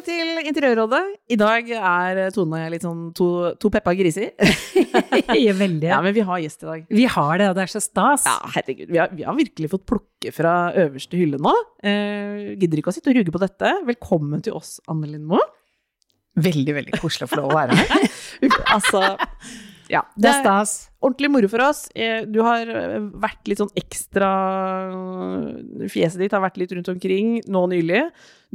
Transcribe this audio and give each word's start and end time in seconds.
Velkommen 0.00 0.40
til 0.40 0.48
Interiørrådet. 0.48 1.00
I 1.28 1.36
dag 1.36 1.66
er 1.76 2.18
Tone 2.32 2.56
og 2.56 2.62
jeg 2.62 2.72
litt 2.72 2.84
sånn 2.86 3.00
to, 3.12 3.26
to 3.60 3.68
peppa 3.72 3.92
griser. 3.98 4.30
Ja, 4.90 5.52
veldig. 5.54 5.86
Ja, 5.86 5.98
men 6.02 6.14
vi 6.16 6.22
har 6.26 6.40
gjest 6.40 6.64
i 6.64 6.66
dag. 6.66 6.86
Vi 6.88 7.04
har 7.06 7.32
det, 7.38 7.50
og 7.50 7.58
det 7.58 7.62
er 7.62 7.70
så 7.70 7.82
stas. 7.84 8.24
Ja, 8.26 8.48
herregud. 8.56 8.88
Vi 8.90 8.98
har, 8.98 9.12
vi 9.14 9.26
har 9.26 9.36
virkelig 9.36 9.68
fått 9.70 9.84
plukke 9.86 10.32
fra 10.34 10.54
øverste 10.82 11.20
hylle 11.20 11.38
nå. 11.42 11.52
Eh, 11.86 12.56
gidder 12.58 12.80
ikke 12.80 12.90
å 12.90 12.96
sitte 12.96 13.12
og 13.12 13.20
ruge 13.20 13.34
på 13.34 13.42
dette. 13.42 13.74
Velkommen 13.86 14.42
til 14.46 14.56
oss, 14.56 14.78
Anne 14.90 15.10
Lindmo. 15.12 15.38
Veldig, 16.40 16.74
veldig 16.80 16.96
koselig 16.96 17.28
å 17.28 17.30
få 17.34 17.42
lov 17.42 17.52
å 17.52 17.60
være 17.60 17.76
her. 17.78 18.08
altså 18.74 19.04
ja, 19.90 20.04
Det 20.16 20.28
er 20.30 20.40
stas. 20.44 20.72
Ordentlig 21.02 21.30
moro 21.34 21.48
for 21.50 21.62
oss. 21.64 21.88
Eh, 21.96 22.22
Du 22.30 22.38
har 22.46 22.68
eh, 22.68 22.98
vært 23.22 23.48
litt 23.50 23.58
sånn 23.58 23.72
ekstra 23.78 24.28
Fjeset 25.90 26.20
ditt 26.22 26.34
har 26.36 26.42
vært 26.44 26.58
litt 26.60 26.72
rundt 26.76 26.90
omkring 26.92 27.40
nå 27.50 27.64
nylig. 27.72 28.04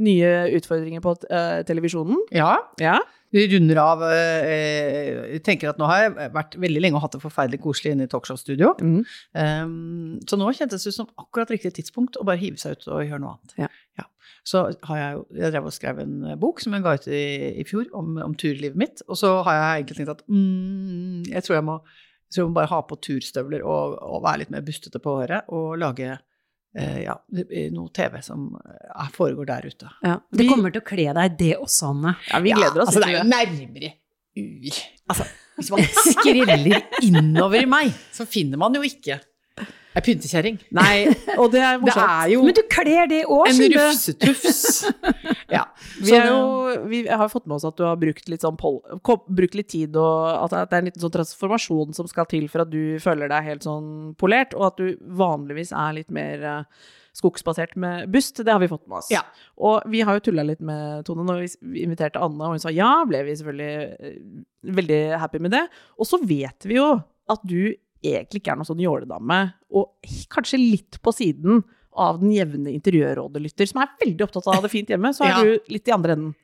Nye 0.06 0.32
utfordringer 0.56 1.02
på 1.04 1.14
eh, 1.30 1.60
televisjonen. 1.68 2.18
Ja, 2.36 2.56
Ja. 2.82 2.98
vi 3.32 3.46
runder 3.52 3.80
av 3.82 4.02
eh, 4.06 5.34
Jeg 5.34 5.42
tenker 5.44 5.70
at 5.72 5.78
nå 5.80 5.88
har 5.90 6.04
jeg 6.06 6.32
vært 6.36 6.56
veldig 6.62 6.80
lenge 6.84 6.96
og 7.00 7.04
hatt 7.06 7.16
det 7.18 7.22
forferdelig 7.24 7.60
koselig 7.64 7.92
inne 7.96 8.06
i 8.06 8.12
talkshow-studio. 8.12 8.74
Mm. 8.80 9.00
Um, 9.36 10.20
så 10.28 10.38
nå 10.40 10.50
kjentes 10.56 10.84
det 10.86 10.94
som 10.96 11.08
akkurat 11.20 11.50
riktig 11.52 11.74
tidspunkt 11.80 12.16
å 12.20 12.24
bare 12.28 12.40
hive 12.40 12.60
seg 12.60 12.76
ut 12.78 12.88
og 12.92 13.04
gjøre 13.04 13.20
noe 13.24 13.36
annet. 13.36 13.56
Ja. 13.66 13.68
Ja. 14.00 14.08
Så 14.46 14.64
har 14.88 14.98
jeg 15.00 15.22
Jeg 15.40 15.52
drev 15.52 15.68
og 15.68 15.74
skrev 15.74 16.00
en 16.02 16.16
bok 16.40 16.60
som 16.62 16.74
jeg 16.76 16.84
ga 16.84 16.96
ut 16.96 17.08
i, 17.10 17.22
i 17.62 17.64
fjor, 17.68 17.86
om, 17.96 18.16
om 18.24 18.34
turlivet 18.38 18.78
mitt. 18.78 19.02
Og 19.08 19.18
så 19.20 19.32
har 19.46 19.58
jeg 19.58 19.80
egentlig 19.80 19.98
tenkt 20.00 20.14
at 20.16 20.26
mm, 20.28 21.32
jeg 21.32 21.46
tror 21.46 21.58
jeg 21.58 21.66
må 21.70 21.80
jeg 22.26 22.34
tror 22.34 22.42
jeg 22.42 22.50
må 22.50 22.56
bare 22.56 22.72
ha 22.72 22.80
på 22.82 22.96
turstøvler 23.06 23.62
og, 23.62 23.98
og 24.02 24.24
være 24.24 24.42
litt 24.42 24.50
mer 24.50 24.64
bustete 24.66 24.98
på 25.02 25.12
håret 25.20 25.52
og 25.54 25.76
lage 25.78 26.08
eh, 26.10 26.98
ja, 27.04 27.14
noe 27.74 27.92
TV 27.94 28.18
som 28.24 28.48
eh, 28.58 29.12
foregår 29.14 29.46
der 29.52 29.68
ute. 29.70 29.92
ja. 30.02 30.16
Det 30.34 30.48
kommer 30.50 30.74
til 30.74 30.82
å 30.82 30.88
kle 30.88 31.06
deg, 31.20 31.38
det 31.38 31.52
også, 31.60 31.92
Anne. 31.94 32.16
ja, 32.26 32.42
vi 32.42 32.56
gleder 32.56 32.82
oss 32.82 32.90
altså, 32.90 33.04
det 33.04 33.12
er 33.12 33.18
jo 33.20 33.28
nærmere 33.30 33.92
ur. 34.36 34.82
Altså, 35.06 35.28
hvis 35.56 35.72
man 35.72 35.86
skriller 36.10 36.76
innover 37.06 37.62
i 37.62 37.70
meg, 37.70 37.94
så 38.12 38.26
finner 38.28 38.60
man 38.60 38.74
jo 38.76 38.82
ikke 38.86 39.20
ei 39.96 40.02
pyntekjerring. 40.04 40.58
Nei, 40.76 41.06
og 41.40 41.48
det 41.54 41.62
er 41.64 41.76
Det 41.80 41.86
morsomt. 41.86 42.10
er 42.12 42.32
jo 42.34 42.42
Men 42.44 42.56
du 42.58 42.62
kler 42.72 43.08
det 43.10 43.20
òg, 43.24 43.46
en 43.48 43.56
skjønner 43.56 43.76
du. 43.76 43.84
rufsetufs. 43.86 44.60
Ja. 45.56 45.62
Vi, 46.02 46.10
er 46.12 46.26
jo, 46.26 46.40
vi 46.90 47.04
har 47.06 47.28
fått 47.30 47.44
med 47.46 47.54
oss 47.60 47.64
at 47.68 47.76
du 47.78 47.84
har 47.86 47.94
brukt 48.00 48.26
litt, 48.28 48.42
sånn 48.42 48.56
pol 48.58 48.80
brukt 49.30 49.54
litt 49.54 49.68
tid, 49.70 49.94
og 49.96 50.26
at 50.50 50.52
det 50.68 50.74
er 50.74 50.82
en 50.82 50.88
liten 50.90 51.04
sånn 51.04 51.14
transformasjon 51.14 51.94
som 51.96 52.08
skal 52.10 52.26
til 52.28 52.48
for 52.50 52.64
at 52.64 52.72
du 52.72 52.98
føler 53.00 53.30
deg 53.30 53.46
helt 53.46 53.64
sånn 53.64 53.86
polert, 54.18 54.56
og 54.58 54.66
at 54.72 54.82
du 54.82 54.96
vanligvis 55.16 55.70
er 55.70 55.94
litt 56.00 56.10
mer 56.14 56.42
eh, 56.42 56.90
skogsbasert 57.16 57.78
med 57.80 58.10
bust. 58.12 58.42
Det 58.44 58.52
har 58.52 58.60
vi 58.60 58.68
fått 58.68 58.84
med 58.90 58.98
oss. 58.98 59.12
Ja. 59.14 59.22
Og 59.56 59.86
vi 59.88 60.02
har 60.04 60.18
jo 60.18 60.26
tulla 60.26 60.44
litt 60.50 60.60
med 60.66 61.06
Tone 61.08 61.24
når 61.24 61.44
vi 61.46 61.86
inviterte 61.86 62.20
Anne, 62.20 62.42
og 62.50 62.58
hun 62.58 62.64
sa 62.66 62.74
ja, 62.74 62.90
ble 63.08 63.22
vi 63.30 63.38
selvfølgelig 63.38 64.10
eh, 64.10 64.20
veldig 64.82 65.00
happy 65.22 65.40
med 65.46 65.54
det. 65.56 65.64
Og 65.96 66.10
så 66.10 66.20
vet 66.26 66.66
vi 66.68 66.80
jo 66.82 66.90
at 67.32 67.46
du 67.46 67.70
egentlig 68.02 68.42
ikke 68.42 68.52
er 68.52 68.56
noen 68.60 68.68
sånn 68.68 68.82
jåledame, 68.82 69.38
og 69.72 69.92
kanskje 70.32 70.60
litt 70.60 70.98
på 71.02 71.12
siden 71.14 71.62
av 71.96 72.20
den 72.20 72.32
jevne 72.34 72.72
interiørrådelytter, 72.76 73.68
som 73.70 73.80
er 73.82 73.94
veldig 74.02 74.26
opptatt 74.26 74.46
av 74.46 74.52
å 74.52 74.56
ha 74.58 74.64
det 74.66 74.72
fint 74.72 74.88
hjemme, 74.92 75.14
så 75.16 75.24
er 75.24 75.32
Ja. 75.32 75.42
du 75.44 75.72
litt 75.72 75.88
i 75.88 75.92
andre 75.92 76.12
enden. 76.12 76.34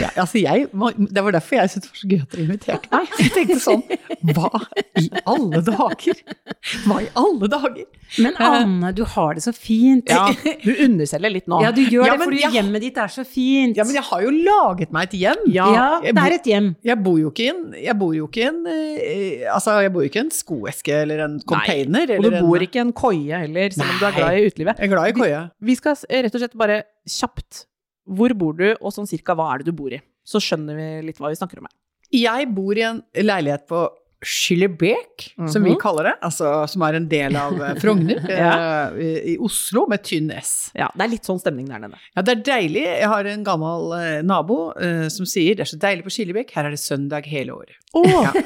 Ja, 0.00 0.08
altså 0.22 0.40
jeg, 0.40 0.68
det 1.12 1.20
var 1.24 1.34
derfor 1.34 1.58
jeg 1.58 1.68
syntes 1.68 1.90
det 1.90 1.92
var 1.92 1.98
så 2.00 2.08
gøy 2.08 2.20
at 2.22 2.30
dere 2.32 2.42
inviterte 2.46 2.88
meg. 2.92 3.10
Jeg 3.20 3.32
tenkte 3.34 3.56
sånn 3.60 3.82
Hva 4.32 4.48
i 4.96 5.08
alle 5.28 5.60
dager? 5.66 6.20
Hva 6.86 6.96
i 7.04 7.08
alle 7.20 7.48
dager? 7.52 7.82
Men 8.24 8.38
Anne, 8.40 8.92
du 8.96 9.02
har 9.08 9.34
det 9.36 9.42
så 9.44 9.52
fint. 9.52 10.08
Ja, 10.08 10.30
du 10.64 10.70
underselger 10.86 11.32
litt 11.34 11.48
nå. 11.50 11.58
Ja, 11.64 11.72
du 11.76 11.82
gjør 11.84 12.06
Ja, 12.08 12.14
det 12.16 12.24
fordi 12.24 12.40
hjemmet 12.56 12.84
ditt 12.86 13.00
er 13.04 13.12
så 13.12 13.24
fint. 13.28 13.76
Ja, 13.76 13.84
men 13.84 13.98
jeg 13.98 14.04
har 14.08 14.24
jo 14.24 14.30
laget 14.32 14.94
meg 14.96 15.10
et 15.10 15.16
hjem. 15.20 15.42
Ja, 15.52 15.68
det 16.04 16.14
er 16.24 16.36
et 16.38 16.48
hjem. 16.48 16.70
Jeg 16.88 16.96
bor 17.04 17.18
jo 17.20 17.32
ikke 17.34 17.44
i 17.44 17.50
en, 17.52 17.60
jeg 17.82 17.96
bor 18.00 18.14
jo 18.16 18.28
ikke 18.30 18.44
i 18.44 18.46
en 18.48 18.62
eh, 18.72 19.44
Altså, 19.52 19.74
jeg 19.84 19.92
bor 19.92 20.06
ikke 20.08 20.22
i 20.22 20.24
en 20.24 20.32
skoeske 20.32 20.96
eller 21.02 21.24
en 21.26 21.36
container. 21.48 22.14
og 22.16 22.24
du 22.24 22.30
eller 22.30 22.38
en- 22.40 22.48
bor 22.48 22.64
ikke 22.64 22.80
i 22.80 22.84
en 22.86 22.94
koie 22.96 23.42
heller, 23.44 23.76
selv 23.76 23.90
om 23.92 24.00
du 24.00 24.06
er 24.08 24.16
glad 24.16 24.38
i 24.40 24.48
utelivet. 24.48 24.80
Jeg 24.80 24.88
er 24.88 24.94
glad 24.96 25.12
i 25.12 25.18
koie. 25.20 25.42
Vi 25.68 25.76
skal 25.78 26.00
rett 26.08 26.32
og 26.32 26.44
slett 26.46 26.56
bare 26.64 26.80
kjapt 27.08 27.66
Hvor 28.08 28.34
bor 28.38 28.56
du, 28.58 28.68
og 28.80 28.94
sånn 28.94 29.08
cirka 29.10 29.36
hva 29.38 29.52
er 29.52 29.62
det 29.62 29.70
du 29.70 29.78
bor 29.78 29.92
i? 29.94 30.00
Så 30.26 30.40
skjønner 30.42 30.78
vi 30.78 30.88
litt 31.08 31.20
hva 31.22 31.30
vi 31.32 31.38
snakker 31.38 31.60
om 31.60 31.68
her. 31.68 31.76
Jeg 32.12 32.48
bor 32.52 32.76
i 32.76 32.84
en 32.84 33.00
leilighet 33.16 33.64
på 33.70 33.86
Skillebek, 34.22 35.32
som 35.50 35.62
vi 35.64 35.70
Mhm. 35.72 35.78
kaller 35.82 36.04
det. 36.10 36.14
Altså, 36.22 36.68
som 36.70 36.82
er 36.86 36.94
en 36.94 37.08
del 37.10 37.36
av 37.36 37.56
eh, 37.60 37.74
Frogner 37.82 38.20
ja. 38.30 38.90
i, 38.94 39.34
i 39.34 39.36
Oslo, 39.42 39.86
med 39.90 40.02
tynn 40.06 40.30
S. 40.30 40.70
Ja, 40.78 40.88
Det 40.94 41.04
er 41.06 41.12
litt 41.16 41.26
sånn 41.28 41.40
stemning 41.42 41.66
der 41.68 41.82
nede. 41.82 41.98
Ja, 42.16 42.22
det 42.22 42.36
er 42.38 42.42
deilig. 42.52 42.84
Jeg 42.86 43.08
har 43.10 43.24
en 43.26 43.44
gammel 43.44 43.92
eh, 43.98 44.22
nabo 44.22 44.60
eh, 44.78 45.08
som 45.12 45.26
sier 45.26 45.56
det 45.58 45.66
er 45.66 45.72
så 45.72 45.78
deilig 45.82 46.04
på 46.06 46.14
Skillebekk, 46.14 46.54
her 46.54 46.66
er 46.70 46.76
det 46.76 46.82
søndag 46.82 47.26
hele 47.26 47.52
året. 47.58 47.78
Ja. 48.06 48.30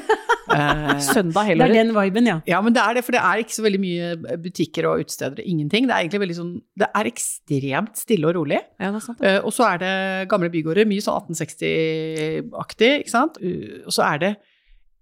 Eh, 0.47 0.99
Søndag 1.03 1.49
Det 1.59 1.65
er 1.65 1.73
den 1.73 1.89
viben, 1.91 2.25
ja. 2.25 2.37
ja, 2.47 2.61
men 2.63 2.71
det 2.71 2.79
er 2.79 2.93
det, 2.95 3.01
for 3.03 3.11
det 3.11 3.19
er 3.19 3.41
ikke 3.43 3.51
så 3.51 3.63
veldig 3.65 3.79
mye 3.83 4.37
butikker 4.39 4.85
og 4.87 5.01
utesteder, 5.03 5.41
ingenting. 5.43 5.89
Det 5.89 5.91
er 5.91 6.05
egentlig 6.05 6.21
veldig 6.23 6.37
sånn, 6.37 6.53
det 6.79 6.87
er 6.95 7.09
ekstremt 7.09 7.99
stille 7.99 8.29
og 8.29 8.37
rolig. 8.39 8.61
Ja, 8.79 8.93
det 8.95 9.01
er 9.01 9.03
sant. 9.03 9.19
Eh, 9.27 9.41
og 9.43 9.51
så 9.51 9.67
er 9.73 9.81
det 9.83 9.91
gamle 10.31 10.47
bygårder, 10.53 10.87
mye 10.87 11.03
sånn 11.03 11.19
1860-aktig, 11.35 12.91
ikke 13.03 13.11
sant. 13.13 13.39
Uh, 13.43 13.83
og 13.87 13.93
så 13.95 14.05
er 14.07 14.21
det 14.23 14.31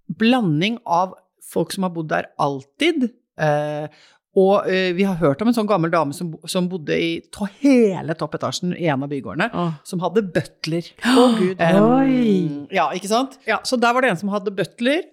blanding 0.06 0.80
av 0.84 1.16
folk 1.46 1.72
som 1.74 1.86
har 1.86 1.94
bodd 1.94 2.10
der 2.12 2.30
alltid. 2.42 3.10
eh, 3.40 3.88
og 4.36 4.68
eh, 4.68 4.90
vi 4.92 5.06
har 5.08 5.16
hørt 5.16 5.40
om 5.40 5.48
en 5.48 5.56
sånn 5.56 5.68
gammel 5.68 5.90
dame 5.92 6.12
som, 6.12 6.34
som 6.44 6.66
bodde 6.68 6.92
i 6.92 7.10
to 7.32 7.46
hele 7.62 8.12
toppetasjen 8.18 8.74
i 8.76 8.88
en 8.92 9.06
av 9.06 9.08
bygårdene, 9.08 9.48
oh. 9.56 9.70
som 9.86 10.02
hadde 10.04 10.26
butler. 10.28 10.90
Å, 11.00 11.28
Gud. 11.38 11.62
Um. 11.62 12.66
Ja, 12.74 12.90
ikke 12.92 13.08
sant? 13.08 13.38
Ja, 13.48 13.62
så 13.64 13.80
der 13.80 13.96
var 13.96 14.04
det 14.04 14.12
en 14.12 14.20
som 14.20 14.32
hadde 14.34 14.52
butler. 14.52 15.06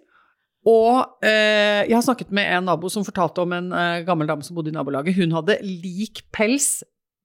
Og 0.67 1.23
eh, 1.23 1.83
jeg 1.87 1.95
har 1.95 2.03
snakket 2.03 2.31
med 2.35 2.47
en 2.47 2.67
nabo 2.69 2.91
som 2.91 3.03
fortalte 3.03 3.43
om 3.43 3.55
en 3.55 3.71
eh, 3.75 4.03
gammel 4.07 4.29
dame 4.29 4.43
som 4.47 4.55
bodde 4.55 4.71
i 4.71 4.75
nabolaget. 4.75 5.15
Hun 5.17 5.35
hadde 5.35 5.59
lik 5.63 6.23
pels 6.35 6.83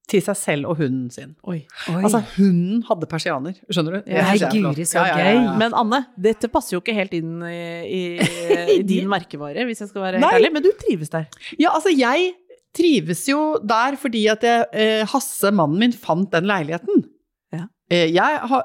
til 0.09 0.23
seg 0.25 0.39
selv 0.41 0.71
og 0.71 0.81
hunden 0.81 1.11
sin. 1.13 1.35
Oi. 1.45 1.61
Oi. 1.93 2.01
Altså, 2.01 2.23
hunden 2.39 2.83
hadde 2.89 3.09
persianer, 3.11 3.59
skjønner 3.69 3.99
du? 3.99 4.09
Nei, 4.09 4.35
er 4.39 4.55
guri, 4.55 4.87
så 4.89 5.05
gøy. 5.05 5.13
ja, 5.21 5.35
ja. 5.37 5.55
Men 5.61 5.77
Anne, 5.77 6.03
dette 6.29 6.51
passer 6.53 6.79
jo 6.79 6.83
ikke 6.83 6.97
helt 6.97 7.15
inn 7.19 7.43
i, 7.45 7.61
i, 7.85 8.03
i 8.79 8.83
din 8.89 9.09
merkevare, 9.11 9.67
hvis 9.69 9.85
jeg 9.85 9.93
skal 9.93 10.07
være 10.07 10.19
helt 10.19 10.27
Nei. 10.27 10.35
ærlig, 10.41 10.53
men 10.57 10.65
du 10.65 10.71
trives 10.81 11.13
der. 11.13 11.29
Ja, 11.61 11.75
altså, 11.75 11.93
jeg 11.93 12.33
trives 12.77 13.27
jo 13.29 13.43
der 13.65 13.97
fordi 14.01 14.27
at 14.33 14.45
jeg, 14.47 14.67
eh, 14.73 15.05
Hasse, 15.13 15.53
mannen 15.55 15.81
min, 15.83 15.97
fant 15.97 16.33
den 16.33 16.49
leiligheten. 16.49 17.05
Ja. 17.55 17.67
Eh, 17.91 18.09
jeg 18.13 18.41
har, 18.51 18.65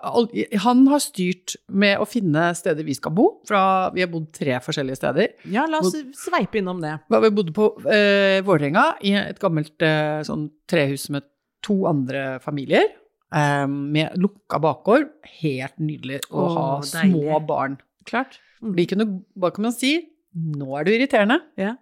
han 0.65 0.87
har 0.91 1.03
styrt 1.03 1.55
med 1.71 2.01
å 2.03 2.07
finne 2.09 2.49
steder 2.59 2.83
vi 2.87 2.95
skal 2.97 3.15
bo. 3.15 3.29
Fra, 3.47 3.63
vi 3.95 4.03
har 4.03 4.11
bodd 4.11 4.29
tre 4.35 4.59
forskjellige 4.63 4.99
steder. 4.99 5.35
Ja, 5.51 5.65
la 5.71 5.79
oss 5.83 5.95
sveipe 6.19 6.59
innom 6.59 6.83
det. 6.83 6.97
Vi 7.11 7.31
bodde 7.35 7.55
på 7.55 7.69
eh, 7.87 8.39
Vålerenga, 8.45 8.89
i 9.07 9.15
et 9.19 9.39
gammelt 9.43 9.85
eh, 9.85 10.19
sånn 10.27 10.49
trehus 10.69 11.07
med 11.13 11.27
to 11.63 11.85
andre 11.89 12.39
familier. 12.43 12.85
um, 13.33 13.71
med 13.95 14.13
lukka 14.21 14.59
bakgård. 14.61 15.07
Helt 15.41 15.79
nydelig 15.81 16.19
å 16.29 16.43
Åh, 16.43 16.55
ha 16.57 16.65
deilig. 16.85 17.15
små 17.15 17.39
barn. 17.49 17.79
Klart. 18.05 18.35
De 18.61 18.85
kunne, 18.85 19.07
hva 19.35 19.49
kan 19.55 19.65
man 19.65 19.73
si? 19.73 19.95
Nå 20.37 20.67
er 20.79 20.85
du 20.85 20.91
irriterende. 20.93 21.39
Ja. 21.57 21.73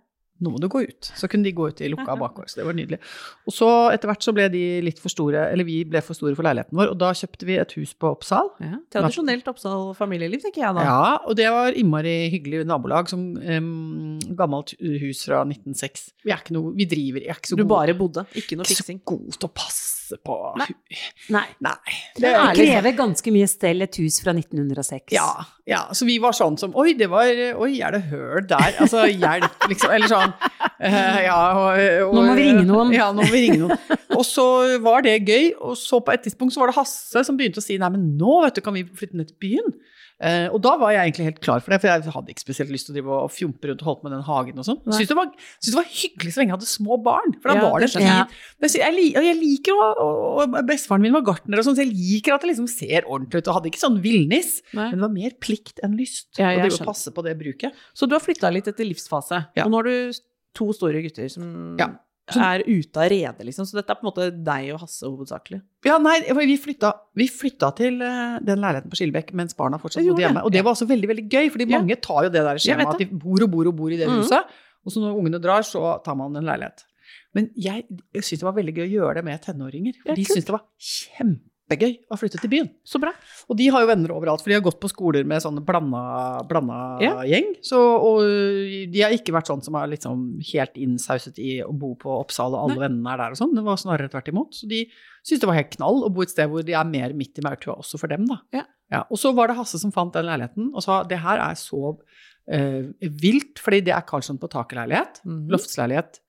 Nå 0.42 0.52
må 0.54 0.60
du 0.62 0.68
gå 0.72 0.82
ut. 0.88 1.12
Så 1.18 1.30
kunne 1.30 1.46
de 1.46 1.54
gå 1.54 1.68
ut 1.70 1.82
i 1.86 1.90
lukka 1.92 2.16
bakgård. 2.24 2.50
Så 2.50 2.60
det 2.62 2.66
var 2.66 2.78
nydelig. 2.78 2.98
Og 3.46 3.54
så 3.54 3.70
etter 3.94 4.10
hvert 4.10 4.26
så 4.26 4.34
ble 4.36 4.48
de 4.54 4.64
litt 4.86 5.00
for 5.02 5.14
store, 5.14 5.46
eller 5.54 5.68
vi 5.68 5.82
ble 5.86 6.02
for 6.06 6.18
store 6.18 6.34
for 6.38 6.48
leiligheten 6.48 6.78
vår, 6.80 6.92
og 6.96 7.00
da 7.02 7.12
kjøpte 7.18 7.48
vi 7.50 7.60
et 7.62 7.76
hus 7.78 7.94
på 8.02 8.10
Oppsal. 8.16 8.50
Ja. 8.64 8.80
Tradisjonelt 8.98 9.48
Oppsal 9.54 9.92
familieliv, 9.98 10.42
tenker 10.48 10.66
jeg 10.66 10.80
da. 10.80 10.88
Ja, 10.90 11.14
og 11.30 11.38
det 11.40 11.48
var 11.54 11.78
innmari 11.78 12.16
hyggelig 12.34 12.66
nabolag, 12.70 13.10
som 13.14 13.24
um, 13.38 14.20
gammelt 14.38 14.74
hus 14.82 15.24
fra 15.30 15.44
1906. 15.46 16.10
Vi 16.26 16.34
er 16.34 16.42
ikke 16.42 16.58
noe, 16.58 16.74
vi 16.78 16.90
driver, 16.90 17.22
jeg 17.24 17.36
er 17.36 17.42
ikke 17.42 17.54
så 17.54 17.60
god 17.60 17.66
Du 17.66 17.74
bare 17.76 17.98
bodde, 17.98 18.26
ikke 18.34 18.58
noe 18.60 18.66
ikke 18.66 18.82
så 18.82 18.88
fiksing. 18.88 19.04
god 19.14 19.38
til 19.38 19.50
å 19.50 19.54
passe 19.62 20.01
hasse 20.12 20.20
på 20.26 20.36
Nei. 20.60 20.68
Nei. 21.32 21.46
Nei. 21.64 21.96
Det 22.16 22.32
det 22.32 22.56
krever 22.58 22.96
ganske 22.98 23.34
mye 23.34 23.48
stell 23.50 23.82
et 23.86 23.98
hus 24.02 24.20
fra 24.24 24.34
1906. 24.36 25.12
Ja, 25.16 25.46
ja, 25.70 25.82
så 25.96 26.06
vi 26.08 26.18
var 26.22 26.36
sånn 26.36 26.58
som 26.60 26.76
Oi, 26.80 26.94
det 26.98 27.10
var 27.12 27.30
Oi, 27.62 27.72
er 27.82 27.96
det 27.96 28.04
høl 28.12 28.46
der? 28.48 28.76
Altså, 28.82 29.06
hjelp, 29.08 29.68
liksom. 29.70 29.94
Eller 29.96 30.12
sånn. 30.12 30.36
Uh, 30.82 31.20
ja, 31.26 31.40
og, 31.56 31.82
og, 32.08 32.16
Nå 32.18 32.26
må 32.28 32.36
vi 32.38 32.48
ringe 32.50 32.66
noen. 32.68 32.94
Ja, 32.96 33.12
nå 33.16 33.24
må 33.24 33.32
vi 33.32 33.46
ringe 33.48 33.62
noen. 33.64 33.98
Og 34.18 34.26
så 34.28 34.46
var 34.84 35.06
det 35.06 35.22
gøy, 35.24 35.54
og 35.62 35.78
så 35.80 36.02
på 36.04 36.14
et 36.14 36.26
tidspunkt 36.26 36.56
så 36.56 36.64
var 36.64 36.72
det 36.72 36.78
Hasse 36.80 37.24
som 37.28 37.38
begynte 37.40 37.62
å 37.62 37.66
si 37.66 37.78
nei, 37.82 37.92
men 37.94 38.14
nå 38.20 38.42
vet 38.46 38.60
du, 38.60 38.64
kan 38.66 38.76
vi 38.76 38.86
flytte 38.86 39.20
ned 39.20 39.32
til 39.32 39.40
byen. 39.44 39.76
Eh, 40.22 40.48
og 40.54 40.62
da 40.62 40.76
var 40.78 40.92
jeg 40.94 41.02
egentlig 41.10 41.26
helt 41.32 41.40
klar 41.42 41.60
for 41.66 41.74
det, 41.74 41.80
for 41.82 41.90
jeg 41.90 42.14
hadde 42.14 42.30
ikke 42.30 42.44
spesielt 42.44 42.70
lyst 42.70 42.86
til 42.86 42.94
å 42.94 42.98
drive 43.00 43.16
og 43.26 43.32
fjompe 43.34 43.66
rundt 43.72 43.82
og 43.82 43.88
holde 43.90 44.02
på 44.02 44.06
med 44.08 44.14
den 44.14 44.26
hagen 44.28 44.60
og 44.62 44.68
sånn. 44.68 44.78
Syns 44.86 45.10
det, 45.10 45.18
var- 45.18 45.32
syntes 45.58 45.72
det 45.74 45.80
var 45.80 45.90
hyggelig 45.90 46.34
så 46.36 46.38
lenge 46.42 46.52
jeg 46.54 46.58
hadde 46.60 46.70
små 46.70 46.98
barn, 47.02 47.34
for 47.42 47.50
da 47.50 47.56
Ja, 47.58 47.64
var 47.72 47.80
det 47.82 47.90
sånn. 47.90 48.02
skjønner 48.06 48.20
jeg. 48.22 48.28
fint. 48.62 49.26
Jeg, 49.26 49.38
liker 49.42 49.74
å 49.74 49.88
og, 50.46 50.56
Bestefaren 50.70 51.02
min 51.02 51.14
var 51.18 51.26
gartner 51.26 51.58
og 51.58 51.66
sånn, 51.66 51.76
så 51.76 51.84
jeg 51.86 51.94
liker 51.98 52.34
at 52.36 52.42
det 52.46 52.52
liksom 52.54 52.70
ser 52.70 53.02
ordentlig 53.10 53.42
ut. 53.42 53.48
Og 53.50 53.56
hadde 53.58 53.72
ikke 53.74 53.82
sånn 53.82 53.98
villnis, 54.02 54.62
men 54.78 54.92
det 54.94 55.02
var 55.02 55.10
mer 55.10 55.32
plikt 55.42 55.80
enn 55.84 55.98
lyst. 55.98 56.38
Ja, 56.38 56.54
å 56.54 56.62
drive 56.62 56.80
og 56.82 56.88
passe 56.94 57.10
på 57.12 57.24
det 57.26 57.38
bruket. 57.42 57.74
Så 57.98 58.08
du 58.08 58.14
har 58.14 58.22
flytta 58.22 58.52
litt 58.54 58.68
etter 58.70 58.86
livsfase, 58.86 59.48
Ja. 59.58 59.66
og 59.66 59.72
nå 59.72 59.76
har 59.82 59.84
du 59.90 60.14
to 60.54 60.72
store 60.74 61.02
gutter 61.02 61.30
som 61.32 61.78
Ja. 61.80 61.88
Er 62.30 62.62
ute 62.68 62.98
av 63.02 63.10
redet, 63.12 63.46
liksom. 63.46 63.66
Så 63.68 63.76
dette 63.76 63.92
er 63.92 63.96
på 64.00 64.06
en 64.06 64.10
måte 64.12 64.28
deg 64.46 64.70
og 64.76 64.80
Hasse 64.84 65.04
hovedsakelig. 65.10 65.62
Ja, 65.86 65.98
nei, 65.98 66.20
vi 66.38 66.58
flytta, 66.58 66.94
vi 67.18 67.28
flytta 67.28 67.72
til 67.76 68.02
eh, 68.02 68.38
den 68.46 68.62
leiligheten 68.62 68.90
på 68.94 69.00
Skillebekk 69.00 69.34
mens 69.34 69.54
barna 69.58 69.78
fortsatt 69.82 70.06
bodde 70.08 70.22
hjemme. 70.24 70.44
Og 70.46 70.52
det 70.54 70.64
var 70.64 70.72
også 70.76 70.88
veldig 70.88 71.10
veldig 71.12 71.26
gøy, 71.32 71.50
fordi 71.52 71.66
mange 71.72 71.98
tar 72.00 72.24
jo 72.28 72.30
det 72.30 72.44
der 72.46 72.62
skjemaet 72.62 72.94
at 72.94 73.00
de 73.04 73.10
bor 73.26 73.42
og 73.44 73.52
bor 73.52 73.68
og 73.68 73.76
bor 73.76 73.92
i 73.92 73.98
det 73.98 74.08
Mhm. 74.08 74.22
huset. 74.22 74.44
Og 74.86 74.92
så 74.94 75.00
når 75.04 75.18
ungene 75.20 75.42
drar, 75.42 75.62
så 75.62 76.02
tar 76.04 76.16
man 76.16 76.36
en 76.36 76.44
leilighet. 76.46 76.86
Men 77.34 77.50
jeg, 77.56 77.86
jeg 78.14 78.24
syntes 78.24 78.40
det 78.40 78.48
var 78.48 78.56
veldig 78.56 78.76
gøy 78.76 78.86
å 78.88 78.94
gjøre 78.96 79.16
det 79.16 79.24
med 79.26 79.42
tenåringer. 79.42 79.94
For 80.06 80.16
de 80.16 80.24
syntes 80.26 80.46
det 80.46 80.56
var 80.56 80.66
kjempegøy 81.72 81.94
å 82.12 82.18
flytte 82.20 82.40
til 82.42 82.50
byen. 82.52 82.70
Så 82.84 83.00
bra. 83.02 83.12
Og 83.50 83.58
de 83.58 83.68
har 83.72 83.82
jo 83.82 83.88
venner 83.88 84.12
overalt, 84.12 84.42
for 84.44 84.50
de 84.52 84.56
har 84.58 84.62
gått 84.66 84.80
på 84.82 84.90
skoler 84.92 85.24
med 85.26 85.42
sånne 85.42 85.64
blanda, 85.66 86.44
blanda 86.48 87.00
Ja. 87.02 87.14
gjeng. 87.24 87.56
Så, 87.64 87.78
og 87.80 88.22
de 88.92 89.02
har 89.02 89.12
ikke 89.12 89.32
vært 89.34 89.48
sånn 89.48 89.64
som 89.64 89.76
er 89.76 89.88
liksom 89.88 90.42
helt 90.54 90.74
innsauset 90.76 91.38
i 91.40 91.62
å 91.64 91.72
bo 91.72 91.96
på 91.96 92.10
Oppsal, 92.20 92.54
og 92.54 92.70
alle 92.70 92.80
Nei. 92.80 92.88
vennene 92.88 93.14
er 93.14 93.18
der 93.18 93.32
og 93.32 93.38
sånn. 93.38 93.56
Det 93.56 93.64
var 93.64 93.78
snarere 93.78 94.10
tvert 94.10 94.28
imot. 94.28 94.54
Så 94.54 94.68
de 94.68 94.86
syntes 95.24 95.40
det 95.42 95.48
var 95.48 95.56
helt 95.56 95.72
knall 95.78 96.04
å 96.04 96.14
bo 96.14 96.22
et 96.22 96.30
sted 96.30 96.50
hvor 96.50 96.64
de 96.66 96.74
er 96.74 96.84
mer 96.86 97.14
midt 97.14 97.38
i 97.40 97.42
maurtua 97.42 97.78
også 97.80 97.98
for 98.00 98.08
dem, 98.08 98.26
da. 98.26 98.42
Ja. 98.92 99.04
Og 99.10 99.18
så 99.18 99.34
var 99.34 99.48
det 99.48 99.56
Hasse 99.56 99.80
som 99.80 99.92
fant 99.92 100.12
den 100.14 100.26
leiligheten, 100.26 100.74
og 100.76 100.84
sa 100.84 101.04
det 101.04 101.20
her 101.20 101.38
er 101.40 101.56
så 101.56 101.98
uh, 102.52 102.84
vilt, 103.00 103.60
fordi 103.62 103.82
det 103.86 103.94
er 103.96 104.02
Karlsson 104.02 104.38
på 104.42 104.50
taket-leilighet, 104.50 105.22
Mhm. 105.24 105.48
loftsleilighet, 105.50 106.20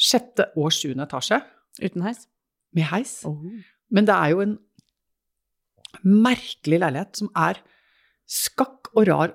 sjette 0.00 0.48
og 0.56 0.70
sjuende 0.72 1.06
etasje, 1.06 1.42
Uten 1.80 2.02
heis. 2.02 2.26
med 2.74 2.84
heis. 2.84 3.22
Oh. 3.24 3.36
Men 3.90 4.04
det 4.06 4.14
er 4.14 4.30
jo 4.30 4.40
en 4.40 4.58
merkelig 6.04 6.80
leilighet 6.82 7.16
som 7.22 7.30
er 7.36 7.60
skakk 8.30 8.92
og 8.94 9.08
rar, 9.08 9.32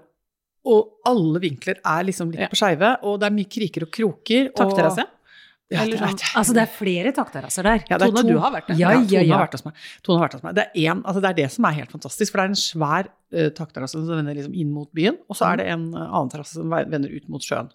og 0.65 0.95
alle 1.05 1.41
vinkler 1.43 1.77
er 1.85 2.05
liksom 2.07 2.31
litt 2.31 2.41
Ja. 2.41 2.47
på 2.49 2.57
skeive, 2.57 2.95
og 3.03 3.19
det 3.19 3.27
er 3.27 3.35
mye 3.35 3.49
kriker 3.51 3.83
og 3.85 3.91
kroker. 3.93 4.49
Takterrasse? 4.55 5.05
Ja, 5.69 5.83
det 5.85 5.97
er. 5.99 6.13
Altså, 6.37 6.53
det 6.53 6.61
er 6.61 6.69
flere 6.69 7.11
takterrasser 7.11 7.63
der. 7.65 7.83
Ja, 7.89 7.97
det 7.97 8.07
Tone, 8.13 8.21
to- 8.21 8.27
du 8.29 8.37
har 8.39 8.51
vært 8.53 8.67
der. 8.67 8.75
Ja, 8.77 8.91
Ja, 8.91 8.99
ja, 9.01 9.21
Tone 9.21 9.33
har 9.33 9.47
vært 9.47 9.51
hos 9.57 9.65
meg. 9.65 9.73
Tone 10.03 10.19
har 10.19 10.27
vært 10.29 10.33
hos 10.33 10.43
meg. 10.43 10.55
Det 10.55 10.65
er, 10.75 10.91
en, 10.91 11.01
altså 11.03 11.21
det 11.21 11.29
er 11.29 11.33
det 11.43 11.51
som 11.51 11.65
er 11.65 11.71
helt 11.73 11.91
fantastisk, 11.91 12.31
for 12.31 12.37
det 12.37 12.43
er 12.45 12.53
en 12.53 12.55
svær 12.55 13.07
uh, 13.33 13.49
takterrasse 13.49 13.91
som 13.97 14.07
vender 14.07 14.35
liksom 14.37 14.53
inn 14.55 14.71
mot 14.71 14.89
byen, 14.93 15.17
og 15.27 15.35
så 15.35 15.51
er 15.53 15.57
det 15.57 15.67
en 15.73 15.87
uh, 15.95 16.05
annen 16.05 16.29
terrasse 16.29 16.53
som 16.53 16.69
vender 16.69 17.09
ut 17.09 17.27
mot 17.29 17.41
sjøen. 17.41 17.69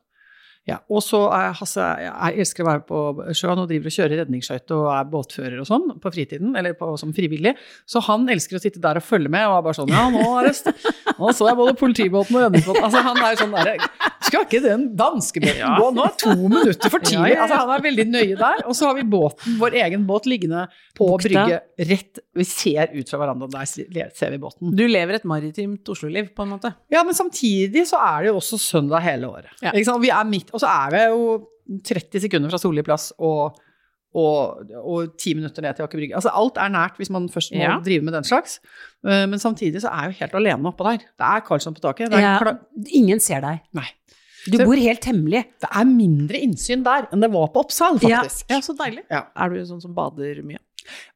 Ja, 0.68 0.76
og 0.92 1.00
så 1.02 1.22
er 1.32 1.54
Hasse 1.56 1.84
Jeg 2.04 2.42
elsker 2.42 2.62
å 2.62 2.68
være 2.68 2.82
på 2.84 2.98
sjøen 3.36 3.62
og 3.62 3.68
driver 3.70 3.88
og 3.88 3.94
kjører 3.94 4.20
redningsskøyte 4.20 4.76
og 4.76 4.88
er 4.92 5.06
båtfører 5.08 5.62
og 5.62 5.68
sånn 5.68 5.86
på 6.02 6.12
fritiden, 6.12 6.52
eller 6.58 6.76
på, 6.78 6.90
som 7.00 7.14
frivillig. 7.16 7.54
Så 7.88 8.02
han 8.04 8.28
elsker 8.30 8.58
å 8.58 8.62
sitte 8.62 8.82
der 8.82 9.00
og 9.00 9.06
følge 9.06 9.32
med 9.32 9.46
og 9.48 9.56
er 9.56 9.64
bare 9.66 9.78
sånn 9.80 9.92
Ja, 9.94 10.04
nå 10.12 10.26
er 10.38 10.50
det 10.50 10.74
Nå 11.16 11.32
så 11.36 11.48
jeg 11.48 11.58
både 11.58 11.74
politibåten 11.80 12.36
og 12.36 12.44
redningsbåten 12.44 12.84
Altså, 12.86 13.02
han 13.04 13.22
er 13.24 13.40
sånn 13.40 13.56
derre 13.56 13.74
Skal 14.28 14.44
ikke 14.46 14.60
den 14.64 14.84
danskebåten 14.98 15.80
gå 15.80 15.88
nå? 15.96 16.06
To 16.20 16.36
minutter 16.36 16.92
for 16.92 17.02
tidlig. 17.02 17.32
Ja, 17.32 17.32
ja, 17.32 17.34
ja. 17.34 17.42
Altså, 17.46 17.58
han 17.62 17.72
er 17.74 17.84
veldig 17.86 18.06
nøye 18.10 18.36
der. 18.38 18.62
Og 18.68 18.76
så 18.78 18.90
har 18.90 18.94
vi 18.98 19.04
båten, 19.10 19.56
vår 19.58 19.76
egen 19.80 20.04
båt, 20.06 20.28
liggende 20.30 20.66
på 20.98 21.08
Bukta. 21.08 21.24
brygge 21.24 21.88
rett 21.90 22.20
Vi 22.36 22.46
ser 22.46 22.92
ut 22.94 23.10
fra 23.10 23.20
verandaen, 23.24 23.50
der 23.50 24.12
ser 24.14 24.34
vi 24.34 24.38
båten. 24.42 24.74
Du 24.76 24.84
lever 24.86 25.18
et 25.18 25.26
maritimt 25.28 25.88
Oslo-liv, 25.90 26.30
på 26.36 26.44
en 26.44 26.52
måte. 26.54 26.72
Ja, 26.92 27.02
men 27.06 27.16
samtidig 27.16 27.86
så 27.90 27.98
er 28.04 28.26
det 28.26 28.30
jo 28.30 28.36
også 28.38 28.60
søndag 28.60 29.02
hele 29.06 29.32
året. 29.32 29.50
Ja. 29.64 29.72
Vi 29.74 30.12
er 30.12 30.28
midt, 30.28 30.49
og 30.52 30.60
så 30.62 30.68
er 30.70 30.90
vi 30.94 31.02
jo 31.10 31.48
30 31.86 32.20
sekunder 32.26 32.50
fra 32.50 32.58
Solli 32.58 32.82
plass 32.82 33.12
og, 33.18 33.58
og, 34.18 34.70
og 34.80 35.12
10 35.16 35.34
minutter 35.38 35.62
ned 35.62 35.76
til 35.78 35.84
Aker 35.86 35.98
Brygge. 36.00 36.16
Altså 36.18 36.32
alt 36.34 36.58
er 36.58 36.72
nært 36.74 36.96
hvis 36.98 37.10
man 37.14 37.28
først 37.30 37.52
må 37.54 37.62
Ja. 37.62 37.76
drive 37.84 38.02
med 38.02 38.12
den 38.16 38.24
slags. 38.26 38.58
Eh, 39.06 39.26
Men 39.30 39.38
samtidig 39.38 39.80
så 39.84 39.88
er 39.92 40.08
jeg 40.08 40.14
jo 40.14 40.18
helt 40.24 40.34
alene 40.34 40.72
oppå 40.72 40.84
der. 40.88 40.98
Det 40.98 41.26
er 41.28 41.40
Karlsson 41.46 41.74
på 41.74 41.80
taket. 41.84 42.10
Det 42.10 42.18
er, 42.18 42.44
Ja, 42.44 42.56
ingen 42.92 43.20
ser 43.20 43.40
deg. 43.40 43.60
Nei. 43.72 43.86
Du 44.50 44.56
Så- 44.56 44.64
bor 44.64 44.74
helt 44.74 45.04
hemmelig. 45.04 45.44
det 45.60 45.68
er 45.70 45.84
mindre 45.84 46.40
innsyn 46.40 46.82
der 46.82 47.06
enn 47.12 47.20
det 47.20 47.30
var 47.30 47.48
på 47.48 47.60
Oppsal, 47.60 47.98
Ja. 48.02 48.22
faktisk. 48.22 48.46
Ja, 48.50 48.58
så 48.60 48.74
deilig. 48.76 49.04
Ja. 49.10 49.26
Er 49.36 49.48
du 49.50 49.56
sånn 49.64 49.82
som 49.82 49.94
bader 49.94 50.42
mye? 50.42 50.58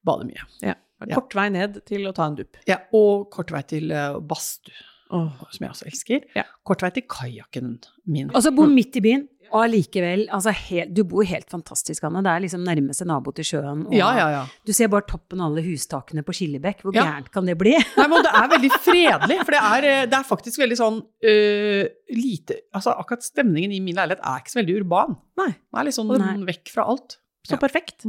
Bader 0.04 0.26
mye. 0.26 0.44
Ja. 0.62 0.74
Ja. 1.06 1.14
Kort 1.16 1.34
vei 1.34 1.48
ned 1.50 1.84
til 1.86 2.06
å 2.06 2.14
ta 2.14 2.26
en 2.26 2.36
dupp. 2.36 2.56
Ja, 2.66 2.76
og 2.92 3.30
kort 3.30 3.50
vei 3.50 3.62
til 3.62 3.90
uh, 3.92 4.20
badstue, 4.20 4.72
Åh. 5.14 5.44
som 5.54 5.64
jeg 5.66 5.70
også 5.70 5.86
elsker. 5.90 6.26
Ja. 6.36 6.44
Kort 6.66 6.82
vei 6.84 6.90
til 6.96 7.06
kajakken 7.10 7.78
min. 8.10 8.32
Og 8.34 8.42
så 8.44 8.52
bo 8.54 8.66
midt 8.70 8.98
i 8.98 9.04
byen, 9.04 9.28
og 9.52 9.64
allikevel 9.68 10.24
altså, 10.32 10.52
Du 10.90 11.04
bor 11.06 11.24
helt 11.26 11.50
fantastisk, 11.50 12.04
Anne. 12.04 12.22
Det 12.24 12.32
er 12.32 12.42
liksom 12.44 12.64
nærmeste 12.66 13.06
nabo 13.06 13.30
til 13.36 13.46
sjøen. 13.46 13.86
Og 13.86 13.94
Ja, 13.94 14.10
ja, 14.16 14.28
ja. 14.32 14.42
Du 14.66 14.72
ser 14.72 14.88
bare 14.88 15.06
toppen 15.06 15.40
av 15.40 15.52
alle 15.52 15.62
hustakene 15.62 16.24
på 16.26 16.34
Skillebekk. 16.34 16.82
Hvor 16.82 16.94
gærent 16.96 17.30
kan 17.30 17.46
det 17.46 17.56
bli? 17.60 17.76
Nei, 17.98 18.08
men 18.10 18.24
det 18.24 18.32
er 18.34 18.50
veldig 18.56 18.72
fredelig, 18.80 19.38
for 19.44 19.56
det 19.56 19.62
er, 19.62 19.88
eh, 19.90 20.04
det 20.10 20.18
er 20.18 20.28
faktisk 20.28 20.62
veldig 20.64 20.80
sånn 20.80 21.00
øh, 21.02 21.84
lite 22.14 22.60
Altså 22.74 22.94
akkurat 22.98 23.24
stemningen 23.24 23.72
i 23.72 23.80
min 23.84 23.96
leilighet 23.98 24.24
er 24.24 24.42
ikke 24.42 24.56
så 24.56 24.62
veldig 24.62 24.80
urban. 24.82 25.18
Nei. 25.40 25.52
Den 25.54 25.82
er 25.82 25.90
litt 25.90 25.98
sånn 25.98 26.14
Nei. 26.18 26.36
vekk 26.50 26.74
fra 26.74 26.88
alt. 26.90 27.20
Så 27.44 27.60
perfekt. 27.60 28.08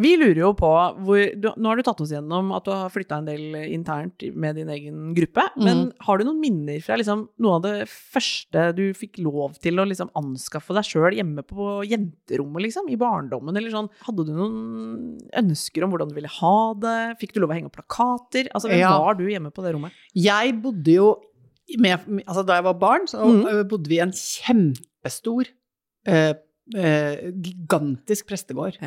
Vi 0.00 0.14
lurer 0.16 0.38
jo 0.40 0.50
på 0.56 0.68
hvor, 1.04 1.18
du, 1.36 1.48
Nå 1.60 1.68
har 1.68 1.76
du 1.76 1.82
tatt 1.84 1.98
oss 2.00 2.12
gjennom 2.14 2.48
at 2.56 2.64
du 2.64 2.70
har 2.72 2.92
flytta 2.92 3.18
en 3.20 3.26
del 3.28 3.56
internt 3.74 4.24
med 4.32 4.56
din 4.56 4.70
egen 4.72 5.10
gruppe. 5.16 5.44
Men 5.60 5.90
har 6.06 6.16
du 6.18 6.24
noen 6.24 6.38
minner 6.40 6.78
fra 6.84 6.96
liksom, 6.96 7.26
noe 7.44 7.58
av 7.58 7.64
det 7.66 7.74
første 7.90 8.70
du 8.78 8.84
fikk 8.96 9.20
lov 9.20 9.58
til 9.62 9.82
å 9.82 9.84
liksom, 9.88 10.08
anskaffe 10.18 10.72
deg 10.78 10.88
sjøl 10.88 11.18
hjemme 11.18 11.44
på 11.44 11.82
jenterommet, 11.90 12.64
liksom? 12.68 12.88
I 12.88 12.96
barndommen, 13.00 13.56
eller 13.60 13.74
sånn? 13.74 13.90
Hadde 14.06 14.24
du 14.28 14.32
noen 14.32 14.56
ønsker 15.42 15.84
om 15.84 15.92
hvordan 15.92 16.12
du 16.12 16.16
ville 16.16 16.32
ha 16.38 16.54
det? 16.86 16.96
Fikk 17.20 17.36
du 17.36 17.42
lov 17.42 17.52
å 17.52 17.58
henge 17.58 17.68
opp 17.68 17.76
plakater? 17.76 18.48
Altså, 18.54 18.72
hvem 18.72 18.80
Ja. 18.80 18.94
var 18.96 19.20
du 19.20 19.26
hjemme 19.28 19.52
på 19.52 19.64
det 19.66 19.74
rommet? 19.76 19.92
Jeg 20.16 20.56
bodde 20.64 20.96
jo 20.96 21.10
med, 21.78 22.00
altså 22.26 22.42
Da 22.44 22.56
jeg 22.58 22.64
var 22.66 22.74
barn, 22.80 23.06
så 23.08 23.20
øh, 23.22 23.62
bodde 23.68 23.88
vi 23.88 24.00
i 24.00 24.02
en 24.04 24.12
kjempestor, 24.12 25.46
eh, 26.08 26.32
eh, 26.76 27.28
gigantisk 27.44 28.26
prestegård. 28.32 28.80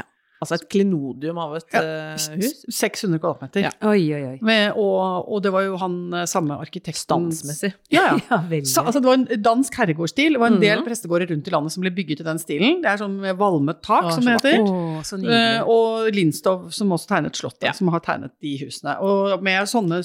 Altså 0.44 0.56
et 0.60 0.66
klenodium 0.70 1.38
av 1.40 1.54
et 1.56 1.66
Ja, 1.74 1.82
eh, 1.82 2.36
hus? 2.42 2.66
600 2.70 3.20
kvadratmeter. 3.24 3.62
Ja. 3.64 3.70
Oi, 3.88 4.02
oi, 4.14 4.22
oi. 4.34 4.40
Med, 4.46 4.74
og, 4.76 5.30
og 5.32 5.42
det 5.46 5.52
var 5.56 5.64
jo 5.64 5.78
han 5.80 5.96
øh, 6.14 6.26
samme 6.28 6.58
arkitekten 6.60 7.00
Stansmessig. 7.32 7.74
Ja, 7.96 8.18
ja. 8.20 8.42
Ja. 8.52 8.60
Så, 8.68 8.84
altså, 8.84 9.00
det 9.00 9.08
var 9.08 9.14
en 9.22 9.42
dansk 9.42 9.74
herregårdsstil. 9.80 10.34
Det 10.36 10.42
var 10.42 10.52
en 10.52 10.60
del 10.62 10.80
Mhm. 10.82 10.86
prestegårder 10.90 11.32
rundt 11.32 11.48
i 11.48 11.52
landet 11.56 11.72
som 11.72 11.82
ble 11.86 11.92
bygget 11.96 12.20
i 12.20 12.28
den 12.28 12.38
stilen. 12.44 12.82
Det 12.84 12.92
er 12.92 12.98
sånn 13.02 13.16
med 13.24 13.38
valmet 13.40 13.82
tak, 13.82 14.12
som 14.12 14.26
det 14.28 14.36
heter. 14.42 14.60
Å, 14.60 14.76
Eh, 15.00 15.18
nydelig. 15.22 15.68
og 15.72 16.12
Lindstov, 16.14 16.68
som 16.76 16.90
også 16.92 17.08
tegnet 17.08 17.36
Slottet, 17.40 17.64
Ja. 17.70 17.72
som 17.72 17.88
har 17.96 18.00
tegnet 18.02 18.32
de 18.42 18.58
husene. 18.66 18.98
Og 19.02 19.42
med 19.42 19.64
sånne 19.72 20.02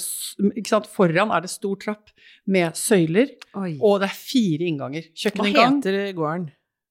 Ikke 0.57 0.69
sant, 0.69 0.87
foran 0.87 1.31
er 1.35 1.41
det 1.43 1.51
stor 1.51 1.75
trapp 1.77 2.11
med 2.47 2.73
søyler, 2.75 3.29
Oi. 3.57 3.77
og 3.83 4.01
det 4.01 4.09
er 4.11 4.15
fire 4.15 4.65
innganger. 4.71 5.05
Hva 5.15 5.45
heter 5.45 6.13
gården? 6.15 6.51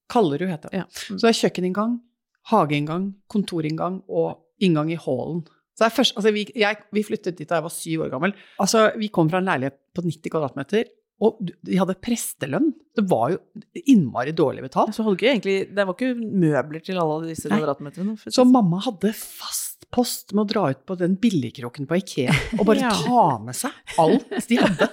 Kallerud 0.10 0.48
heter 0.50 0.70
det. 0.72 0.78
Ja. 0.80 0.84
Mm. 1.10 1.18
Så 1.20 1.22
det 1.22 1.30
er 1.32 1.40
kjøkkeninngang, 1.50 2.00
hageinngang, 2.52 3.14
kontorinngang 3.32 4.02
og 4.10 4.40
inngang 4.64 4.92
i 4.94 5.00
hallen. 5.00 5.44
Først, 5.80 6.18
altså 6.20 6.32
vi, 6.36 6.44
jeg, 6.60 6.76
vi 6.92 7.04
flyttet 7.08 7.38
dit 7.40 7.48
da 7.48 7.60
jeg 7.60 7.64
var 7.64 7.72
syv 7.72 8.02
år 8.04 8.10
gammel. 8.12 8.34
Altså, 8.60 8.90
vi 9.00 9.08
kom 9.16 9.30
fra 9.32 9.40
en 9.40 9.48
leilighet 9.48 9.78
på 9.96 10.04
90 10.04 10.34
kvadratmeter, 10.34 10.90
og 11.24 11.40
de 11.68 11.78
hadde 11.80 11.96
prestelønn. 12.04 12.70
Det 12.96 13.04
var 13.12 13.34
jo 13.34 13.40
innmari 13.92 14.32
dårlig 14.36 14.64
betalt. 14.66 14.96
Så 14.96 15.04
hadde 15.04 15.18
ikke 15.20 15.32
egentlig, 15.34 15.56
det 15.76 15.86
var 15.88 15.96
ikke 15.96 16.14
møbler 16.20 16.84
til 16.84 17.00
alle 17.00 17.30
disse 17.32 17.52
kvadratmeterne. 17.52 18.16
Så 18.26 18.32
sånn. 18.42 18.52
mamma 18.56 18.80
hadde 18.84 19.12
fast 19.16 19.88
post 19.96 20.36
med 20.36 20.44
å 20.44 20.50
dra 20.52 20.66
ut 20.76 20.84
på 20.86 20.96
den 21.00 21.16
billigkroken 21.20 21.88
på 21.90 21.98
Ikea 21.98 22.36
og 22.60 22.66
bare 22.68 22.84
Ja. 22.86 22.92
ta 22.94 23.24
med 23.42 23.58
seg 23.58 23.96
alt 24.04 24.28
de 24.52 24.60
hadde. 24.60 24.90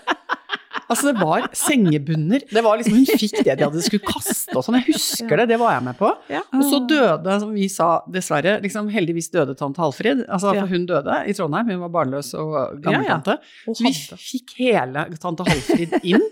Altså, 0.89 1.11
det 1.11 1.19
var 1.19 1.49
sengebunner. 1.57 2.45
Det 2.51 2.63
var 2.63 2.79
liksom, 2.79 2.95
hun 3.01 3.07
fikk 3.19 3.41
det 3.45 3.57
de 3.59 3.65
hadde 3.67 3.83
skulle 3.83 4.07
kaste 4.07 4.55
og 4.55 4.63
sånn. 4.63 4.77
Jeg 4.79 4.95
husker 4.95 5.41
det, 5.43 5.49
det 5.51 5.59
var 5.59 5.73
jeg 5.75 5.83
med 5.89 5.97
på. 5.99 6.11
Ja. 6.31 6.43
Og 6.55 6.63
så 6.69 6.79
døde, 6.87 7.39
som 7.43 7.51
vi 7.57 7.67
sa, 7.73 7.89
dessverre, 8.13 8.57
liksom 8.63 8.89
heldigvis 8.95 9.31
døde 9.35 9.57
tante 9.59 9.83
Halfrid. 9.83 10.25
Altså, 10.29 10.55
Ja. 10.55 10.63
for 10.63 10.71
hun 10.71 10.87
døde 10.87 11.17
i 11.27 11.35
Trondheim, 11.35 11.73
hun 11.75 11.83
var 11.89 11.93
barnløs 11.99 12.33
og 12.39 12.55
Ja, 12.55 12.65
ja. 12.71 12.81
gammeltante. 12.87 13.39
Så 13.67 13.83
vi 13.83 13.93
fikk 14.29 14.55
hele 14.61 15.07
tante 15.19 15.43
Halfrid 15.49 15.99
inn. 16.05 16.23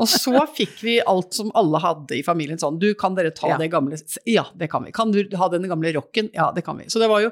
Og 0.00 0.08
så 0.08 0.32
fikk 0.56 0.80
vi 0.82 0.96
alt 1.06 1.34
som 1.36 1.50
alle 1.54 1.78
hadde 1.78 2.16
i 2.18 2.22
familien 2.26 2.58
sånn, 2.58 2.78
du, 2.80 2.94
kan 2.98 3.14
dere 3.14 3.30
ta 3.30 3.48
Ja. 3.52 3.58
det 3.60 3.70
gamle 3.70 3.98
Ja, 4.26 4.44
det 4.56 4.70
kan 4.72 4.82
vi. 4.84 4.90
Kan 4.90 5.12
du 5.12 5.22
ha 5.36 5.48
den 5.52 5.68
gamle 5.68 5.92
rocken? 5.94 6.30
Ja, 6.34 6.50
det 6.50 6.64
kan 6.64 6.78
vi. 6.78 6.84
Så 6.90 6.98
det 6.98 7.08
var 7.12 7.20
jo 7.20 7.30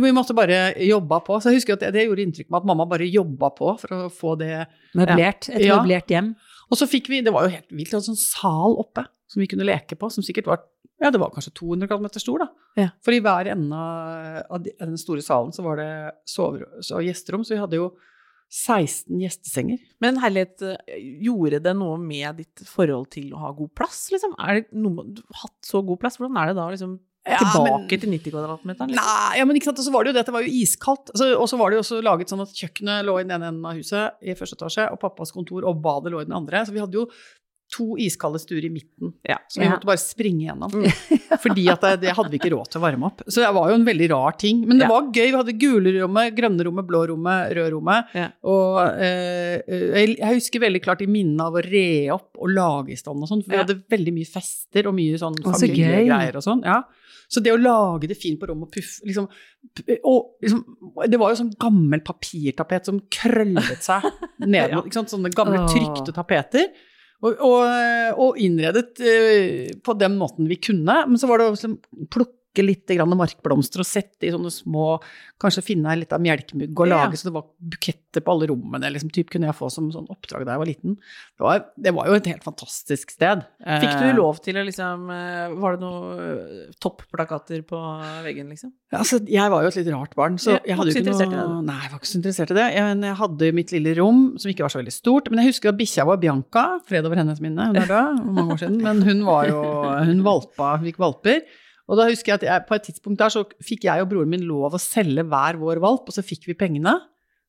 vi 0.00 0.12
måtte 0.16 0.32
bare 0.34 0.72
jobba 0.80 1.18
på. 1.26 1.36
Så 1.42 1.50
jeg 1.52 1.60
husker 1.60 1.76
at 1.76 1.82
det, 1.84 1.92
det 1.98 2.06
gjorde 2.06 2.24
inntrykk 2.24 2.48
med 2.50 2.62
at 2.62 2.68
mamma 2.70 2.86
bare 2.88 3.08
jobba 3.10 3.50
på 3.52 3.74
for 3.82 3.92
å 3.92 4.10
få 4.12 4.36
det 4.40 4.66
Møblert. 4.96 5.50
Et 5.52 5.66
Ja. 5.66 5.76
møblert 5.82 6.08
hjem. 6.08 6.34
Og 6.72 6.78
så 6.80 6.88
fikk 6.88 7.10
vi, 7.12 7.20
det 7.20 7.32
var 7.34 7.44
jo 7.44 7.52
helt 7.56 7.68
vilt, 7.70 7.92
en 7.92 8.00
sånn 8.00 8.16
sal 8.16 8.78
oppe 8.80 9.04
som 9.28 9.40
vi 9.40 9.46
kunne 9.50 9.66
leke 9.68 9.96
på, 9.98 10.08
som 10.12 10.24
sikkert 10.24 10.46
var 10.48 10.62
ja, 11.02 11.10
det 11.10 11.18
var 11.18 11.32
kanskje 11.34 11.50
200 11.58 11.88
kvadratmeter 11.90 12.22
stor, 12.22 12.38
da. 12.44 12.46
Ja. 12.78 12.88
For 13.02 13.10
i 13.10 13.18
hver 13.18 13.48
ende 13.50 13.74
av 13.74 14.62
den 14.62 14.94
store 15.00 15.20
salen 15.20 15.50
så 15.50 15.64
var 15.66 15.80
det 15.80 15.88
soverom, 16.30 16.78
og 16.78 17.02
gjesterom, 17.02 17.42
så 17.42 17.56
vi 17.56 17.58
hadde 17.58 17.80
jo 17.80 17.88
16 18.52 19.16
gjestesenger. 19.18 19.80
Men 20.04 20.20
herlighet, 20.22 20.62
gjorde 21.24 21.58
det 21.64 21.72
noe 21.74 21.96
med 21.98 22.36
ditt 22.42 22.62
forhold 22.68 23.08
til 23.16 23.32
å 23.34 23.40
ha 23.46 23.50
god 23.56 23.72
plass, 23.74 24.04
liksom? 24.12 24.36
Er 24.38 24.60
det 24.60 24.76
noe, 24.78 25.06
du 25.16 25.22
har 25.26 25.46
hatt 25.48 25.58
så 25.66 25.80
god 25.82 25.98
plass, 26.04 26.20
hvordan 26.20 26.38
er 26.38 26.52
det 26.52 26.58
da 26.60 26.68
liksom 26.70 26.98
Ja, 27.24 27.38
tilbake 27.38 27.86
men- 27.86 28.00
til 28.02 28.10
90 28.10 28.32
kvadratmeteren? 28.34 28.88
Liksom? 28.90 29.04
Nei, 29.06 29.38
ja, 29.38 29.44
men 29.46 29.56
ikke 29.56 29.68
sant, 29.70 29.78
og 29.78 29.84
så 29.86 29.92
var 29.94 30.02
det 30.02 30.10
jo 30.10 30.14
det, 30.16 30.22
at 30.24 30.26
det 30.26 30.34
var 30.34 30.42
jo 30.42 30.54
iskaldt. 30.62 31.12
Altså, 31.14 31.28
og 31.38 31.46
så 31.48 31.58
var 31.60 31.70
det 31.70 31.76
jo 31.76 31.82
også 31.84 32.00
laget 32.02 32.32
sånn 32.32 32.42
at 32.42 32.56
kjøkkenet 32.58 33.04
lå 33.06 33.14
i 33.20 33.22
den 33.22 33.30
ene 33.36 33.46
enden 33.52 33.64
av 33.70 33.78
huset 33.78 34.18
i 34.26 34.34
første 34.34 34.58
etasje, 34.58 34.88
og 34.90 34.98
pappas 34.98 35.30
kontor 35.30 35.62
og 35.64 35.78
badet 35.84 36.10
lå 36.10 36.20
i 36.20 36.26
den 36.26 36.34
andre. 36.34 36.64
Så 36.66 36.72
vi 36.74 36.80
hadde 36.82 36.98
jo 36.98 37.06
to 37.72 37.94
iskalde 37.96 38.36
stuer 38.42 38.64
i 38.66 38.68
midten, 38.68 39.14
Ja. 39.26 39.38
som 39.48 39.62
vi 39.62 39.66
Ja. 39.66 39.72
måtte 39.74 39.88
bare 39.88 39.96
springe 40.02 40.44
gjennom. 40.44 40.70
Fordi 41.44 41.64
at 41.72 41.80
det, 41.80 41.92
det 42.02 42.12
hadde 42.18 42.30
vi 42.30 42.38
ikke 42.38 42.50
råd 42.52 42.68
til 42.68 42.80
å 42.80 42.84
varme 42.84 43.06
opp. 43.08 43.22
Så 43.32 43.40
det 43.40 43.48
var 43.56 43.70
jo 43.70 43.76
en 43.78 43.86
veldig 43.86 44.08
rar 44.12 44.36
ting. 44.36 44.60
Men 44.68 44.76
det 44.78 44.84
Ja. 44.86 44.92
var 44.92 45.08
gøy. 45.08 45.30
Vi 45.32 45.38
hadde 45.38 45.54
gule 45.58 45.94
rommet, 46.02 46.34
grønne 46.36 46.66
rommet, 46.68 46.86
blå 46.86 47.00
rommet, 47.08 47.54
røde 47.56 47.72
rommet. 47.72 48.12
Ja. 48.14 48.28
Og 48.44 49.00
eh, 49.00 49.62
jeg 49.66 50.18
jeg 50.18 50.34
husker 50.36 50.60
veldig 50.60 50.82
klart 50.84 51.00
i 51.02 51.06
minnet 51.08 51.40
av 51.40 51.54
å 51.56 51.64
re 51.64 51.86
opp 52.12 52.36
og 52.38 52.50
lage 52.52 52.92
i 52.92 52.96
stand 53.00 53.22
og 53.24 53.28
sånn, 53.30 53.42
for 53.42 53.50
vi 53.56 53.62
hadde 53.64 53.82
veldig 53.88 54.12
mye 54.20 54.28
fester 54.28 54.86
og 54.86 54.94
mye 54.94 55.16
sånn 55.18 55.40
familiegreier 55.42 56.36
og 56.36 56.42
sånn. 56.44 56.62
Ja. 56.68 56.82
Så 57.32 57.40
det 57.40 57.54
å 57.54 57.56
lage 57.56 58.06
det 58.10 58.18
fint 58.20 58.36
på 58.38 58.44
rommet 58.50 58.68
og 58.68 58.72
puffe 58.76 59.06
liksom, 59.08 59.24
og 60.04 60.34
liksom, 60.42 60.60
Det 61.08 61.18
var 61.18 61.30
jo 61.32 61.38
sånn 61.40 61.54
gammel 61.56 62.02
papirtapet 62.04 62.84
som 62.84 63.00
krøllet 63.08 63.80
seg 63.80 64.04
ned 64.44 64.68
Ja. 64.68 64.76
mot 64.76 64.84
ikke 64.84 65.00
sant? 65.00 65.08
Sånne 65.14 65.32
gamle 65.32 65.64
trykte 65.72 66.12
tapeter. 66.12 66.68
Og, 67.22 67.38
og, 67.38 67.66
og 68.18 68.38
innredet 68.42 68.98
eh, 68.98 69.68
på 69.78 69.94
den 69.94 70.16
måten 70.18 70.48
vi 70.50 70.58
kunne. 70.58 70.96
Men 71.06 71.20
så 71.20 71.30
var 71.30 71.38
det 71.38 71.52
også 71.52 71.74
plukke 72.10 72.41
litt 72.60 72.84
grann 72.92 73.08
markblomster 73.16 73.80
og 73.80 73.86
sette 73.88 74.28
i 74.28 74.32
sånne 74.34 74.50
små 74.52 74.98
Kanskje 75.40 75.62
finne 75.64 75.88
ei 75.90 75.96
lita 76.02 76.18
melkmugg 76.22 76.76
og 76.78 76.86
Ja. 76.86 77.00
lage 77.06 77.16
så 77.18 77.24
det 77.30 77.32
var 77.34 77.46
buketter 77.58 78.20
på 78.22 78.30
alle 78.30 78.46
rommene. 78.46 78.92
Liksom, 78.92 79.10
typ 79.10 79.30
kunne 79.32 79.48
jeg 79.48 79.56
få 79.56 79.70
som 79.72 79.88
sånn 79.90 80.06
oppdrag 80.12 80.44
da 80.46 80.52
jeg 80.52 80.60
var 80.60 80.68
liten. 80.68 80.94
Det 81.34 81.42
var, 81.42 81.64
det 81.80 81.94
var 81.96 82.06
jo 82.06 82.14
et 82.14 82.26
helt 82.30 82.44
fantastisk 82.44 83.10
sted. 83.10 83.42
Fikk 83.58 83.90
Eh, 83.96 84.12
du 84.12 84.20
lov 84.20 84.38
til 84.44 84.54
å 84.60 84.62
liksom 84.62 85.08
eh, 85.10 85.48
Var 85.58 85.72
det 85.76 85.80
noen 85.80 86.20
eh, 86.20 86.70
topplakater 86.78 87.62
på 87.66 87.80
veggen, 88.22 88.48
liksom? 88.52 88.70
Altså, 88.92 89.18
jeg 89.26 89.50
var 89.50 89.62
jo 89.64 89.68
et 89.72 89.76
litt 89.80 89.90
rart 89.94 90.14
barn, 90.14 90.36
så 90.38 90.58
jeg 90.66 90.76
hadde 90.76 90.92
jo 90.92 91.00
ikke 91.00 91.26
noe. 91.30 91.62
Nei, 91.64 91.78
jeg 91.80 91.90
var 91.90 91.98
ikke 91.98 92.10
så 92.12 92.18
interessert 92.20 92.50
i 92.52 92.58
det. 92.58 92.68
Jeg, 92.76 92.84
men 92.92 93.02
jeg 93.08 93.16
hadde 93.22 93.50
mitt 93.56 93.72
lille 93.72 93.94
rom, 93.98 94.20
som 94.38 94.50
ikke 94.52 94.66
var 94.66 94.74
så 94.74 94.82
veldig 94.82 94.94
stort. 94.94 95.30
Men 95.32 95.42
jeg 95.42 95.54
husker 95.54 95.72
at 95.72 95.78
bikkja 95.80 96.06
var 96.06 96.20
Bianca, 96.22 96.64
fred 96.86 97.06
over 97.08 97.16
hennes 97.16 97.40
minne, 97.40 97.70
hun 97.72 97.76
er 97.80 97.88
død, 97.88 98.22
mange 98.36 98.52
år 98.54 98.62
siden. 98.62 98.78
Men 98.84 99.02
hun 99.06 99.24
var 99.26 99.48
jo 99.48 99.62
Hun 100.12 100.22
valpa, 100.26 100.76
hun 100.78 100.86
fikk 100.90 100.98
valper. 101.02 101.42
Og 101.90 101.98
da 101.98 102.06
husker 102.08 102.32
jeg 102.34 102.40
at 102.42 102.48
jeg, 102.48 102.66
på 102.68 102.76
et 102.78 102.84
tidspunkt 102.90 103.18
der 103.22 103.32
så 103.34 103.42
fikk 103.64 103.88
jeg 103.88 104.04
og 104.04 104.10
broren 104.12 104.30
min 104.30 104.44
lov 104.48 104.76
å 104.76 104.80
selge 104.82 105.24
hver 105.26 105.58
vår 105.60 105.82
valp, 105.82 106.06
og 106.08 106.14
så 106.14 106.22
fikk 106.24 106.46
vi 106.50 106.54
pengene. 106.58 106.94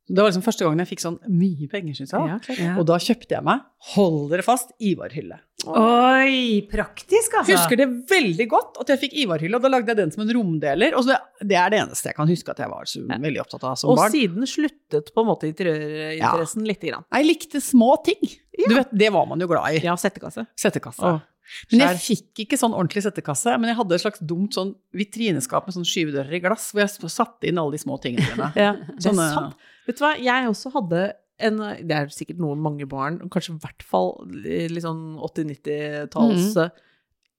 Det 0.03 0.19
var 0.19 0.27
liksom 0.27 0.43
første 0.43 0.65
gangen 0.65 0.81
jeg 0.83 0.89
fikk 0.89 0.99
sånn 1.05 1.15
mye 1.31 1.67
penger, 1.71 1.93
syns 1.95 2.11
jeg. 2.11 2.23
klart. 2.43 2.47
Ja. 2.59 2.73
Og 2.81 2.83
da 2.89 2.97
kjøpte 2.99 3.37
jeg 3.37 3.45
meg, 3.47 3.61
hold 3.93 4.17
dere 4.33 4.43
fast, 4.43 4.73
Ivar-hylle. 4.83 5.37
Oi, 5.63 6.59
praktisk, 6.67 7.37
altså. 7.39 7.55
Husker 7.55 7.79
det 7.79 7.87
veldig 8.09 8.47
godt 8.51 8.81
at 8.83 8.91
jeg 8.91 8.99
fikk 9.05 9.15
Ivar-hylle, 9.23 9.55
og 9.55 9.63
da 9.63 9.71
lagde 9.71 9.93
jeg 9.93 10.01
den 10.01 10.11
som 10.11 10.25
en 10.25 10.33
romdeler. 10.35 10.97
Og 10.99 11.07
det, 11.07 11.15
det 11.47 11.55
er 11.55 11.71
det 11.71 11.79
eneste 11.85 12.11
jeg 12.11 12.17
kan 12.19 12.27
huske 12.27 12.51
at 12.51 12.59
jeg 12.65 12.71
var 12.73 12.89
så 12.91 13.05
veldig 13.07 13.43
opptatt 13.45 13.63
av 13.69 13.79
som 13.79 13.93
Og 13.93 14.01
barn. 14.01 14.11
siden 14.11 14.49
sluttet 14.49 15.13
på 15.15 15.23
en 15.23 15.29
måte 15.29 15.47
interiørinteressen 15.53 16.67
lite 16.67 16.91
grann. 16.91 17.07
Jeg 17.15 17.29
likte 17.29 17.63
små 17.63 17.93
ting. 18.03 18.19
Du 18.59 18.75
vet, 18.75 18.91
det 18.91 19.13
var 19.15 19.29
man 19.31 19.39
jo 19.39 19.47
glad 19.49 19.79
i. 19.79 19.85
Ja, 19.87 19.95
settekasse. 19.99 20.43
Settekasse. 20.59 21.13
Åh, 21.15 21.23
men 21.71 21.79
jeg 21.83 21.97
fikk 22.03 22.43
ikke 22.45 22.57
sånn 22.59 22.73
ordentlig 22.73 23.03
settekasse, 23.03 23.57
men 23.59 23.69
jeg 23.71 23.77
hadde 23.77 23.95
et 23.97 24.01
slags 24.05 24.19
dumt 24.23 24.53
sånn 24.55 24.75
vitrineskap 24.93 25.65
med 25.67 25.75
sånn 25.75 25.85
skyvedører 25.88 26.33
i 26.33 26.39
glass, 26.39 26.71
hvor 26.71 26.81
jeg 26.85 27.09
satte 27.12 27.47
inn 27.50 27.57
alle 27.62 27.71
de 27.75 27.81
små 27.83 28.00
tingene 28.01 28.29
mine. 28.31 28.51
Ja, 28.63 28.71
det 28.73 28.95
er 28.95 29.09
Sånne- 29.09 29.33
sant. 29.33 29.55
Vet 29.88 29.97
du 30.00 30.03
hva, 30.05 30.13
jeg 30.17 30.47
også 30.47 30.71
hadde 30.77 31.13
en 31.43 31.57
Det 31.57 31.91
er 31.91 32.07
sikkert 32.13 32.38
noen 32.39 32.59
mange 32.62 32.85
barn, 32.88 33.17
kanskje 33.33 33.55
i 33.55 33.59
hvert 33.59 33.83
fall 33.83 34.13
litt 34.31 34.83
sånn 34.85 35.17
80-90-talls 35.19 36.55
Mhm. 36.55 36.71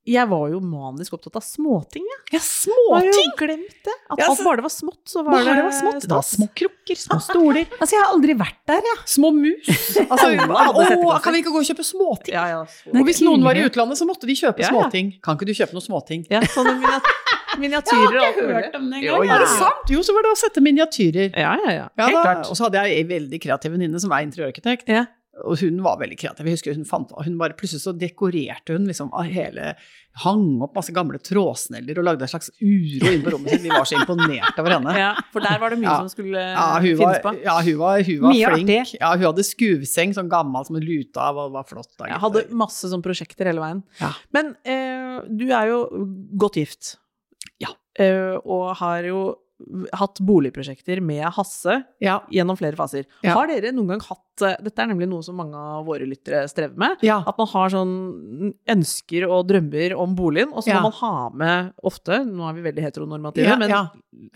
Jeg 0.04 0.28
var 0.28 0.50
jo 0.52 0.58
manisk 0.61 1.14
opptatt 1.16 1.38
av 1.40 1.44
småting, 1.46 2.04
jeg. 2.04 2.18
Ja, 2.34 2.40
Har 2.40 3.04
jo 3.06 3.12
småting! 3.14 3.30
glemt 3.40 3.78
det. 3.87 3.94
At 4.11 4.18
Ja, 4.20 4.25
alt 4.26 4.30
altså- 4.34 4.44
bare 4.44 4.56
det 4.61 4.64
var 4.66 4.73
smått, 4.75 5.00
så 5.08 5.23
var 5.25 5.32
Bare 5.32 5.44
det 5.44 5.54
det 5.56 5.64
var 5.64 5.76
smått. 5.78 6.00
Det 6.04 6.11
var 6.11 6.26
små 6.28 6.49
krukker, 6.61 6.96
små 7.00 7.18
stoler, 7.25 7.64
Altså, 7.80 7.96
jeg 7.96 8.02
har 8.04 8.11
aldri 8.12 8.34
vært 8.37 8.58
der, 8.68 8.82
jeg. 8.84 8.99
små 9.14 9.30
mus. 9.32 9.64
Altså, 10.12 10.28
å, 10.37 11.23
kan 11.25 11.32
vi 11.32 11.40
ikke 11.40 11.54
gå 11.56 11.62
og 11.62 11.68
kjøpe 11.70 11.87
småting? 11.88 12.34
Ja, 12.37 12.44
ja. 12.52 12.61
Og 12.92 13.04
hvis 13.08 13.23
noen 13.25 13.42
var 13.49 13.56
i 13.56 13.64
utlandet, 13.64 13.96
så 13.96 14.04
måtte 14.04 14.28
de 14.28 14.37
kjøpe 14.37 14.61
Ja, 14.61 14.68
ja. 14.68 14.73
småting. 14.76 15.14
Kan 15.25 15.38
ikke 15.40 15.49
du 15.49 15.54
kjøpe 15.56 15.73
noen 15.73 15.87
småting? 15.88 16.26
ja 16.28 16.40
sånne 16.52 16.76
miniat 16.84 17.08
miniatyrer 17.64 18.18
har 18.20 18.30
ikke 18.34 18.46
hørt 18.50 18.75
om 18.76 18.90
det 18.90 19.00
engang. 19.00 19.28
Er 19.30 19.38
det 19.40 19.49
sant? 19.56 19.88
Jo, 19.88 20.00
så 20.04 20.12
var 20.12 20.26
det 20.26 20.32
å 20.34 20.38
sette 20.38 20.61
miniatyrer. 20.61 21.32
Ja, 21.38 21.56
ja, 21.64 21.70
ja. 21.80 21.88
Ja, 21.96 22.06
Helt 22.11 22.16
da, 22.18 22.23
klart. 22.28 22.49
og 22.50 22.56
så 22.58 22.66
hadde 22.68 22.82
jeg 22.84 22.99
ei 23.00 23.04
veldig 23.08 23.40
kreativ 23.40 23.73
venninne 23.76 24.00
som 24.02 24.12
er 24.12 24.26
interiørarkitekt. 24.26 24.88
Og 25.43 25.59
hun 25.59 25.81
var 25.83 25.97
veldig 25.99 26.17
kreativ. 26.21 26.47
Jeg 26.47 26.55
husker 26.55 26.76
hun 26.79 26.85
fant 26.87 27.11
hun 27.26 27.38
bare 27.41 27.57
Plutselig 27.59 27.83
så 27.83 27.93
dekorerte 27.99 28.76
hun 28.76 28.85
liksom 28.87 29.09
hele 29.26 29.73
Hang 30.23 30.61
opp 30.62 30.76
masse 30.79 30.93
gamle 30.95 31.19
trådsneller 31.19 31.99
og 31.99 32.05
lagde 32.07 32.23
en 32.23 32.31
slags 32.31 32.53
uro 32.62 33.09
inne 33.11 33.25
på 33.25 33.33
rommet 33.35 33.50
sitt. 33.50 33.64
Vi 33.64 33.73
var 33.73 33.83
så 33.91 33.97
imponert 33.99 34.61
over 34.62 34.76
henne. 34.76 34.93
Ja, 35.05 35.09
for 35.35 35.43
der 35.43 35.59
var 35.59 35.75
det 35.75 35.81
mye 35.83 35.91
Ja. 35.91 35.97
som 36.05 36.09
skulle 36.12 36.38
Ja, 36.38 36.69
finnes 36.81 37.00
var, 37.03 37.19
på. 37.25 37.33
ja, 37.43 37.57
hun 37.67 37.79
var, 37.83 37.99
hun 38.07 38.21
var 38.23 38.31
Mye 38.37 38.53
flink. 38.55 38.71
artig. 38.71 38.99
Ja, 39.00 39.11
hun 39.17 39.26
hadde 39.26 39.47
skuvseng, 39.50 40.14
sånn 40.14 40.31
gammel 40.31 40.64
som 40.71 40.79
en 40.79 40.87
luta 40.87 41.26
av, 41.33 41.41
og 41.49 41.53
var 41.59 41.67
flott. 41.67 41.91
Da, 41.99 42.07
Jeg 42.12 42.23
hadde 42.23 42.45
masse 42.55 42.87
sånne 42.87 43.03
prosjekter 43.03 43.50
hele 43.50 43.64
veien. 43.64 43.83
Ja. 43.99 44.12
Men 44.38 44.55
eh, 44.62 45.19
du 45.26 45.49
er 45.50 45.73
jo 45.73 45.81
godt 46.38 46.61
gift. 46.62 46.95
Ja. 47.59 47.75
Eh, 47.99 48.38
og 48.45 48.76
har 48.79 49.03
jo 49.11 49.25
hatt 49.97 50.21
boligprosjekter 50.21 51.00
med 51.04 51.25
Hasse 51.37 51.78
ja, 52.02 52.18
gjennom 52.33 52.56
flere 52.59 52.76
faser. 52.76 53.06
Ja. 53.25 53.35
Har 53.37 53.49
dere 53.49 53.73
noen 53.73 53.94
gang 53.94 54.02
hatt 54.04 54.42
eh, 54.44 54.56
Dette 54.64 54.83
er 54.83 54.90
nemlig 54.90 55.09
noe 55.09 55.23
som 55.23 55.37
mange 55.38 55.54
av 55.56 55.85
våre 55.87 56.06
lyttere 56.09 56.44
strever 56.50 56.76
med. 56.76 56.97
ja. 57.06 57.21
At 57.26 57.38
man 57.38 57.49
har 57.52 57.73
sånn 57.73 57.94
ønsker 58.75 59.26
og 59.28 59.47
drømmer 59.49 59.94
om 60.00 60.14
boligen, 60.18 60.52
og 60.52 60.62
så 60.64 60.73
Ja. 60.75 60.80
må 60.83 60.90
man 60.90 60.99
ha 61.00 61.30
med 61.30 61.73
ofte 61.83 62.21
Nå 62.26 62.49
er 62.49 62.54
vi 62.59 62.66
veldig 62.71 62.83
heteronormative, 62.88 63.47
ja, 63.49 63.56
men 63.56 63.68
ja. 63.71 63.83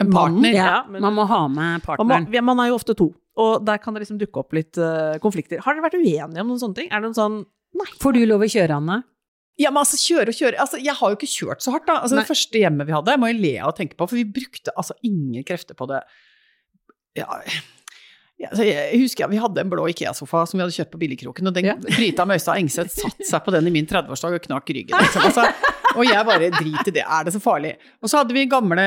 En 0.00 0.10
partner. 0.12 0.52
Ja, 0.54 0.84
men- 0.88 1.02
man 1.02 1.14
må 1.14 1.26
ha 1.26 1.42
med 1.48 1.56
man, 1.56 1.80
partneren. 1.80 2.26
må, 2.30 2.44
man 2.44 2.60
er 2.60 2.68
jo 2.70 2.78
ofte 2.78 2.94
to, 2.96 3.12
og 3.36 3.64
der 3.64 3.78
kan 3.78 3.94
det 3.94 4.02
liksom 4.06 4.18
dukke 4.18 4.38
opp 4.40 4.52
litt 4.52 4.76
uh, 4.78 5.18
konflikter. 5.18 5.58
Har 5.60 5.74
dere 5.74 5.84
vært 5.90 5.98
uenige 6.00 6.40
om 6.40 6.48
noen 6.48 6.58
sånne 6.58 6.74
ting? 6.74 6.88
Er 6.90 7.00
det 7.00 7.12
en 7.12 7.14
sånn 7.14 7.44
Nei. 7.76 7.84
Får 8.00 8.14
du 8.16 8.24
lov 8.24 8.40
å 8.40 8.48
kjøre, 8.48 8.70
Anne? 8.80 9.02
Ja, 9.58 9.72
men 9.74 9.82
altså, 9.82 9.98
kjøre 9.98 10.30
og 10.30 10.38
kjøre 10.38 10.60
altså, 10.62 10.78
Jeg 10.78 10.94
har 10.94 11.10
jo 11.10 11.16
ikke 11.18 11.30
kjørt 11.30 11.64
så 11.64 11.72
hardt, 11.74 11.88
da. 11.88 11.96
Altså, 12.04 12.18
det 12.20 12.28
første 12.28 12.60
hjemmet 12.62 12.86
vi 12.86 12.94
hadde, 12.94 13.16
må 13.18 13.30
jeg 13.32 13.40
le 13.42 13.54
av 13.58 13.72
å 13.72 13.76
tenke 13.76 13.98
på, 13.98 14.06
for 14.06 14.18
vi 14.18 14.26
brukte 14.38 14.74
altså 14.78 14.94
ingen 15.06 15.46
krefter 15.46 15.78
på 15.78 15.88
det. 15.90 16.04
Ja, 17.18 17.26
ja, 18.38 18.52
altså, 18.52 18.62
jeg 18.68 19.00
husker 19.02 19.24
ja, 19.24 19.28
Vi 19.32 19.40
hadde 19.42 19.64
en 19.64 19.70
blå 19.72 19.88
Ikea-sofa 19.90 20.44
som 20.46 20.60
vi 20.60 20.62
hadde 20.62 20.76
kjøpt 20.76 20.92
på 20.94 21.00
Billigkroken, 21.00 21.50
og 21.50 21.56
den 21.56 21.72
Ja. 21.72 21.74
Brita 21.88 22.26
Møystad 22.28 22.60
Engseth 22.60 22.94
satte 22.94 23.26
seg 23.26 23.42
på 23.42 23.54
den 23.54 23.66
i 23.66 23.74
min 23.74 23.88
30-årsdag 23.90 24.38
og 24.38 24.44
knakk 24.46 24.70
ryggen. 24.76 24.94
Liksom. 24.94 25.26
Altså, 25.26 25.48
Og 25.98 26.06
jeg 26.06 26.24
bare 26.28 26.48
drit 26.54 26.88
i 26.90 26.92
det, 26.94 27.02
er 27.02 27.24
det 27.26 27.32
så 27.34 27.40
farlig? 27.42 27.72
Og 28.02 28.10
så 28.12 28.20
hadde 28.20 28.34
vi 28.36 28.44
gamle 28.50 28.84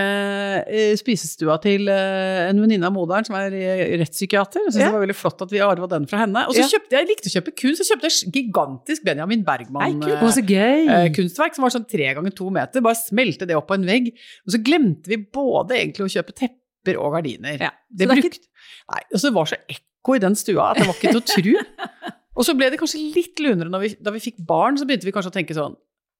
eh, 0.66 0.94
spisestua 1.00 1.58
til 1.64 1.90
eh, 1.92 2.48
en 2.50 2.62
venninne 2.64 2.88
av 2.88 2.94
moderen 2.96 3.28
som 3.28 3.36
er 3.40 3.54
eh, 3.58 3.84
rettspsykiater. 4.02 4.64
Jeg 4.66 4.74
synes 4.76 4.86
det 4.86 4.94
var 4.96 5.04
veldig 5.04 5.18
flott 5.20 5.44
at 5.46 5.52
vi 5.54 5.62
arva 5.66 5.90
den 5.92 6.08
fra 6.10 6.22
henne. 6.24 6.46
Og 6.48 6.56
så 6.56 6.64
kjøpte 6.72 6.96
jeg, 6.96 7.04
jeg 7.04 7.10
likte 7.12 7.32
å 7.32 7.36
kjøpe 7.36 7.54
kunst, 7.64 7.84
så 7.84 7.90
kjøpte 7.92 8.10
jeg 8.12 8.34
gigantisk 8.40 9.06
Benjamin 9.08 9.44
Bergman. 9.48 9.84
Nei, 9.84 9.92
kult. 10.00 10.16
eh, 10.18 10.26
Å, 10.26 10.32
så 10.38 10.46
gøy! 10.48 10.88
eh, 10.96 11.10
kunstverk 11.18 11.58
som 11.60 11.68
var 11.68 11.76
sånn 11.76 11.88
tre 11.92 12.10
ganger 12.18 12.36
to 12.38 12.50
meter. 12.54 12.86
Bare 12.86 13.00
smelte 13.02 13.50
det 13.50 13.60
opp 13.60 13.68
på 13.72 13.78
en 13.80 13.86
vegg. 13.92 14.12
Og 14.48 14.56
så 14.56 14.62
glemte 14.64 15.12
vi 15.12 15.20
både 15.22 15.78
egentlig 15.82 16.08
å 16.08 16.14
kjøpe 16.16 16.38
tepper 16.38 16.98
og 17.02 17.18
gardiner. 17.20 17.60
Ja. 17.68 17.74
Det 17.92 18.08
det 18.10 18.22
brukt, 18.24 18.48
nei, 18.94 19.04
og 19.12 19.20
så 19.20 19.28
det 19.30 19.36
var 19.38 19.52
så 19.52 19.60
ekko 19.70 20.16
i 20.18 20.22
den 20.24 20.34
stua 20.40 20.72
at 20.72 20.80
det 20.82 20.88
var 20.90 20.96
ikke 20.98 21.12
til 21.14 21.22
å 21.22 21.28
tro. 21.36 21.56
Og 22.40 22.46
så 22.48 22.54
ble 22.56 22.70
det 22.72 22.78
kanskje 22.80 23.02
litt 23.12 23.42
lunere 23.44 23.68
når 23.70 23.82
vi, 23.84 23.88
da 24.00 24.12
vi 24.16 24.22
fikk 24.24 24.38
barn, 24.48 24.78
så 24.80 24.86
begynte 24.88 25.04
vi 25.04 25.12
kanskje 25.14 25.34
å 25.34 25.36
tenke 25.36 25.52
sånn 25.54 25.74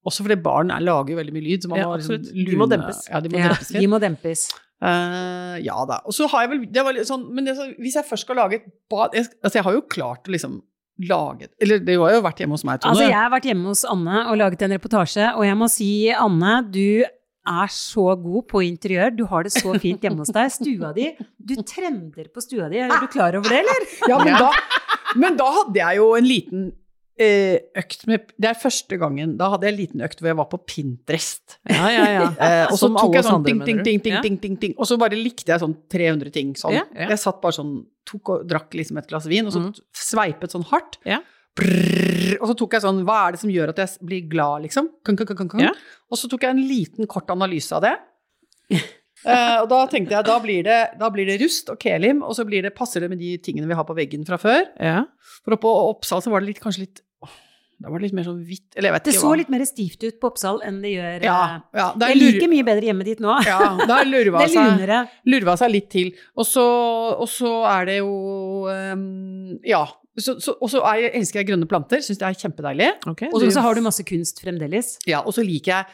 også 0.08 0.24
fordi 0.26 0.38
barn 0.42 0.72
er, 0.74 0.82
lager 0.82 1.14
jo 1.14 1.20
veldig 1.22 1.34
mye 1.36 1.46
lyd. 1.46 1.62
Så 1.66 1.70
man 1.70 1.80
Ja, 1.80 1.88
må 1.92 1.98
liksom 2.00 2.18
absolutt. 2.18 2.46
De 2.50 2.56
må 2.58 2.68
dempes. 2.72 3.02
Ja, 3.12 3.20
de 3.22 3.30
må 3.30 3.38
Ja, 3.42 3.50
dempes 3.54 3.68
de 3.76 3.88
må 3.92 4.00
dempes. 4.02 4.44
Uh, 4.82 5.60
ja 5.62 5.78
da. 5.86 6.00
Og 6.10 6.14
så 6.18 6.26
har 6.32 6.48
jeg 6.48 6.50
vel 6.56 6.66
det 6.74 6.84
var 6.88 6.96
litt 6.98 7.06
sånn, 7.06 7.28
Men 7.36 7.46
det, 7.46 7.54
så- 7.56 7.70
hvis 7.78 7.94
jeg 8.00 8.06
først 8.10 8.26
skal 8.26 8.36
lage 8.40 8.56
et 8.58 8.66
bad 8.90 9.14
jeg, 9.14 9.28
Altså, 9.44 9.60
jeg 9.60 9.64
har 9.68 9.74
jo 9.78 9.82
klart 9.86 10.26
å 10.26 10.34
liksom 10.34 10.56
lage 11.08 11.48
Eller 11.62 11.78
det 11.86 12.00
har 12.02 12.12
jo 12.16 12.22
vært 12.26 12.42
hjemme 12.42 12.58
hos 12.58 12.64
meg, 12.66 12.82
Tone. 12.82 12.96
Altså, 12.96 13.06
jeg 13.08 13.14
har 13.14 13.30
vært 13.30 13.46
hjemme 13.46 13.66
hos 13.70 13.86
Anne 13.86 14.24
og 14.32 14.38
laget 14.42 14.62
en 14.66 14.72
reportasje, 14.74 15.28
og 15.38 15.46
jeg 15.46 15.58
må 15.58 15.70
si, 15.70 16.10
Anne, 16.12 16.72
du 16.72 17.04
er 17.06 17.68
så 17.74 18.04
god 18.22 18.48
på 18.50 18.62
interiør. 18.62 19.16
Du 19.18 19.24
har 19.26 19.44
det 19.44 19.52
så 19.54 19.74
fint 19.82 20.02
hjemme 20.02 20.22
hos 20.22 20.30
deg. 20.34 20.50
Stua 20.54 20.92
di 20.94 21.08
Du 21.42 21.56
trender 21.62 22.28
på 22.34 22.42
stua 22.42 22.70
di. 22.70 22.78
Er 22.78 22.90
du 23.02 23.08
klar 23.08 23.34
over 23.38 23.50
det, 23.50 23.62
eller? 23.64 23.88
Ja, 24.10 24.18
men 24.24 24.34
da, 24.38 24.52
men 25.16 25.38
da 25.38 25.48
hadde 25.62 25.78
jeg 25.82 25.98
jo 25.98 26.12
en 26.18 26.26
liten 26.30 26.72
økt 27.20 28.08
med 28.08 28.32
Det 28.40 28.48
er 28.50 28.56
første 28.58 28.98
gangen 28.98 29.36
Da 29.38 29.50
hadde 29.52 29.68
jeg 29.68 29.74
en 29.74 29.78
liten 29.78 30.02
økt 30.02 30.22
hvor 30.22 30.30
jeg 30.32 30.38
var 30.40 30.48
på 30.50 30.58
Pinterest. 30.66 31.58
Ja, 31.70 31.90
ja, 31.92 32.06
ja. 32.16 32.24
Eh, 32.48 32.72
og 32.72 32.78
så 32.80 32.90
tok 32.96 33.14
jeg 33.18 33.26
sånn 33.28 33.44
ting, 33.46 33.60
ting, 33.66 33.82
ting, 33.84 34.00
ting, 34.02 34.22
ting, 34.24 34.38
ting, 34.42 34.56
ding. 34.62 34.74
Og 34.78 34.88
så 34.90 34.98
bare 34.98 35.20
likte 35.20 35.52
jeg 35.54 35.62
sånn 35.62 35.76
300 35.92 36.32
ting 36.34 36.56
sånn. 36.56 36.80
Jeg 36.96 37.20
satt 37.22 37.42
bare 37.44 37.58
sånn, 37.60 37.76
tok 38.08 38.30
og 38.34 38.48
drakk 38.50 38.74
liksom 38.80 38.98
et 38.98 39.08
glass 39.12 39.28
vin, 39.30 39.46
og 39.46 39.54
så 39.54 39.60
Mm. 39.62 39.74
sveipet 39.94 40.52
sånn 40.56 40.66
hardt. 40.72 40.98
Ja. 41.06 41.20
Brrr, 41.56 42.38
og 42.42 42.48
så 42.48 42.56
tok 42.58 42.72
jeg 42.78 42.82
sånn, 42.82 43.04
hva 43.06 43.28
er 43.28 43.32
det 43.36 43.42
som 43.42 43.50
gjør 43.52 43.70
at 43.70 43.78
jeg 43.84 43.90
blir 44.08 44.30
glad, 44.32 44.64
liksom? 44.64 44.88
Kung, 45.04 45.18
kung, 45.20 45.50
kung. 45.50 45.62
Og 46.10 46.18
så 46.18 46.30
tok 46.32 46.42
jeg 46.48 46.50
en 46.56 46.64
liten 46.68 47.08
kort 47.08 47.28
analyse 47.30 47.72
av 47.76 47.82
det. 47.84 47.98
Eh, 49.26 49.58
og 49.62 49.68
da 49.70 49.84
tenkte 49.92 50.16
jeg, 50.18 50.26
da 50.26 50.40
blir, 50.42 50.64
det, 50.66 50.80
da 50.98 51.10
blir 51.14 51.28
det 51.30 51.38
rust 51.44 51.70
og 51.70 51.78
kelim, 51.82 52.24
og 52.26 52.34
så 52.38 52.46
blir 52.48 52.64
det, 52.66 52.74
passer 52.78 53.04
det 53.06 53.10
med 53.12 53.20
de 53.22 53.36
tingene 53.44 53.68
vi 53.70 53.78
har 53.78 53.86
på 53.86 53.94
veggen 53.98 54.26
fra 54.26 54.40
før. 54.42 54.66
ja. 54.82 55.04
For 55.46 55.56
oppå 55.56 55.70
Oppsal 55.92 56.22
så 56.22 56.30
var 56.34 56.42
det 56.44 56.52
litt, 56.52 56.60
kanskje 56.62 56.84
litt 56.88 57.00
åh, 57.26 57.30
Da 57.82 57.90
var 57.90 57.98
det 58.02 58.10
litt 58.12 58.14
mer 58.18 58.26
sånn 58.28 58.42
hvitt 58.46 58.76
Eller 58.78 58.92
jeg 58.92 58.94
vet 58.94 59.06
Det 59.08 59.14
ikke 59.16 59.22
så 59.24 59.30
hva. 59.32 59.38
litt 59.40 59.50
mer 59.50 59.64
stivt 59.66 60.04
ut 60.06 60.18
på 60.22 60.30
Oppsal 60.30 60.60
enn 60.68 60.76
det 60.84 60.92
gjør 60.92 61.24
ja, 61.26 61.38
eh, 61.56 61.80
ja, 61.80 61.86
det 61.98 62.10
Jeg 62.12 62.20
lur- 62.20 62.36
liker 62.36 62.52
mye 62.52 62.66
bedre 62.68 62.90
hjemmet 62.92 63.10
ditt 63.10 63.24
nå. 63.26 63.38
Ja, 63.48 63.60
lurva 64.06 64.42
Det 64.46 64.52
er 64.52 64.92
seg, 64.92 65.16
lurva 65.34 65.56
seg 65.58 65.72
litt 65.74 65.90
til. 65.94 66.12
Og 66.38 66.46
så, 66.46 66.66
og 67.18 67.26
så 67.32 67.54
er 67.72 67.90
det 67.90 67.98
jo 68.02 68.12
um, 68.70 69.58
Ja. 69.66 69.86
Så, 70.20 70.36
så, 70.44 70.54
og 70.60 70.68
så 70.70 70.82
er 70.92 71.08
elsker 71.16 71.40
jeg 71.40 71.48
grønne 71.54 71.66
planter, 71.72 72.02
syns 72.04 72.20
det 72.20 72.28
er 72.28 72.36
kjempedeilig. 72.36 72.90
Okay, 73.08 73.30
Og 73.32 73.46
så 73.48 73.62
har 73.64 73.74
du 73.78 73.82
masse 73.86 74.04
kunst 74.06 74.42
fremdeles. 74.44 74.98
Ja, 75.08 75.22
og 75.24 75.32
så 75.34 75.42
liker 75.48 75.72
jeg 75.72 75.86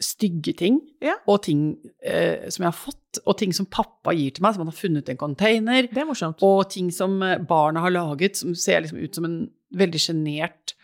stygge 0.00 0.52
ting, 0.56 0.80
Ja. 1.02 1.16
og 1.26 1.42
ting 1.42 1.76
eh, 2.04 2.48
som 2.50 2.62
jeg 2.64 2.70
har 2.72 2.78
fått, 2.78 3.18
og 3.26 3.36
ting 3.38 3.52
som 3.52 3.66
pappa 3.66 4.12
gir 4.14 4.30
til 4.36 4.42
meg, 4.44 4.54
som 4.54 4.62
han 4.62 4.70
har 4.70 4.78
funnet 4.78 5.08
i 5.08 5.12
en 5.12 5.18
container. 5.18 5.88
Det 5.90 5.98
er 5.98 6.06
morsomt. 6.06 6.42
Og 6.46 6.68
ting 6.70 6.90
som 6.94 7.20
eh, 7.22 7.38
barna 7.38 7.80
har 7.80 7.90
laget, 7.90 8.36
som 8.36 8.54
ser 8.54 8.80
liksom 8.84 9.02
ut 9.02 9.14
som 9.14 9.24
en 9.26 9.50
veldig 9.74 9.98
sjenert 10.00 10.74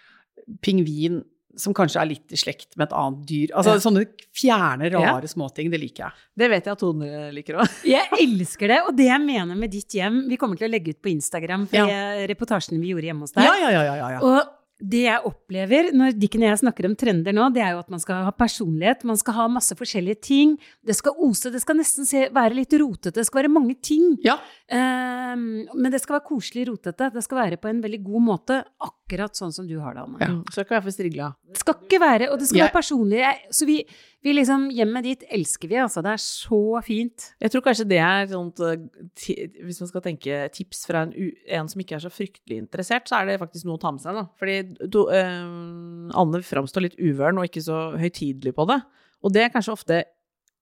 pingvin 0.63 1.23
som 1.57 1.71
kanskje 1.73 2.01
er 2.03 2.09
litt 2.11 2.33
i 2.35 2.39
slekt 2.41 2.75
med 2.77 2.89
et 2.89 2.95
annet 2.99 3.21
dyr. 3.31 3.53
Altså 3.55 3.77
Ja. 3.77 3.83
sånne 3.85 4.07
fjerne, 4.35 4.91
Ja. 4.91 4.99
rare 5.15 5.29
småting, 5.31 5.71
det 5.71 5.79
liker 5.81 6.05
jeg. 6.09 6.13
Det 6.37 6.51
vet 6.51 6.65
jeg 6.65 6.73
at 6.73 6.79
Tone 6.81 7.31
liker 7.33 7.55
òg. 7.63 7.69
Jeg 7.85 8.09
elsker 8.19 8.67
det, 8.69 8.81
og 8.89 8.97
det 8.97 9.07
jeg 9.07 9.21
mener 9.21 9.55
med 9.55 9.71
ditt 9.71 9.89
hjem 9.95 10.29
Vi 10.29 10.37
kommer 10.37 10.59
til 10.59 10.67
å 10.69 10.73
legge 10.73 10.89
ut 10.91 11.01
på 11.01 11.13
Instagram 11.15 11.69
for 11.69 11.77
Ja. 11.77 12.27
reportasjen 12.27 12.81
vi 12.81 12.91
gjorde 12.91 13.07
hjemme 13.07 13.21
hos 13.21 13.31
deg. 13.33 13.45
Ja, 13.45 13.55
ja, 13.55 13.71
ja, 13.71 13.83
ja, 13.85 13.95
ja, 13.95 14.09
ja. 14.11 14.21
Og 14.21 14.49
det 14.85 15.01
jeg 15.07 15.23
opplever 15.29 15.89
når 15.97 16.13
Dikken 16.21 16.43
og 16.45 16.51
jeg 16.51 16.61
snakker 16.61 16.87
om 16.91 16.95
trender 17.01 17.33
nå, 17.37 17.47
det 17.55 17.63
er 17.65 17.73
jo 17.73 17.81
at 17.81 17.91
man 17.93 18.03
skal 18.03 18.25
ha 18.27 18.33
personlighet, 18.37 19.05
man 19.09 19.17
skal 19.21 19.37
ha 19.39 19.47
masse 19.49 19.77
forskjellige 19.79 20.21
ting. 20.27 20.55
Det 20.85 20.97
skal 20.99 21.17
ose, 21.25 21.53
det 21.55 21.63
skal 21.63 21.79
nesten 21.79 22.09
se, 22.09 22.27
være 22.35 22.59
litt 22.59 22.77
rotete, 22.83 23.15
det 23.17 23.25
skal 23.29 23.43
være 23.43 23.53
mange 23.55 23.77
ting. 23.81 24.17
Ja. 24.27 24.37
Um, 24.69 25.45
men 25.79 25.93
det 25.95 26.03
skal 26.03 26.19
være 26.19 26.27
koselig 26.29 26.67
rotete. 26.69 27.11
Det 27.15 27.23
skal 27.25 27.41
være 27.43 27.61
på 27.63 27.71
en 27.71 27.83
veldig 27.85 28.03
god 28.07 28.27
måte, 28.29 28.61
akkurat 28.85 29.37
sånn 29.39 29.53
som 29.55 29.69
du 29.69 29.77
har 29.81 29.97
det, 29.97 30.05
Anne. 30.05 30.21
Ja. 30.21 30.33
Skal 30.53 30.67
ikke 30.67 30.77
være 30.79 30.87
for 30.89 30.97
strigla. 30.99 31.31
Det 31.55 31.63
skal 31.63 31.79
ikke 31.87 32.01
være, 32.03 32.31
og 32.33 32.39
det 32.41 32.49
skal 32.51 32.59
Jeg- 32.61 32.69
være 32.69 32.79
personlig. 32.81 33.19
Jeg- 33.25 33.41
Så 33.51 33.67
vi, 33.67 33.79
vi 34.25 34.33
liksom, 34.33 34.71
hjemmet 34.73 35.05
ditt 35.05 35.23
elsker 35.29 35.69
vi, 35.69 35.77
altså. 35.83 36.01
Det 36.05 36.13
er 36.15 36.23
så 36.23 36.61
fint. 36.87 37.27
Jeg 37.45 37.53
tror 37.53 37.63
kanskje 37.67 37.85
det 37.91 37.99
er 38.01 38.27
sånt 38.31 38.61
eh, 38.65 38.87
Hvis 39.67 39.81
man 39.83 39.91
skal 39.91 40.05
tenke 40.07 40.39
tips 40.57 40.87
fra 40.89 41.03
en, 41.05 41.13
en 41.59 41.69
som 41.69 41.81
ikke 41.85 41.99
er 41.99 42.05
så 42.07 42.11
fryktelig 42.13 42.57
interessert, 42.63 43.07
så 43.11 43.21
er 43.21 43.27
det 43.29 43.39
faktisk 43.43 43.69
noe 43.69 43.77
å 43.77 43.83
ta 43.85 43.93
med 43.93 44.01
seg, 44.05 44.17
da. 44.17 44.25
Fordi 44.41 44.57
du, 44.89 45.01
eh, 45.13 45.47
Anne 46.17 46.41
framstår 46.43 46.89
litt 46.89 46.97
uvøren 46.99 47.39
og 47.39 47.47
ikke 47.51 47.63
så 47.69 47.85
høytidelig 48.01 48.55
på 48.57 48.67
det. 48.73 48.81
Og 49.25 49.33
det 49.37 49.45
er 49.47 49.53
kanskje 49.55 49.77
ofte 49.77 50.03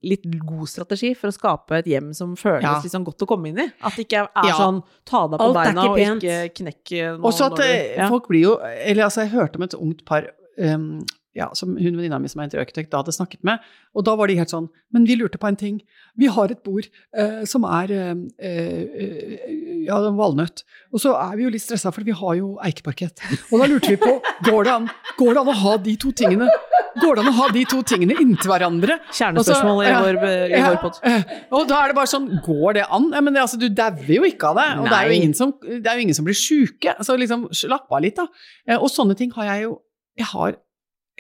litt 0.03 0.25
god 0.43 0.67
strategi 0.67 1.13
for 1.15 1.31
å 1.31 1.35
skape 1.37 1.77
et 1.79 1.87
hjem 1.87 2.09
som 2.19 2.33
føles 2.35 2.65
Ja. 2.67 2.81
sånn 2.91 3.05
godt 3.07 3.23
å 3.23 3.27
komme 3.31 3.53
inn 3.53 3.59
i. 3.63 3.69
At 3.87 3.95
det 3.95 4.09
ikke 4.09 4.25
er 4.27 4.49
Ja. 4.49 4.57
sånn 4.59 4.83
ta 5.07 5.29
deg 5.29 5.39
på 5.39 5.47
Alt 5.47 5.55
beina 5.61 5.83
ikke 5.87 5.91
og 5.93 5.99
ikke 6.19 6.39
knekk 6.59 6.91
nå 7.21 7.31
Også 7.31 7.47
at 7.47 7.57
du- 7.57 7.63
eh, 7.63 7.97
ja. 7.97 8.09
folk 8.11 8.27
blir 8.27 8.43
jo 8.43 8.57
Eller 8.59 9.05
altså, 9.05 9.23
jeg 9.23 9.31
hørte 9.31 9.57
om 9.57 9.63
et 9.63 9.75
ungt 9.79 10.05
par 10.05 10.27
um, 10.59 11.05
ja, 11.35 11.47
som 11.57 11.77
hun 11.79 11.97
venninna 11.97 12.19
mi 12.21 12.29
som 12.29 12.43
er 12.43 12.49
interiørarkitekt 12.51 12.91
da 12.93 13.01
hadde 13.01 13.15
snakket 13.17 13.41
med, 13.49 13.63
og 13.97 14.05
da 14.05 14.13
var 14.21 14.29
de 14.29 14.37
helt 14.37 14.53
sånn 14.53 14.67
Men 14.93 15.07
vi 15.09 15.15
lurte 15.17 15.39
på 15.41 15.49
en 15.49 15.57
ting. 15.57 15.79
Vi 16.21 16.27
har 16.29 16.51
et 16.53 16.61
bord 16.63 16.85
eh, 17.17 17.45
som 17.49 17.65
er 17.65 17.89
eh, 17.97 18.11
eh, 18.45 19.85
ja, 19.87 19.97
valnøtt. 20.13 20.65
Og 20.93 21.01
så 21.01 21.15
er 21.17 21.37
vi 21.39 21.47
jo 21.47 21.53
litt 21.55 21.65
stressa, 21.65 21.93
for 21.95 22.05
vi 22.05 22.13
har 22.17 22.35
jo 22.37 22.51
eikeparkett. 22.65 23.23
Og 23.51 23.63
da 23.63 23.69
lurte 23.71 23.95
vi 23.95 23.97
på 24.03 24.13
går 24.45 24.69
det 24.69 24.75
an, 24.75 24.91
går 25.17 25.33
det 25.33 25.41
an 25.45 25.51
å 25.55 25.57
ha 25.63 25.77
de 25.89 25.97
to 26.05 26.13
tingene 26.13 26.51
Går 26.93 27.17
det 27.17 27.23
an 27.23 27.29
å 27.31 27.37
ha 27.39 27.47
de 27.55 27.61
to 27.65 27.79
tingene 27.89 28.13
inntil 28.21 28.51
hverandre? 28.53 28.99
Kjernespørsmål 29.17 29.79
i 29.89 29.93
vår, 29.97 30.17
i 30.53 30.59
vår 30.61 30.75
pod. 30.83 30.99
eh, 31.09 31.23
Og 31.57 31.63
da 31.71 31.79
er 31.81 31.89
det 31.89 31.97
bare 31.97 32.11
sånn, 32.11 32.27
går 32.45 32.75
det 32.77 32.83
an? 32.93 33.07
Ja, 33.17 33.23
men 33.25 33.33
det, 33.33 33.41
altså, 33.41 33.57
du 33.57 33.65
dauer 33.73 34.11
jo 34.13 34.27
ikke 34.29 34.51
av 34.51 34.59
det, 34.61 34.67
og 34.83 34.91
det 34.91 34.99
er, 34.99 35.07
jo 35.09 35.17
ingen 35.23 35.33
som, 35.39 35.55
det 35.65 35.89
er 35.89 35.97
jo 35.97 36.05
ingen 36.05 36.19
som 36.19 36.27
blir 36.29 36.37
sjuke. 36.37 36.93
Så 37.01 37.17
liksom, 37.17 37.47
slapp 37.57 37.89
av 37.89 38.05
litt, 38.05 38.21
da. 38.21 38.27
Eh, 38.69 38.77
Og 38.77 38.93
sånne 38.93 39.17
ting 39.17 39.33
har 39.39 39.49
jeg 39.55 39.65
jo 39.71 39.79
Jeg 40.21 40.29
har 40.35 40.59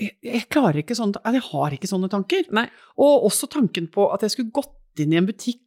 jeg, 0.00 0.14
jeg 0.24 0.46
klarer 0.52 0.80
ikke 0.82 0.94
sånne 0.96 1.20
Jeg 1.34 1.42
har 1.50 1.74
ikke 1.76 1.90
sånne 1.90 2.08
tanker. 2.12 2.46
Nei. 2.56 2.64
Og 2.96 3.26
også 3.28 3.48
tanken 3.52 3.90
på 3.92 4.06
at 4.14 4.24
jeg 4.24 4.32
skulle 4.36 4.54
gått 4.54 5.02
inn 5.02 5.12
i 5.14 5.18
en 5.20 5.28
butikk 5.28 5.60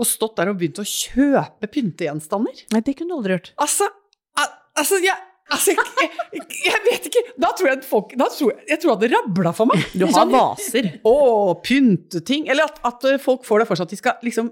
og 0.00 0.06
stått 0.08 0.38
der 0.38 0.48
og 0.48 0.56
begynt 0.60 0.78
å 0.80 0.86
kjøpe 0.88 1.68
pyntegjenstander. 1.74 2.62
Nei, 2.72 2.80
det 2.86 2.94
kunne 2.96 3.12
du 3.12 3.18
aldri 3.18 3.34
gjort. 3.36 3.50
Altså, 3.60 3.84
al- 4.40 4.54
altså, 4.80 4.96
jeg, 5.04 5.16
altså 5.52 5.74
jeg, 5.74 6.06
jeg, 6.38 6.46
jeg 6.70 6.80
vet 6.86 7.08
ikke 7.10 7.22
Da 7.44 7.50
tror 7.58 7.68
jeg 7.68 7.82
folk 7.84 8.14
da 8.16 8.30
tror 8.32 8.54
jeg, 8.54 8.64
jeg 8.70 8.80
tror 8.80 8.94
at 8.94 9.02
det 9.04 9.10
rabla 9.12 9.52
for 9.58 9.68
meg. 9.68 9.82
Du 9.92 10.06
har 10.06 10.14
Sånn, 10.16 10.32
vaser. 10.32 10.88
å, 11.04 11.14
pynteting. 11.66 12.48
Eller 12.48 12.70
at, 12.70 12.80
at 12.88 13.04
folk 13.20 13.44
får 13.44 13.64
det 13.64 13.68
for 13.68 13.76
seg 13.82 13.90
at 13.90 13.92
de 13.92 14.00
skal 14.00 14.24
liksom 14.24 14.48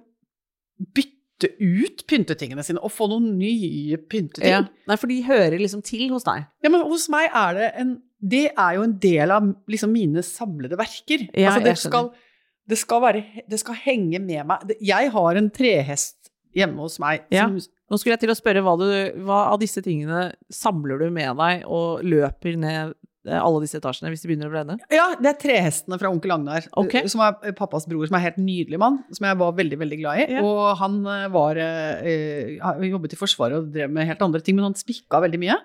bytte 0.98 1.54
ut 1.58 1.97
pyntetingene 2.08 2.64
sine 2.66 2.80
og 2.84 2.92
få 2.94 3.08
noen 3.12 3.30
nye 3.38 3.98
pynteting. 4.10 4.50
Ja. 4.50 4.62
Nei, 4.88 4.96
for 5.00 5.10
de 5.10 5.20
hører 5.26 5.58
liksom 5.60 5.82
til 5.86 6.08
hos 6.14 6.26
deg. 6.26 6.46
Ja, 6.64 6.72
men 6.72 6.86
hos 6.88 7.08
meg 7.12 7.30
er 7.32 7.58
det 7.58 7.72
en 7.84 7.96
Det 8.18 8.48
er 8.50 8.72
jo 8.74 8.82
en 8.82 8.96
del 8.98 9.30
av 9.30 9.44
liksom 9.70 9.92
mine 9.94 10.24
samlede 10.26 10.74
verker. 10.80 11.28
Ja, 11.38 11.52
altså, 11.52 11.64
det 11.68 11.76
skal, 11.78 12.08
det 12.66 12.78
skal 12.80 13.02
være 13.04 13.20
Det 13.48 13.60
skal 13.62 13.76
henge 13.84 14.18
med 14.18 14.46
meg. 14.48 14.72
Jeg 14.82 15.12
har 15.14 15.38
en 15.38 15.50
trehest 15.54 16.16
hjemme 16.56 16.80
hos 16.82 16.98
meg 16.98 17.26
Ja. 17.30 17.46
som 17.46 17.60
Nå 17.88 17.96
skulle 17.96 18.16
jeg 18.18 18.24
til 18.26 18.32
å 18.34 18.36
spørre 18.36 18.60
hva, 18.60 18.74
du, 18.76 18.88
hva 19.24 19.36
av 19.54 19.60
disse 19.62 19.80
tingene 19.80 20.34
samler 20.52 20.98
du 21.00 21.06
med 21.14 21.38
deg 21.38 21.62
og 21.64 22.02
løper 22.04 22.58
ned 22.60 22.92
alle 23.26 23.62
disse 23.64 23.78
etasjene 23.80 24.12
hvis 24.12 24.22
de 24.22 24.30
begynner 24.30 24.50
å 24.50 24.52
brenne? 24.52 24.76
Ja, 24.94 25.08
det 25.18 25.32
er 25.32 25.40
trehestene 25.42 25.98
fra 26.00 26.10
onkel 26.12 26.34
Agnar, 26.36 26.68
eh, 26.68 27.08
som 27.10 27.22
er 27.24 27.56
pappas 27.58 27.88
bror, 27.88 28.06
som 28.08 28.16
er 28.16 28.22
en 28.22 28.28
helt 28.28 28.40
nydelig 28.42 28.80
mann, 28.80 29.00
som 29.16 29.26
jeg 29.28 29.40
var 29.40 29.56
veldig, 29.58 29.80
veldig 29.80 29.98
glad 30.00 30.22
i. 30.22 30.28
Ja. 30.38 30.44
Og 30.46 30.62
han 30.80 31.00
eh, 31.06 31.26
var, 31.34 31.60
eh, 31.62 32.12
eh, 32.12 32.86
jobbet 32.88 33.16
i 33.16 33.20
Forsvaret 33.20 33.58
og 33.58 33.72
drev 33.74 33.92
med 33.92 34.08
helt 34.08 34.22
andre 34.24 34.42
ting, 34.44 34.58
men 34.58 34.70
han 34.70 34.78
spikka 34.78 35.22
veldig 35.24 35.42
mye. 35.42 35.58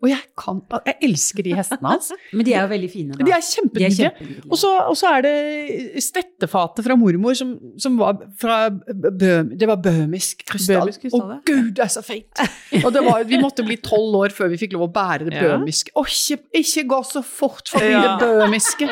Og 0.00 0.08
jeg 0.08 0.20
kan, 0.40 0.60
jeg 0.88 0.96
elsker 1.10 1.44
de 1.44 1.52
hestene 1.58 1.90
hans. 1.92 2.06
Men 2.36 2.46
de 2.46 2.54
er 2.56 2.62
jo 2.64 2.70
veldig 2.72 2.88
fine, 2.92 3.12
da. 3.12 3.18
De 3.20 3.24
er 3.24 3.28
De 3.28 3.34
er 3.36 3.44
kjempenydelig. 3.44 3.98
kjempenydelig. 3.98 4.46
Og 4.48 4.60
så, 4.62 4.70
og 4.88 4.96
så 4.96 5.10
er 5.18 5.26
det 5.26 6.02
stettefatet 6.06 6.86
fra 6.86 6.96
mormor 6.96 7.36
som, 7.36 7.52
som 7.80 7.98
var 8.00 8.22
fra 8.40 8.58
bø, 8.72 9.32
Det 9.52 9.68
var 9.68 9.82
bøhmisk 9.84 10.46
krystall. 10.48 10.88
Å 10.88 11.22
gud, 11.44 11.70
det 11.76 11.84
er 11.84 11.92
så 11.92 12.04
fint! 12.06 12.44
Og 12.80 12.90
det 12.96 13.04
var, 13.04 13.24
vi 13.28 13.40
måtte 13.42 13.64
bli 13.66 13.76
tolv 13.84 14.16
år 14.22 14.34
før 14.34 14.52
vi 14.54 14.60
fikk 14.64 14.76
lov 14.78 14.88
å 14.88 14.92
bære 14.94 15.28
det 15.28 15.36
bøhmiske. 15.36 15.92
Å, 15.92 16.06
ikke, 16.08 16.40
ikke 16.64 16.86
gå 16.94 17.00
så 17.12 17.24
fort 17.26 17.68
forbi 17.68 17.92
Ja. 17.92 18.02
det 18.16 18.24
bøhmiske! 18.24 18.88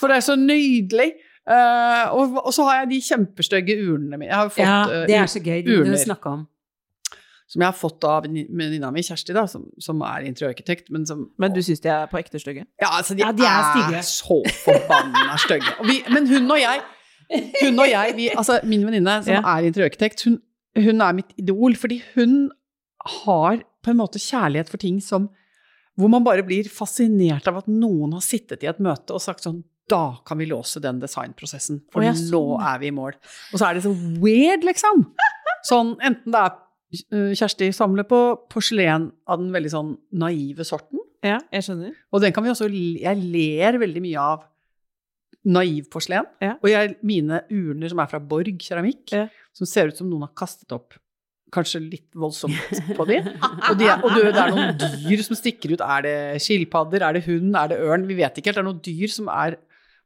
For 0.00 0.10
det 0.10 0.18
er 0.18 0.26
så 0.32 0.38
nydelig. 0.40 1.12
Uh, 1.50 2.10
og, 2.14 2.36
og 2.44 2.52
så 2.54 2.66
har 2.68 2.82
jeg 2.82 2.90
de 2.92 2.98
kjempestygge 3.06 3.74
urnene 3.80 4.18
mine. 4.18 4.28
Jeg 4.28 4.36
har 4.38 4.50
fått 4.52 4.62
ja, 4.66 4.80
eh, 4.86 5.06
det 5.08 5.16
er 5.18 5.30
så 5.30 5.40
gøy. 5.42 5.62
Det 5.66 5.78
du 5.86 5.96
snakke 5.98 6.34
om. 6.36 6.44
Som 7.50 7.62
jeg 7.64 7.66
har 7.66 7.74
fått 7.74 8.04
av 8.06 8.28
venninna 8.28 8.92
mi 8.94 9.02
Kjersti, 9.02 9.34
da, 9.34 9.42
som, 9.50 9.64
som 9.82 9.98
er 10.06 10.28
interiørarkitekt, 10.28 10.90
men 10.94 11.02
som 11.08 11.24
Men 11.40 11.52
du 11.56 11.58
syns 11.66 11.82
de 11.82 11.90
er 11.90 12.06
på 12.10 12.20
ekte 12.20 12.38
stygge? 12.38 12.62
Ja, 12.80 12.92
altså, 13.00 13.16
de, 13.18 13.24
Ja, 13.24 13.32
de 13.34 13.42
er 13.48 13.64
stygge. 13.72 14.02
så 14.06 14.38
forbanna 14.62 15.34
stygge. 15.42 15.74
Men 16.14 16.28
hun 16.30 16.46
og 16.54 16.60
jeg, 16.62 16.84
hun 17.64 17.82
og 17.82 17.90
jeg 17.90 18.14
vi, 18.20 18.28
altså 18.30 18.60
min 18.64 18.86
venninne 18.86 19.18
som 19.26 19.34
Ja. 19.34 19.42
er 19.56 19.66
interiørarkitekt, 19.66 20.22
hun, 20.28 20.38
hun 20.78 21.00
er 21.02 21.12
mitt 21.18 21.34
idol, 21.42 21.74
fordi 21.76 22.00
hun 22.14 22.38
har 23.24 23.60
på 23.82 23.90
en 23.90 23.96
måte 23.98 24.20
kjærlighet 24.22 24.68
for 24.70 24.76
ting 24.78 25.00
som 25.02 25.28
Hvor 25.98 26.08
man 26.08 26.24
bare 26.24 26.42
blir 26.46 26.64
fascinert 26.70 27.48
av 27.50 27.58
at 27.58 27.66
noen 27.68 28.12
har 28.14 28.22
sittet 28.24 28.62
i 28.62 28.68
et 28.70 28.78
møte 28.80 29.12
og 29.12 29.20
sagt 29.20 29.42
sånn 29.44 29.64
da 29.90 30.20
kan 30.24 30.38
vi 30.38 30.46
låse 30.46 30.78
den 30.80 31.00
designprosessen, 31.02 31.80
for 31.90 32.00
ja, 32.06 32.12
nå 32.14 32.20
sånn. 32.30 32.62
er 32.62 32.76
vi 32.78 32.86
i 32.86 32.94
mål. 32.94 33.16
Og 33.52 33.58
så 33.58 33.66
er 33.66 33.74
det 33.74 33.82
så 33.82 33.90
weird, 34.22 34.62
liksom. 34.62 35.02
Sånn, 35.66 35.96
enten 36.00 36.30
det 36.30 36.38
er 36.44 36.52
Kjersti 36.90 37.68
samler 37.74 38.02
på 38.08 38.18
porselen 38.50 39.10
av 39.30 39.38
den 39.38 39.52
veldig 39.54 39.70
sånn 39.70 39.92
naive 40.18 40.64
sorten, 40.66 40.98
Ja, 41.22 41.36
jeg 41.52 41.62
skjønner. 41.66 41.92
og 42.12 42.20
den 42.22 42.32
kan 42.32 42.42
vi 42.42 42.50
også 42.50 42.66
Jeg 42.72 43.16
ler 43.20 43.78
veldig 43.78 44.00
mye 44.02 44.18
av 44.18 44.44
naiv 45.44 45.86
porselen. 45.92 46.26
Ja. 46.42 46.54
Og 46.62 46.68
jeg, 46.68 46.96
mine 47.02 47.42
urner 47.50 47.88
som 47.88 47.98
er 48.02 48.06
fra 48.10 48.18
Borg 48.20 48.58
keramikk, 48.60 49.12
Ja. 49.12 49.28
som 49.52 49.66
ser 49.66 49.88
ut 49.88 49.96
som 49.96 50.08
noen 50.10 50.22
har 50.26 50.32
kastet 50.36 50.70
opp 50.72 50.94
kanskje 51.50 51.80
litt 51.90 52.10
voldsomt 52.14 52.54
på 52.98 53.06
de. 53.08 53.16
Og, 53.70 53.78
de 53.78 53.86
er, 53.88 54.02
og 54.04 54.10
det 54.14 54.34
er 54.38 54.50
noen 54.52 54.76
dyr 54.78 55.22
som 55.26 55.34
stikker 55.38 55.72
ut. 55.74 55.80
Er 55.80 56.02
det 56.02 56.42
skilpadder, 56.42 57.02
er 57.02 57.12
det 57.14 57.24
hund, 57.26 57.54
er 57.56 57.68
det 57.72 57.78
ørn? 57.80 58.06
Vi 58.06 58.14
vet 58.20 58.36
ikke 58.38 58.50
helt. 58.52 58.60
Det 58.60 58.64
er 58.64 58.68
noen 58.68 58.82
dyr 58.84 59.08
som 59.10 59.28
er 59.32 59.56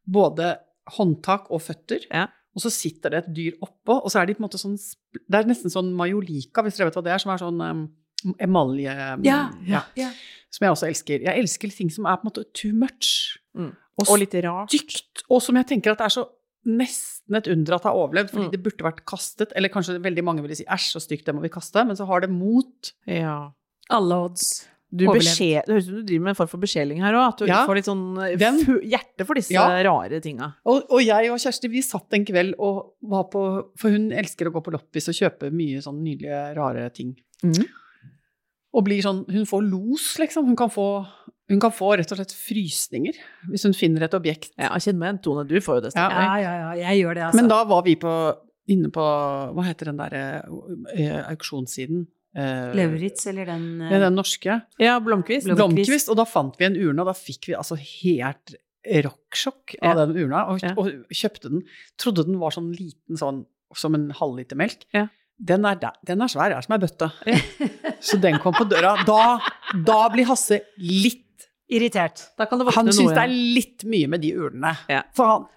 både 0.07 0.55
håndtak 0.99 1.51
og 1.51 1.61
føtter. 1.65 2.07
Ja. 2.11 2.27
Og 2.55 2.63
så 2.63 2.71
sitter 2.71 3.11
det 3.11 3.19
et 3.25 3.33
dyr 3.35 3.57
oppå, 3.65 3.97
og 4.05 4.11
så 4.13 4.21
er 4.23 4.27
de 4.31 4.35
på 4.37 4.43
en 4.43 4.47
måte 4.47 4.61
sånn 4.61 4.77
Det 4.79 5.41
er 5.41 5.49
nesten 5.49 5.73
sånn 5.73 5.93
majolika, 5.99 6.63
hvis 6.63 6.77
dere 6.79 6.87
vet 6.91 6.95
hva 7.01 7.03
det 7.03 7.13
er, 7.17 7.19
som 7.23 7.33
er 7.35 7.43
sånn 7.43 7.61
um, 7.61 7.81
emalje... 8.39 8.95
Ja, 9.27 9.41
ja 9.67 9.83
ja. 9.99 10.11
som 10.55 10.65
jeg 10.67 10.75
også 10.77 10.87
elsker. 10.89 11.25
Jeg 11.27 11.43
elsker 11.43 11.75
ting 11.75 11.91
som 11.91 12.07
er 12.07 12.17
på 12.21 12.25
en 12.27 12.31
måte 12.31 12.45
too 12.55 12.73
much. 12.73 13.39
Mm. 13.59 13.73
Og, 13.99 14.09
Og 14.09 14.19
litt 14.23 14.35
rart. 14.47 14.71
stygt. 14.71 15.25
Og 15.31 15.43
som 15.43 15.57
jeg 15.59 15.67
tenker 15.71 15.93
at 15.95 15.99
det 16.03 16.07
er 16.09 16.15
så 16.17 16.25
nesten 16.65 17.37
et 17.37 17.47
under 17.53 17.75
at 17.77 17.83
det 17.85 17.91
har 17.91 17.99
overlevd, 18.01 18.31
fordi 18.33 18.47
Mm. 18.47 18.53
det 18.55 18.63
burde 18.65 18.85
vært 18.87 19.03
kastet. 19.05 19.53
Eller 19.55 19.69
kanskje 19.69 19.99
veldig 20.03 20.25
mange 20.25 20.43
ville 20.43 20.57
si 20.57 20.65
æsj, 20.65 20.87
så 20.95 21.03
stygt, 21.03 21.27
det 21.27 21.35
må 21.35 21.43
vi 21.43 21.51
kaste. 21.53 21.85
Men 21.87 21.97
så 21.97 22.07
har 22.07 22.21
det 22.25 22.31
mot. 22.31 22.93
Ja. 23.07 23.51
Alle 23.91 24.15
odds. 24.15 24.67
Du 24.97 25.07
beskjed, 25.11 25.65
det 25.67 25.75
høres 25.75 25.87
ut 25.89 25.91
som 25.91 25.97
du 26.01 26.07
driver 26.07 26.23
med 26.23 26.31
en 26.35 26.39
form 26.39 26.49
for 26.53 26.63
beskjeling 26.63 27.01
her 27.03 27.17
òg. 27.19 27.25
At 27.33 27.39
du 27.39 27.47
Ja. 27.51 27.67
får 27.67 27.75
litt 27.81 27.89
sånn 27.89 28.05
eh, 28.23 28.37
Den- 28.39 28.61
hjerte 28.93 29.27
for 29.27 29.35
disse 29.35 29.51
Ja. 29.53 29.65
rare 29.83 30.21
tinga. 30.23 30.55
Og, 30.65 30.85
og 30.91 31.01
jeg 31.03 31.31
og 31.31 31.39
Kjersti, 31.43 31.69
vi 31.71 31.83
satt 31.83 32.13
en 32.15 32.25
kveld 32.25 32.55
og 32.59 32.95
var 33.03 33.25
på 33.33 33.45
For 33.77 33.91
hun 33.91 34.11
elsker 34.13 34.47
å 34.47 34.53
gå 34.55 34.63
på 34.63 34.73
loppis 34.73 35.09
og 35.09 35.15
kjøpe 35.19 35.51
mye 35.53 35.83
sånn 35.83 35.99
nydelige, 36.03 36.55
rare 36.57 36.91
ting. 36.95 37.17
Mm. 37.43 37.65
Og 38.75 38.85
blir 38.85 39.03
sånn 39.03 39.25
Hun 39.31 39.45
får 39.47 39.69
los, 39.71 40.17
liksom. 40.19 40.47
Hun 40.47 40.57
kan 40.57 40.71
få, 40.71 41.07
hun 41.51 41.61
kan 41.61 41.71
få 41.75 41.97
rett 41.99 42.11
og 42.13 42.19
slett 42.19 42.33
frysninger 42.35 43.15
hvis 43.51 43.65
hun 43.65 43.73
finner 43.77 44.03
et 44.07 44.15
objekt. 44.15 44.51
Ja, 44.59 44.71
kjenn 44.79 44.97
meg 44.99 45.09
en 45.09 45.19
Tone, 45.19 45.47
du 45.47 45.57
får 45.61 45.81
jo 45.81 45.81
det. 45.89 45.93
Ja. 45.95 46.09
Ja, 46.11 46.37
ja, 46.39 46.55
ja, 46.75 46.91
jeg 46.91 47.03
gjør 47.05 47.15
det, 47.15 47.23
altså. 47.29 47.41
Men 47.41 47.49
da 47.49 47.65
var 47.65 47.83
vi 47.83 47.97
på, 47.97 48.15
inne 48.69 48.91
på 48.91 49.05
Hva 49.55 49.65
heter 49.67 49.91
den 49.91 49.97
derre 49.99 50.25
eh, 50.97 51.23
auksjonssiden? 51.35 52.07
Eh, 52.35 52.73
Lauritz 52.75 53.27
eller 53.31 53.47
den 53.47 53.67
eh, 53.83 53.93
Ja, 53.95 53.99
den 54.09 54.17
norske. 54.19 54.57
Ja, 54.83 54.99
Blomkvist. 55.01 55.47
Blom- 55.47 55.57
Blomkvist. 55.75 56.09
Og 56.11 56.17
da 56.19 56.25
fant 56.27 56.57
vi 56.59 56.65
en 56.67 56.77
urne, 56.77 57.01
og 57.05 57.07
da 57.13 57.15
fikk 57.15 57.47
vi 57.53 57.55
altså 57.55 57.77
helt 57.79 58.57
rocksjokk 59.05 59.77
av 59.83 59.97
Ja. 59.97 60.07
den 60.07 60.17
urna, 60.25 60.47
og, 60.51 60.61
Ja. 60.63 60.75
og 60.77 60.91
kjøpte 61.11 61.49
den. 61.51 61.63
Trodde 61.99 62.25
den 62.27 62.39
var 62.39 62.51
sånn 62.51 62.73
liten 62.77 63.17
sånn 63.17 63.47
som 63.75 63.95
en 63.95 64.11
halvliter 64.11 64.57
melk. 64.57 64.85
Ja. 64.93 65.07
Den 65.43 65.65
er, 65.65 65.75
der, 65.75 65.93
den 66.07 66.23
er 66.23 66.27
svær, 66.29 66.53
er 66.57 66.61
som 66.63 66.75
ei 66.75 66.79
bøtte. 66.79 67.11
Så 68.01 68.21
den 68.21 68.39
kom 68.39 68.53
på 68.55 68.69
døra. 68.69 68.97
Da, 69.05 69.41
da 69.85 70.09
blir 70.11 70.27
Hasse 70.27 70.61
litt 70.79 71.21
Irritert. 71.71 72.21
Da 72.37 72.45
kan 72.45 72.59
det 72.61 72.75
Han 72.75 72.87
syns 72.93 72.99
noe. 73.09 73.15
det 73.15 73.23
er 73.25 73.33
litt 73.33 73.85
mye 73.89 74.07
med 74.07 74.21
de 74.21 74.33
urnene. 74.37 74.77
Ja. 74.87 75.03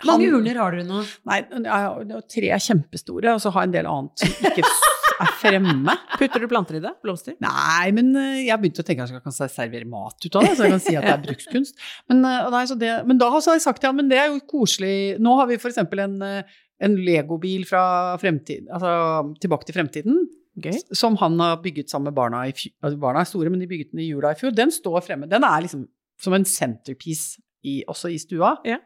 Mange 0.07 0.29
urner 0.31 0.55
har 0.55 0.71
du 0.71 0.83
nå? 0.87 1.01
Nei, 1.27 1.41
jeg 1.51 1.65
har 1.67 2.21
tre 2.31 2.47
kjempestore, 2.63 3.33
og 3.35 3.41
så 3.43 3.51
har 3.51 3.65
jeg 3.65 3.67
en 3.67 3.75
del 3.75 3.89
annet 3.91 4.23
som 4.23 4.29
ikke 4.49 4.63
er 5.23 5.33
fremme. 5.39 5.95
Putter 6.17 6.43
du 6.43 6.47
planter 6.51 6.77
i 6.77 6.83
det? 6.83 6.91
Blomster? 7.05 7.37
Nei, 7.43 7.91
men 7.95 8.11
jeg 8.43 8.57
jeg 8.57 8.63
begynte 8.63 8.83
å 8.83 8.87
tenke 8.87 9.05
at 9.05 9.11
jeg 9.13 9.23
kan 9.23 9.35
servere 9.35 9.87
mat 9.89 10.25
ut 10.25 10.37
av 10.37 10.45
det, 10.45 10.53
så 10.57 10.65
jeg 10.65 10.73
kan 10.73 10.83
si 10.83 10.95
at 10.97 11.05
det 11.05 11.13
er 11.13 11.25
brukskunst. 11.25 11.83
Men, 12.09 12.23
eh, 12.25 12.49
nei, 12.53 12.63
så 12.69 12.77
det, 12.79 12.93
men 13.09 13.19
da 13.21 13.29
har 13.33 13.43
jeg 13.45 13.63
sagt 13.63 13.85
han, 13.85 13.95
men 13.95 14.09
det 14.09 14.17
er 14.21 14.31
jo 14.31 14.39
koselig. 14.49 15.17
Nå 15.21 15.35
har 15.39 15.49
vi 15.49 15.59
eksempel 15.59 16.03
en, 16.05 16.17
eh, 16.21 16.57
en 16.81 16.95
legobil 16.95 17.65
fra 17.69 18.17
fremtid, 18.21 18.67
altså 18.73 19.35
tilbake 19.41 19.65
til 19.69 19.77
fremtiden, 19.81 20.27
Okay. 20.57 20.73
som 20.91 21.15
han 21.21 21.37
har 21.37 21.59
bygget 21.61 21.91
sammen 21.91 22.05
med 22.09 22.15
barna 22.17 22.39
i 22.47 22.51
fjor. 22.51 22.71
Altså, 22.81 22.97
barna 22.97 23.19
er 23.21 23.29
store, 23.29 23.49
men 23.53 23.59
de 23.59 23.67
bygget 23.69 23.91
den 23.91 23.99
i 24.01 24.07
jula 24.09 24.31
i 24.31 24.39
fjor. 24.39 24.55
Den 24.57 24.71
står 24.73 25.03
fremme. 25.05 25.29
Den 25.29 25.43
er 25.43 25.61
liksom 25.61 25.83
som 26.19 26.33
en 26.33 26.45
centerpiece 26.45 27.37
i, 27.63 27.83
også 27.87 28.09
i 28.09 28.17
stua. 28.17 28.55
Ja. 28.65 28.79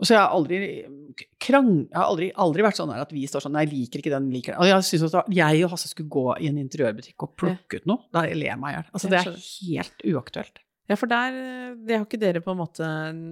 Og 0.00 0.08
så 0.08 0.14
jeg 0.16 0.20
har 0.22 0.32
aldri 0.32 0.58
krang, 1.42 1.70
jeg 1.90 1.96
har 1.98 2.06
aldri, 2.08 2.30
aldri 2.40 2.64
vært 2.64 2.78
sånn 2.80 2.92
at 2.94 3.12
vi 3.12 3.26
står 3.28 3.44
sånn 3.44 3.52
Nei, 3.56 3.66
jeg 3.66 3.72
liker 3.74 4.00
ikke 4.02 4.12
den, 4.14 4.30
liker 4.32 4.54
den. 4.54 4.62
Og 4.64 4.70
jeg 4.70 4.86
synes 4.88 5.14
at 5.20 5.30
jeg 5.36 5.64
og 5.66 5.72
Hasse 5.74 5.90
skulle 5.92 6.08
gå 6.12 6.26
i 6.40 6.48
en 6.48 6.58
interiørbutikk 6.62 7.26
og 7.26 7.34
plukke 7.40 7.82
ut 7.82 7.88
noe. 7.90 8.04
Da 8.14 8.24
ler 8.30 8.48
jeg 8.52 8.60
meg 8.62 8.72
i 8.72 8.76
hjel. 8.78 8.90
Altså, 8.96 9.10
det 9.12 9.20
er 9.20 9.32
helt 9.36 10.06
uaktuelt. 10.14 10.62
Ja, 10.90 10.96
for 10.98 11.06
der 11.06 11.36
Det 11.86 11.96
har 11.98 12.04
ikke 12.06 12.18
dere 12.18 12.40
på 12.42 12.50
en 12.50 12.58
måte 12.58 12.82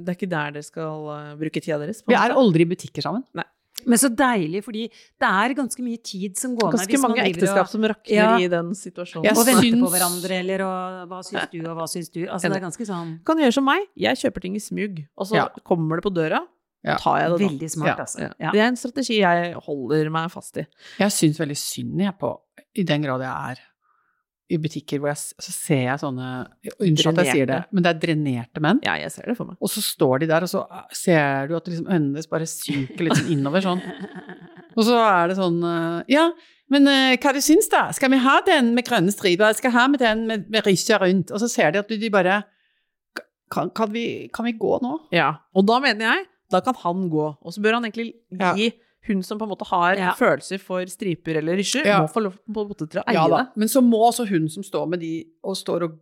Det 0.06 0.12
er 0.12 0.14
ikke 0.14 0.28
der 0.30 0.52
dere 0.54 0.62
skal 0.62 1.08
eh, 1.10 1.30
bruke 1.40 1.58
tida 1.58 1.78
deres? 1.80 2.04
Vi 2.06 2.14
er 2.14 2.30
aldri 2.36 2.62
i 2.62 2.68
butikker 2.70 3.02
sammen. 3.02 3.24
Men 3.86 3.98
så 3.98 4.08
deilig, 4.10 4.60
fordi 4.66 4.84
det 4.90 5.28
er 5.28 5.54
ganske 5.54 5.82
mye 5.86 6.00
tid 6.02 6.36
som 6.38 6.54
går 6.58 6.72
med 6.72 6.78
Ganske 6.80 6.92
hvis 6.92 7.02
man 7.02 7.12
mange 7.14 7.26
ekteskap 7.30 7.64
og, 7.64 7.70
som 7.70 7.86
rakner 7.86 8.14
Ja. 8.14 8.30
i 8.42 8.48
den 8.50 8.72
situasjonen. 8.74 9.24
Jeg 9.28 9.38
og 9.38 9.46
venter 9.46 9.78
på 9.84 9.90
hverandre, 9.94 10.38
eller 10.42 10.64
og 10.66 11.08
hva 11.12 11.20
syns 11.22 11.50
du, 11.52 11.58
og 11.62 11.76
hva 11.78 11.86
syns 11.90 12.10
du? 12.10 12.20
Altså, 12.26 12.50
det 12.50 12.58
er 12.58 12.64
ganske 12.66 12.86
sånn 12.90 13.12
Du 13.20 13.24
kan 13.30 13.38
gjøre 13.38 13.54
som 13.54 13.64
meg. 13.64 13.86
Jeg 13.96 14.18
kjøper 14.18 14.44
ting 14.44 14.56
i 14.58 14.62
smug, 14.62 15.04
og 15.16 15.26
så 15.30 15.38
Ja. 15.38 15.48
kommer 15.64 15.96
det 16.00 16.04
på 16.08 16.14
døra. 16.14 16.42
Ja. 16.86 16.94
tar 17.00 17.18
jeg 17.20 17.30
det 17.32 17.38
da. 17.38 17.46
veldig 17.48 17.70
smart, 17.74 17.88
Ja. 17.88 18.04
altså. 18.04 18.20
Ja. 18.22 18.28
Ja. 18.38 18.50
Det 18.54 18.60
er 18.60 18.68
en 18.70 18.76
strategi 18.78 19.16
jeg 19.18 19.54
holder 19.66 20.10
meg 20.14 20.30
fast 20.30 20.56
i. 20.62 20.66
Jeg 21.00 21.10
syns 21.12 21.40
veldig 21.40 21.56
synd 21.58 22.00
jeg 22.04 22.14
på, 22.20 22.30
i 22.78 22.84
den 22.86 23.02
grad 23.02 23.20
jeg 23.24 23.50
er 23.58 23.64
i 24.48 24.56
butikker 24.56 25.00
hvor 25.02 25.10
jeg 25.10 25.18
så 25.20 25.52
ser 25.52 25.82
jeg 25.90 26.00
sånne 26.00 26.26
Unnskyld 26.80 27.18
at 27.18 27.26
jeg 27.26 27.34
sier 27.36 27.48
det, 27.50 27.58
men 27.70 27.84
det 27.84 27.90
er 27.90 27.98
drenerte 28.00 28.62
menn. 28.64 28.78
Ja, 28.86 28.94
jeg 28.96 29.10
ser 29.12 29.26
det 29.28 29.34
for 29.36 29.44
meg. 29.50 29.58
Og 29.60 29.68
så 29.68 29.82
står 29.84 30.22
de 30.22 30.28
der, 30.30 30.46
og 30.46 30.48
så 30.48 30.62
ser 30.96 31.50
du 31.50 31.56
at 31.58 31.66
liksom 31.68 31.90
øynene 31.90 32.14
deres 32.16 32.30
bare 32.30 32.46
synker 32.48 33.04
litt 33.04 33.18
sånn 33.18 33.32
innover 33.34 33.60
sånn. 33.66 33.82
Og 34.78 34.84
så 34.86 34.94
er 34.94 35.26
det 35.32 35.34
sånn 35.34 35.56
eh, 35.66 36.02
Ja, 36.14 36.28
men 36.70 36.86
eh, 36.86 37.16
hva 37.18 37.32
du 37.34 37.40
syns 37.42 37.66
da? 37.72 37.88
Skal 37.96 38.12
vi 38.12 38.20
ha 38.22 38.36
den 38.46 38.68
med 38.76 38.86
grønne 38.86 39.10
striper? 39.10 39.52
Skal 39.58 39.72
vi 39.72 39.76
ha 39.76 39.86
med 39.90 39.98
den 39.98 40.20
med, 40.28 40.44
med 40.54 40.62
rysja 40.68 41.00
rundt? 41.02 41.32
Og 41.34 41.40
så 41.42 41.48
ser 41.50 41.72
de 41.74 41.80
at 41.82 41.88
de 41.90 42.10
bare 42.14 42.36
kan, 43.50 43.70
kan, 43.74 43.90
vi, 43.90 44.28
kan 44.32 44.46
vi 44.46 44.52
gå 44.60 44.78
nå? 44.84 44.92
Ja, 45.10 45.32
og 45.56 45.66
da 45.66 45.80
mener 45.82 46.12
jeg, 46.12 46.26
da 46.50 46.60
kan 46.64 46.74
han 46.82 47.08
gå. 47.12 47.26
Og 47.42 47.52
så 47.54 47.60
bør 47.64 47.74
han 47.78 47.84
egentlig 47.84 48.14
gi 48.56 48.72
hun 49.08 49.22
som 49.22 49.38
på 49.38 49.44
en 49.46 49.50
måte 49.52 49.66
har 49.70 49.94
Ja. 49.96 50.12
følelser 50.18 50.58
for 50.60 50.84
striper 50.86 51.36
eller 51.38 51.56
rysjer, 51.56 51.84
Ja. 51.86 52.00
må 52.02 52.08
få 52.12 52.22
lov 52.24 52.34
på 52.50 52.60
en 52.64 52.68
måte 52.68 52.88
til 52.90 53.00
å 53.00 53.04
eie 53.06 53.14
Ja 53.14 53.26
det. 53.28 53.48
Men 53.56 53.68
så 53.68 53.80
må 53.82 53.98
også 54.10 54.26
hun 54.28 54.48
som 54.48 54.62
står 54.62 54.88
med 54.88 55.00
de, 55.00 55.24
og 55.44 55.56
står 55.56 55.82
og 55.84 55.98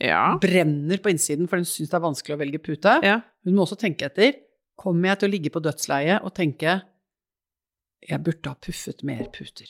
Ja. 0.00 0.36
brenner 0.38 0.98
på 0.98 1.10
innsiden, 1.10 1.48
for 1.48 1.56
hun 1.56 1.64
syns 1.64 1.90
det 1.90 1.94
er 1.94 2.00
vanskelig 2.00 2.34
å 2.36 2.38
velge 2.40 2.58
pute, 2.58 3.00
hun 3.44 3.54
må 3.54 3.62
også 3.66 3.78
tenke 3.78 4.06
etter. 4.06 4.34
Kommer 4.78 5.08
jeg 5.10 5.18
til 5.20 5.28
å 5.28 5.32
ligge 5.32 5.50
på 5.52 5.60
dødsleiet 5.62 6.22
og 6.24 6.34
tenke 6.34 6.82
jeg 8.08 8.22
burde 8.22 8.46
ha 8.48 8.54
puffet 8.54 9.02
mer 9.04 9.24
puter? 9.34 9.66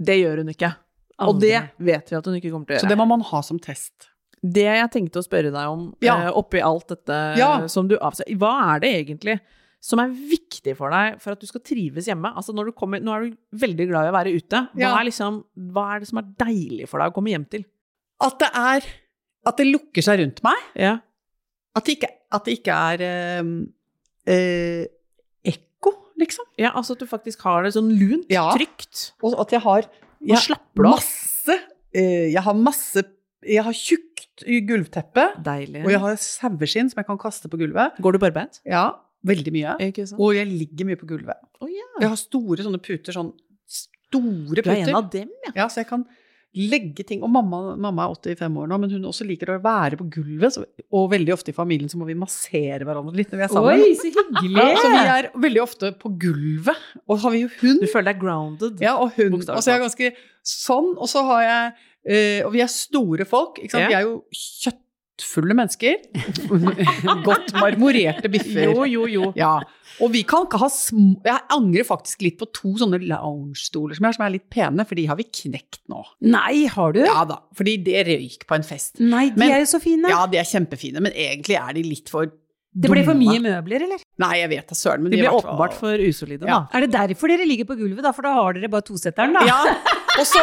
Det 0.00 0.16
gjør 0.20 0.38
hun 0.42 0.48
ikke. 0.48 0.74
Og 1.20 1.40
det 1.40 1.70
vet 1.78 2.10
vi 2.10 2.16
at 2.16 2.24
hun 2.26 2.34
ikke 2.40 2.50
kommer 2.50 2.66
til 2.66 2.74
å 2.74 2.78
gjøre. 2.78 2.84
Så 2.84 2.88
det 2.88 2.98
må 2.98 3.06
man 3.06 3.20
ha 3.20 3.40
som 3.46 3.58
test. 3.58 4.08
Det 4.44 4.64
jeg 4.66 4.90
tenkte 4.92 5.20
å 5.22 5.24
spørre 5.24 5.50
deg 5.54 5.68
om 5.72 5.94
Ja. 6.04 6.16
eh, 6.26 6.32
oppi 6.36 6.60
alt 6.60 6.88
dette 6.88 7.36
Ja. 7.38 7.66
som 7.66 7.88
du 7.88 7.96
avser, 7.98 8.24
hva 8.36 8.74
er 8.74 8.80
det 8.80 8.90
egentlig 9.06 9.40
som 9.80 9.98
er 10.00 10.08
viktig 10.08 10.76
for 10.76 10.90
deg 10.90 11.18
for 11.20 11.32
at 11.32 11.40
du 11.40 11.46
skal 11.46 11.60
trives 11.60 12.06
hjemme? 12.06 12.28
Altså 12.36 12.52
når 12.54 12.66
du 12.66 12.72
kommer, 12.72 13.00
nå 13.00 13.12
er 13.14 13.30
du 13.30 13.36
veldig 13.56 13.88
glad 13.88 14.04
i 14.06 14.12
å 14.12 14.16
være 14.18 14.34
ute. 14.36 14.68
Hva, 14.74 14.80
Ja. 14.80 14.98
er 15.00 15.04
liksom, 15.08 15.44
hva 15.56 15.96
er 15.96 16.00
det 16.00 16.08
som 16.08 16.18
er 16.18 16.28
deilig 16.44 16.88
for 16.88 17.00
deg 17.00 17.10
å 17.10 17.14
komme 17.14 17.30
hjem 17.32 17.48
til? 17.48 17.64
At 18.20 18.38
det 18.38 18.50
er 18.54 18.82
At 19.46 19.56
det 19.58 19.66
lukker 19.66 20.00
seg 20.02 20.20
rundt 20.20 20.42
meg. 20.42 20.56
Ja. 20.74 20.98
At 21.76 21.84
det 21.84 21.98
ikke, 22.00 22.08
at 22.32 22.44
det 22.46 22.58
ikke 22.64 22.72
er 22.72 23.42
øh, 23.42 23.66
øh, 24.28 24.86
ekko, 25.44 25.92
liksom. 26.18 26.44
ja, 26.58 26.70
altså 26.74 26.92
at 26.94 27.00
du 27.00 27.06
faktisk 27.06 27.42
har 27.42 27.62
det 27.64 27.74
sånn 27.74 27.90
lunt, 27.98 28.26
Ja. 28.30 28.50
trygt. 28.56 29.12
Og 29.22 29.38
at 29.38 29.50
jeg 29.50 29.60
har 29.60 29.82
jeg, 30.24 30.38
slapper 30.38 30.82
du 30.82 30.88
av. 30.88 30.94
masse 30.96 31.58
øh, 31.94 32.32
Jeg 32.32 32.42
har 32.42 32.54
masse 32.54 33.04
Jeg 33.44 33.62
har 33.62 33.72
tjukt 34.40 34.68
gulvteppe, 34.68 35.26
Deilig. 35.44 35.84
og 35.84 35.92
jeg 35.92 36.02
har 36.02 36.18
saueskinn 36.20 36.90
som 36.90 37.00
jeg 37.02 37.06
kan 37.06 37.20
kaste 37.20 37.50
på 37.50 37.60
gulvet. 37.60 38.00
Går 38.02 38.16
du 38.16 38.18
barbeint? 38.22 38.60
Ja, 38.68 38.88
veldig 39.26 39.54
mye. 39.54 39.76
Og 40.18 40.34
jeg 40.36 40.50
ligger 40.50 40.90
mye 40.90 41.00
på 41.00 41.08
gulvet. 41.14 41.40
Oh, 41.60 41.70
ja. 41.70 41.86
Jeg 42.02 42.10
har 42.10 42.20
store 42.20 42.66
sånne 42.66 42.82
puter, 42.82 43.14
sånn 43.14 43.32
store 43.64 44.62
Du 44.62 44.68
er 44.70 44.84
en 44.84 45.00
av 45.00 45.08
dem, 45.12 45.30
ja. 45.46 45.54
Ja, 45.62 45.70
så 45.70 45.82
jeg 45.82 45.90
kan 45.90 46.04
legge 46.54 47.02
ting 47.06 47.22
Og 47.24 47.30
mamma, 47.34 47.74
mamma 47.74 48.04
er 48.06 48.12
85 48.14 48.58
år 48.62 48.68
nå, 48.70 48.76
men 48.78 48.92
hun 48.94 49.06
også 49.08 49.26
liker 49.26 49.50
å 49.50 49.56
være 49.62 49.98
på 49.98 50.06
gulvet. 50.18 50.54
Så, 50.54 50.62
og 50.94 51.08
veldig 51.10 51.34
ofte 51.34 51.50
i 51.50 51.56
familien 51.56 51.90
så 51.90 51.98
må 51.98 52.06
vi 52.06 52.14
massere 52.18 52.86
hverandre 52.86 53.16
litt 53.18 53.32
når 53.32 53.40
vi 53.40 53.46
er 53.46 53.50
sammen. 53.54 53.82
Oi, 53.82 53.96
så 53.98 54.12
hyggelig! 54.14 54.68
Så 54.78 54.92
vi 54.92 55.00
er 55.16 55.30
veldig 55.46 55.62
ofte 55.64 55.90
på 55.98 56.12
gulvet. 56.22 56.84
Og 57.08 57.24
har 57.24 57.34
vi 57.34 57.42
jo 57.42 57.50
hund. 57.58 57.82
Du 57.82 57.90
føler 57.90 58.12
deg 58.12 58.22
grounded. 58.22 58.78
Ja, 58.84 58.94
og 59.02 59.18
hund. 59.18 59.40
Og 59.42 59.58
så 59.58 59.72
er 59.72 59.80
jeg 59.80 59.84
ganske 59.88 60.12
sånn. 60.46 60.92
Og 60.94 61.10
så 61.10 61.24
har 61.26 61.42
jeg 61.48 61.74
Og 62.46 62.52
vi 62.54 62.60
er 62.64 62.68
store 62.72 63.24
folk, 63.28 63.60
ikke 63.62 63.70
sant. 63.76 63.86
Ja. 63.86 63.88
Vi 63.88 63.94
er 63.94 64.04
jo 64.08 64.16
kjøttfulle 64.34 65.54
mennesker. 65.56 65.94
Godt 67.28 67.54
marmorerte 67.56 68.28
biffer. 68.32 68.66
Jo, 68.68 68.84
jo, 68.88 69.06
jo. 69.10 69.30
Ja. 69.38 69.54
Og 70.02 70.10
vi 70.10 70.24
kan 70.26 70.46
ikke 70.48 70.58
ha 70.58 70.66
små 70.74 71.20
Jeg 71.22 71.44
angrer 71.54 71.86
faktisk 71.86 72.24
litt 72.26 72.36
på 72.40 72.48
to 72.56 72.72
sånne 72.80 72.98
lounge-stoler 73.04 73.94
som 73.98 74.08
som 74.14 74.24
er 74.26 74.34
litt 74.36 74.48
pene, 74.52 74.84
for 74.88 74.98
de 74.98 75.04
har 75.06 75.18
vi 75.20 75.26
knekt 75.30 75.80
nå. 75.92 76.02
Nei, 76.26 76.66
har 76.72 76.92
du? 76.96 77.00
Ja 77.06 77.22
da, 77.30 77.40
fordi 77.56 77.76
det 77.86 78.02
røyk 78.08 78.46
på 78.50 78.56
en 78.58 78.66
fest. 78.66 78.98
Nei, 79.00 79.28
de 79.30 79.38
Men- 79.44 79.52
er 79.54 79.62
jo 79.64 79.70
så 79.76 79.80
fine. 79.82 80.10
Ja, 80.10 80.24
de 80.26 80.38
er 80.42 80.48
kjempefine, 80.50 81.00
men 81.04 81.12
egentlig 81.14 81.56
er 81.60 81.72
de 81.78 81.82
litt 81.86 82.10
for 82.12 82.26
det 82.74 82.90
ble 82.90 83.04
for 83.06 83.14
mye 83.14 83.38
møbler, 83.38 83.84
eller? 83.86 84.00
Nei, 84.18 84.32
jeg 84.40 84.48
vet 84.50 84.66
da 84.68 84.74
søren, 84.74 85.02
men 85.04 85.12
De 85.12 85.16
de 85.16 85.22
blir 85.22 85.30
fall- 85.30 85.44
åpenbart 85.44 85.74
for 85.78 85.94
usolide, 86.02 86.46
Ja. 86.48 86.60
da. 86.66 86.78
Er 86.78 86.80
det 86.86 86.90
derfor 86.92 87.28
dere 87.30 87.46
ligger 87.46 87.64
på 87.68 87.76
gulvet, 87.78 88.02
da? 88.02 88.10
For 88.12 88.22
da 88.26 88.32
har 88.34 88.52
dere 88.56 88.68
bare 88.68 88.82
tosetteren, 88.82 89.32
da? 89.32 89.44
Ja, 89.46 89.60
og 90.18 90.26
så 90.26 90.42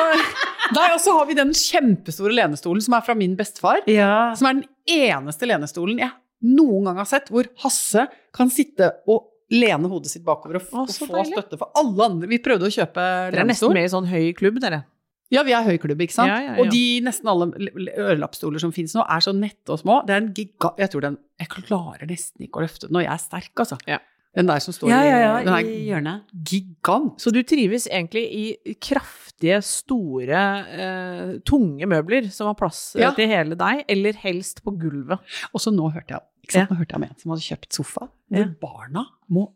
Nei, 0.71 0.85
og 0.93 1.01
så 1.03 1.11
har 1.17 1.25
vi 1.27 1.33
den 1.35 1.49
kjempestore 1.51 2.31
lenestolen 2.31 2.81
som 2.81 2.93
er 2.95 3.01
fra 3.03 3.13
min 3.19 3.33
bestefar. 3.35 3.81
Ja. 3.91 4.31
Som 4.39 4.47
er 4.47 4.53
den 4.61 4.67
eneste 4.87 5.43
lenestolen 5.49 5.99
jeg 5.99 6.11
noen 6.47 6.85
gang 6.87 6.95
har 7.01 7.05
sett 7.09 7.27
hvor 7.29 7.43
Hasse 7.65 8.07
kan 8.33 8.49
sitte 8.49 8.87
og 9.11 9.27
lene 9.51 9.89
hodet 9.91 10.07
sitt 10.13 10.23
bakover 10.23 10.61
og, 10.61 10.69
Å, 10.71 10.85
og 10.87 10.93
få 10.95 11.09
deilig. 11.11 11.33
støtte. 11.35 11.59
For 11.59 11.67
alle 11.75 12.05
andre 12.07 12.27
Vi 12.31 12.39
prøvde 12.39 12.69
å 12.69 12.71
kjøpe 12.71 13.03
lenestol. 13.03 13.35
Dere 13.35 13.43
er 13.43 13.49
nesten 13.51 13.73
med 13.75 13.83
i 13.83 13.91
sånn 13.91 14.07
høy 14.07 14.31
klubb, 14.39 14.61
dere. 14.63 14.85
Ja, 15.31 15.43
vi 15.47 15.53
er 15.55 15.63
høyklubb, 15.63 16.01
ikke 16.03 16.13
sant? 16.17 16.27
Ja, 16.27 16.39
ja, 16.43 16.53
ja. 16.55 16.59
Og 16.61 16.69
de 16.73 16.83
nesten 17.05 17.29
alle 17.31 17.47
ørelappstoler 17.95 18.59
som 18.59 18.73
finnes 18.75 18.93
nå, 18.97 19.05
er 19.07 19.19
så 19.23 19.31
nette 19.35 19.71
og 19.71 19.79
små. 19.79 20.01
Det 20.05 20.15
er 20.15 20.23
en 20.25 20.33
giga... 20.35 20.73
Jeg 20.81 20.91
tror 20.91 21.01
den 21.07 21.17
Jeg 21.39 21.47
klarer 21.53 22.05
nesten 22.09 22.43
ikke 22.47 22.59
å 22.59 22.65
løfte 22.65 22.87
den 22.89 22.97
når 22.97 23.05
jeg 23.07 23.13
er 23.13 23.21
sterk, 23.23 23.53
altså. 23.63 23.77
Ja. 23.87 23.99
Den 24.35 24.47
der 24.47 24.61
som 24.63 24.71
står 24.75 24.87
ja, 24.93 24.99
ja, 25.03 25.15
ja, 25.19 25.31
i 25.41 25.43
Den 25.43 25.69
i 25.71 25.79
hjørnet. 25.89 26.21
gigant. 26.47 27.17
Så 27.19 27.33
du 27.35 27.41
trives 27.43 27.87
egentlig 27.91 28.21
i 28.31 28.75
kraftige, 28.79 29.57
store, 29.67 30.43
eh, 30.71 31.33
tunge 31.47 31.87
møbler 31.91 32.29
som 32.31 32.47
har 32.47 32.55
plass 32.55 32.95
eh, 32.95 33.01
Ja. 33.03 33.09
til 33.17 33.27
hele 33.27 33.55
deg, 33.59 33.81
eller 33.91 34.13
helst 34.23 34.63
på 34.63 34.71
gulvet. 34.79 35.19
Og 35.51 35.59
så 35.63 35.73
nå 35.75 35.89
hørte 35.91 36.15
jeg 36.15 36.21
ikke 36.47 36.55
sant? 36.59 36.71
Nå 36.71 36.79
hørte 36.79 36.95
jeg 36.95 37.01
om 37.01 37.07
en 37.09 37.17
som 37.19 37.31
hadde 37.35 37.47
kjøpt 37.49 37.75
sofa, 37.81 38.07
hvor 38.31 38.45
Ja. 38.45 38.47
barna 38.63 39.05
må 39.31 39.49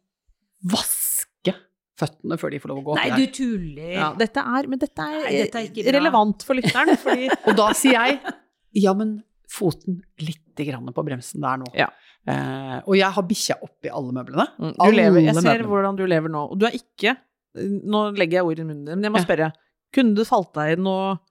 vaske 0.65 1.31
føttene 1.99 2.35
før 2.41 2.51
de 2.51 2.59
får 2.59 2.71
lov 2.73 2.79
å 2.81 2.85
gå 2.89 2.95
Nei, 2.97 3.09
du 3.15 3.21
der. 3.25 3.31
tuller. 3.37 3.91
Ja, 3.95 4.07
dette 4.19 4.41
er, 4.43 4.67
men 4.71 4.81
dette 4.81 5.05
er, 5.05 5.19
Nei, 5.23 5.35
dette 5.45 5.61
er 5.61 5.67
ikke 5.69 5.85
bra. 5.85 5.93
relevant 5.99 6.43
for 6.47 6.57
lytteren, 6.59 6.97
fordi 6.99 7.29
Og 7.47 7.55
da 7.59 7.69
sier 7.77 7.95
jeg 7.95 8.19
ja, 8.83 8.91
men 8.99 9.13
foten 9.55 10.01
lite 10.19 10.65
grann 10.67 10.89
på 10.91 11.03
bremsen 11.07 11.39
der 11.45 11.61
nå. 11.61 11.69
Ja. 11.79 11.85
Eh, 12.27 12.79
og 12.83 12.97
jeg 12.97 13.07
har 13.15 13.23
bikkja 13.29 13.55
oppi 13.63 13.87
alle 13.93 14.11
møblene. 14.17 14.47
Mm, 14.59 14.73
Alle 14.83 14.97
lever, 14.97 15.21
jeg 15.29 15.35
ser 15.37 15.45
møblene. 15.45 15.69
hvordan 15.71 15.95
du 16.01 16.03
lever 16.09 16.33
nå. 16.33 16.41
Og 16.51 16.59
du 16.59 16.65
er 16.67 16.75
ikke 16.75 17.15
Nå 17.55 18.01
legger 18.17 18.41
jeg 18.41 18.47
ord 18.49 18.59
i 18.59 18.63
munnen 18.67 18.81
din, 18.83 18.97
men 18.99 19.05
jeg 19.07 19.13
må 19.15 19.21
Ja. 19.21 19.23
spørre. 19.29 19.45
Kunne 19.95 20.11
du 20.17 20.25
falt 20.27 20.49
deg 20.57 20.73
inn 20.75 20.87
og, 20.91 21.21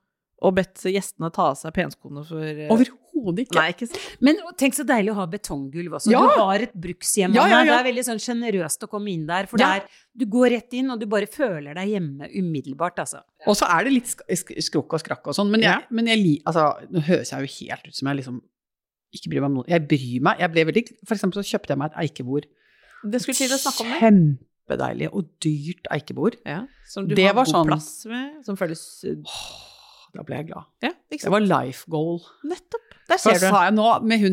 og 0.41 0.55
bedt 0.57 0.81
gjestene 0.89 1.29
ta 1.37 1.51
av 1.51 1.59
seg 1.61 1.75
penskoene 1.77 2.23
for 2.25 2.41
eh, 2.41 2.71
Overhodet 2.73 3.04
ikke. 3.15 3.55
Nei, 3.55 3.69
ikke? 3.73 3.89
Men 4.21 4.37
tenk 4.61 4.75
så 4.75 4.85
deilig 4.85 5.13
å 5.13 5.17
ha 5.21 5.27
betonggulv 5.31 5.93
også. 5.99 6.11
Ja. 6.13 6.21
Du 6.21 6.29
har 6.41 6.65
et 6.67 6.75
brukshjem. 6.75 7.35
Ja, 7.35 7.47
ja. 7.47 7.61
Det 7.65 7.77
er 7.79 7.85
veldig 7.89 8.05
sånn 8.09 8.21
sjenerøst 8.23 8.83
å 8.87 8.89
komme 8.91 9.11
inn 9.15 9.27
der. 9.27 9.47
For 9.47 9.59
Ja. 9.59 9.75
det 9.75 9.83
er, 9.83 9.89
du 10.17 10.27
går 10.27 10.51
rett 10.51 10.73
inn, 10.75 10.91
og 10.91 11.01
du 11.01 11.07
bare 11.07 11.27
føler 11.27 11.75
deg 11.75 11.89
hjemme 11.95 12.29
umiddelbart, 12.35 12.99
altså. 12.99 13.23
Og 13.47 13.55
så 13.57 13.67
er 13.71 13.85
det 13.85 13.93
litt 13.93 14.07
sk 14.11 14.23
sk 14.29 14.53
skrukk 14.69 14.93
og 14.99 15.01
skrakk 15.01 15.27
og 15.29 15.35
sånn, 15.35 15.51
men 15.51 15.61
jeg, 15.63 15.85
men 15.91 16.07
jeg. 16.07 16.41
Altså, 16.47 16.67
nå 16.91 17.01
høres 17.07 17.31
jeg 17.31 17.41
jo 17.47 17.53
helt 17.69 17.87
ut 17.89 17.95
som 17.95 18.09
jeg 18.09 18.17
liksom 18.23 18.43
ikke 19.15 19.31
bryr 19.31 19.41
meg 19.45 19.51
om 19.51 19.55
noe. 19.61 19.69
Jeg 19.71 19.87
bryr 19.87 20.21
meg. 20.27 20.39
Jeg 20.43 20.51
ble 20.51 20.65
veldig 20.73 20.85
For 21.07 21.15
eksempel 21.15 21.39
så 21.39 21.47
kjøpte 21.55 21.71
jeg 21.71 21.79
meg 21.79 21.93
et 21.93 22.01
eikebord. 22.09 22.47
Det 23.05 23.21
skulle 23.23 23.37
til 23.37 23.53
å 23.55 23.61
snakke 23.61 23.85
om 23.85 23.93
det. 23.93 24.01
Kjempedeilig 24.03 25.09
og 25.13 25.29
dyrt 25.45 25.87
eikebord. 25.93 26.37
Ja, 26.45 26.65
som 26.91 27.07
du 27.07 27.15
Det 27.15 27.27
har 27.29 27.35
god 27.35 27.47
sånn- 27.47 27.67
plass 27.69 28.07
med, 28.07 28.45
som 28.45 28.57
føles 28.57 29.05
eh, 29.05 29.15
Åh, 29.23 30.11
da 30.17 30.23
ble 30.23 30.37
jeg 30.41 30.47
glad. 30.49 30.65
Ja, 30.83 30.91
Det 31.11 31.31
var 31.31 31.41
life 31.41 31.85
goal. 31.91 32.21
Nettopp. 32.45 32.84
Der 33.07 33.19
Så 33.21 33.35
ser 33.35 33.41
du. 33.45 33.53
sa 33.53 33.65
jeg 33.67 33.75
nå 33.77 33.87
med 34.03 34.19
hun. 34.23 34.33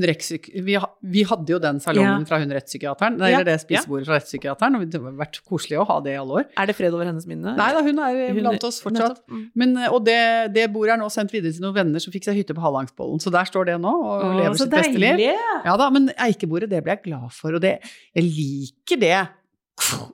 Vi, 0.64 0.78
vi 1.04 1.24
hadde 1.28 1.50
jo 1.52 1.58
den 1.60 1.80
salongen 1.84 2.22
Ja. 2.22 2.26
fra 2.30 2.38
hun 2.40 2.50
rettspsykiateren, 2.56 3.18
Ja, 3.20 3.26
eller 3.42 3.44
det 3.44 3.56
spisebordet 3.60 4.06
fra 4.08 4.16
rettspsykiateren, 4.16 4.76
og 4.80 4.86
det 4.90 5.02
har 5.02 5.12
vært 5.12 5.42
koselig 5.44 5.78
å 5.82 5.86
ha 5.90 6.00
det 6.00 6.14
i 6.14 6.20
alle 6.22 6.32
år. 6.40 6.46
Er 6.58 6.66
det 6.68 6.76
fred 6.78 6.94
over 6.94 7.04
hennes 7.06 7.26
minne? 7.28 7.52
Nei 7.58 7.68
da, 7.76 7.82
hun 7.84 8.00
er 8.00 8.30
Hun- 8.32 8.40
blant 8.40 8.64
oss 8.64 8.80
fortsatt. 8.82 9.20
Mm. 9.30 9.52
Men, 9.56 9.76
eh, 9.78 9.90
og 9.92 10.06
det, 10.06 10.54
det 10.54 10.72
bordet 10.72 10.94
er 10.94 11.02
nå 11.04 11.10
sendt 11.12 11.32
videre 11.36 11.52
til 11.52 11.62
noen 11.68 11.76
venner 11.76 12.00
som 12.00 12.14
fikk 12.14 12.24
seg 12.24 12.36
hytte 12.40 12.56
på 12.56 12.62
Hallangsbollen, 12.64 13.20
så 13.20 13.30
der 13.30 13.44
står 13.44 13.66
det 13.66 13.76
nå 13.82 13.92
og 13.92 14.24
Åh, 14.24 14.38
lever 14.40 14.54
sitt 14.56 14.70
sitt 14.70 14.72
beste 14.72 14.94
liv. 14.98 15.18
deilig! 15.20 15.36
Ja 15.66 15.76
da, 15.78 15.90
men 15.90 16.08
eikebordet, 16.18 16.70
det 16.70 16.82
ble 16.84 16.96
jeg 16.96 17.04
glad 17.12 17.32
for, 17.32 17.54
og 17.56 17.62
det, 17.62 17.82
jeg 18.16 18.24
liker 18.24 19.00
det. 19.00 19.28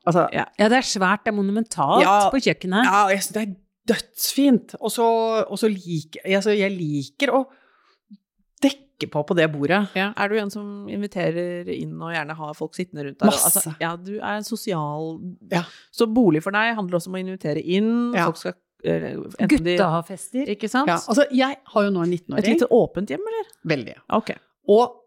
Altså, 0.07 0.29
Ja. 0.33 0.45
Ja, 0.57 0.67
det 0.69 0.77
er 0.81 0.87
svært, 0.87 1.23
det 1.25 1.33
er 1.33 1.37
monumentalt 1.37 2.01
Ja. 2.01 2.29
på 2.31 2.41
kjøkkenet. 2.41 2.85
ja, 2.85 3.07
jeg 3.09 3.19
synes 3.21 3.33
det 3.33 3.43
er 3.49 3.55
dødsfint. 3.93 4.75
Og 4.81 4.89
så, 4.91 5.05
liker 5.69 6.19
altså, 6.25 6.57
jeg 6.57 6.71
liker 6.71 7.31
å 7.33 7.45
dekke 8.97 9.11
på 9.11 9.23
på 9.27 9.35
det 9.37 9.47
bordet. 9.53 9.81
Ja, 9.95 10.11
er 10.17 10.29
du 10.29 10.37
en 10.41 10.49
som 10.51 10.87
inviterer 10.89 11.67
inn 11.69 11.95
og 12.01 12.13
gjerne 12.13 12.35
har 12.37 12.53
folk 12.57 12.75
sittende 12.75 13.05
rundt 13.05 13.19
deg? 13.19 13.29
Masse. 13.29 13.51
Altså, 13.51 13.73
ja, 13.81 13.95
du 13.95 14.17
er 14.17 14.37
en 14.39 14.47
sosial 14.47 15.19
Ja. 15.51 15.63
Så 15.91 16.07
bolig 16.07 16.43
for 16.43 16.51
deg 16.51 16.75
handler 16.75 16.97
også 16.99 17.11
om 17.11 17.17
å 17.17 17.21
invitere 17.21 17.61
inn. 17.61 18.13
Ja. 18.15 18.25
Folk 18.25 18.37
skal 18.41 18.55
eh, 18.83 19.17
Gutta 19.47 19.89
har 19.93 20.03
fester. 20.07 20.47
Ikke 20.49 20.69
sant? 20.69 20.89
Ja, 20.89 20.97
altså, 20.99 21.27
jeg 21.31 21.59
har 21.73 21.83
jo 21.87 21.91
nå 21.93 22.03
en 22.03 22.13
Et 22.13 22.23
19-åring. 22.25 22.57
lite 22.57 22.71
åpent 22.71 23.09
hjem, 23.09 23.21
eller? 23.31 23.51
Veldig. 23.75 23.95
Okay. 24.21 24.41
Og 24.73 24.97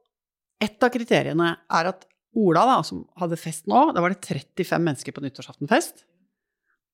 et 0.61 0.83
av 0.83 0.93
kriteriene 0.93 1.57
er 1.71 1.93
at 1.95 2.07
Ola, 2.39 2.63
da, 2.63 2.77
som 2.87 3.01
hadde 3.19 3.35
fest 3.41 3.67
nå, 3.67 3.89
da 3.91 4.03
var 4.05 4.13
det 4.13 4.21
35 4.23 4.85
mennesker 4.87 5.15
på 5.17 5.23
nyttårsaftenfest. 5.25 6.05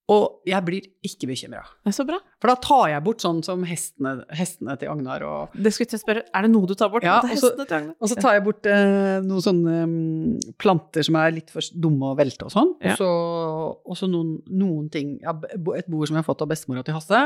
Og 0.07 0.47
jeg 0.47 0.63
blir 0.63 0.85
ikke 1.03 1.27
bekymra. 1.27 1.65
Det 1.83 1.93
så 1.97 2.05
bra. 2.07 2.21
For 2.39 2.53
da 2.53 2.55
tar 2.63 2.85
jeg 2.93 3.03
bort 3.09 3.25
sånn 3.25 3.41
som 3.43 3.65
hestene, 3.67 4.13
hestene 4.39 4.77
til 4.79 4.93
Agnar 4.93 5.25
og 5.27 5.57
Det 5.59 5.73
skulle 5.75 5.97
jeg 5.97 6.03
spørre. 6.05 6.23
Er 6.31 6.47
det 6.47 6.51
noe 6.53 6.71
du 6.71 6.77
tar 6.79 6.93
bort? 6.93 7.07
Ja, 7.07 7.17
og 7.25 7.41
så-. 7.43 7.51
Og 7.57 8.13
så 8.13 8.19
tar 8.21 8.37
jeg 8.37 8.45
bort 8.47 8.69
eh, 8.71 9.17
noen 9.27 9.43
sånne 9.43 9.81
um, 9.83 10.37
planter 10.63 11.07
som 11.09 11.19
er 11.19 11.35
litt 11.35 11.51
for 11.51 11.75
dumme 11.75 12.13
å 12.13 12.19
velte 12.19 12.47
og 12.47 12.55
sånn. 12.55 12.71
Ja. 12.87 12.95
Og 13.03 13.99
så, 13.99 14.07
noen, 14.11 14.37
noen 14.47 14.87
ting 14.95 15.17
ja, 15.25 15.35
Et 15.75 15.91
bord 15.91 16.07
som 16.07 16.15
jeg 16.15 16.23
har 16.23 16.29
fått 16.29 16.47
av 16.47 16.53
bestemora 16.55 16.87
til 16.87 16.95
Hasse. 16.95 17.25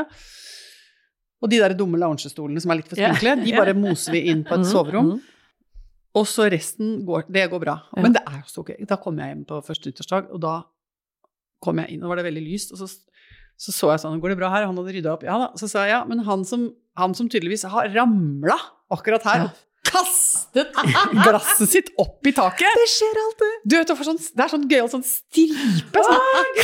Og 1.41 1.53
de 1.53 1.61
der 1.61 1.77
dumme 1.77 2.01
loungestolene 2.01 2.61
som 2.61 2.73
er 2.73 2.81
litt 2.81 2.89
for 2.89 2.97
spinkle, 2.97 3.37
de 3.45 3.53
bare 3.61 3.77
moser 3.77 4.17
vi 4.17 4.25
inn 4.33 4.41
på 4.47 4.57
et 4.57 4.65
soverom. 4.65 4.73
soverom. 4.73 5.13
-hmm. 5.19 5.39
Og 6.17 6.27
så 6.27 6.49
resten 6.51 7.05
går 7.05 7.23
Det 7.31 7.49
går 7.49 7.59
bra. 7.59 7.77
Men 7.95 8.13
det 8.13 8.21
er 8.27 8.41
jo 8.41 8.47
så 8.47 8.63
gøy. 8.63 8.85
Da 8.87 8.95
kommer 8.95 9.23
jeg 9.23 9.35
hjem 9.35 9.45
på 9.45 9.61
første 9.63 9.89
nyttårsdag, 9.89 10.31
og 10.31 10.41
da 10.41 10.61
kom 11.63 11.81
jeg 11.83 11.95
inn, 11.95 12.03
og 12.03 12.11
var 12.13 12.21
det 12.21 12.27
veldig 12.31 12.43
lyst. 12.45 12.73
Og 12.75 12.81
så 12.83 12.89
så, 13.61 13.69
så 13.69 13.91
jeg 13.93 14.01
sånn 14.01 14.21
Går 14.21 14.33
det 14.33 14.39
bra 14.39 14.47
her? 14.49 14.63
Han 14.65 14.77
hadde 14.79 14.93
rydda 14.95 15.11
opp. 15.13 15.25
Ja 15.27 15.35
da. 15.37 15.49
Så 15.59 15.67
sa 15.69 15.83
jeg 15.85 15.93
ja, 15.93 15.99
men 16.09 16.23
han 16.25 16.45
som, 16.49 16.71
han 16.97 17.13
som 17.17 17.27
tydeligvis 17.29 17.67
har 17.69 17.91
ramla 17.93 18.55
akkurat 18.91 19.27
her 19.27 19.43
Ja. 19.43 19.49
og 19.51 19.67
kastet 19.91 20.71
glasset 21.25 21.69
sitt 21.69 21.89
opp 21.99 22.25
i 22.29 22.31
taket 22.37 22.77
Det 22.79 22.87
skjer 22.89 23.19
alltid! 23.21 23.53
Du 23.65 23.75
vet, 23.75 23.89
det 23.91 24.07
sånn, 24.07 24.19
det 24.21 24.43
er 24.45 24.51
sånn 24.53 24.65
gøyal 24.71 24.89
sånn 24.93 25.03
stripe. 25.05 26.03
Sånn. 26.05 26.59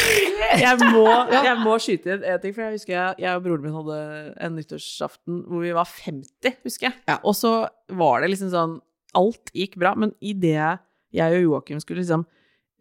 Jeg 0.61 0.89
må, 0.93 1.03
jeg 1.33 1.55
må 1.61 1.75
skyte 1.81 2.13
inn 2.15 2.25
en 2.29 2.41
ting, 2.43 2.53
for 2.55 2.65
jeg 2.65 2.77
husker 2.77 2.93
jeg, 2.95 3.17
jeg 3.25 3.39
og 3.39 3.45
broren 3.45 3.65
min 3.65 3.75
hadde 3.77 3.99
en 4.47 4.57
nyttårsaften 4.57 5.41
hvor 5.49 5.65
vi 5.65 5.73
var 5.77 5.89
50, 5.89 6.57
husker 6.65 6.89
jeg. 6.89 6.97
Ja. 7.09 7.17
Og 7.25 7.35
så 7.37 7.53
var 7.99 8.23
det 8.25 8.31
liksom 8.33 8.53
sånn 8.53 8.77
Alt 9.17 9.49
gikk 9.55 9.77
bra, 9.81 9.93
men 9.97 10.11
idet 10.21 10.77
jeg 11.15 11.37
og 11.39 11.45
Joakim 11.45 11.79
skulle 11.81 12.03
liksom 12.03 12.25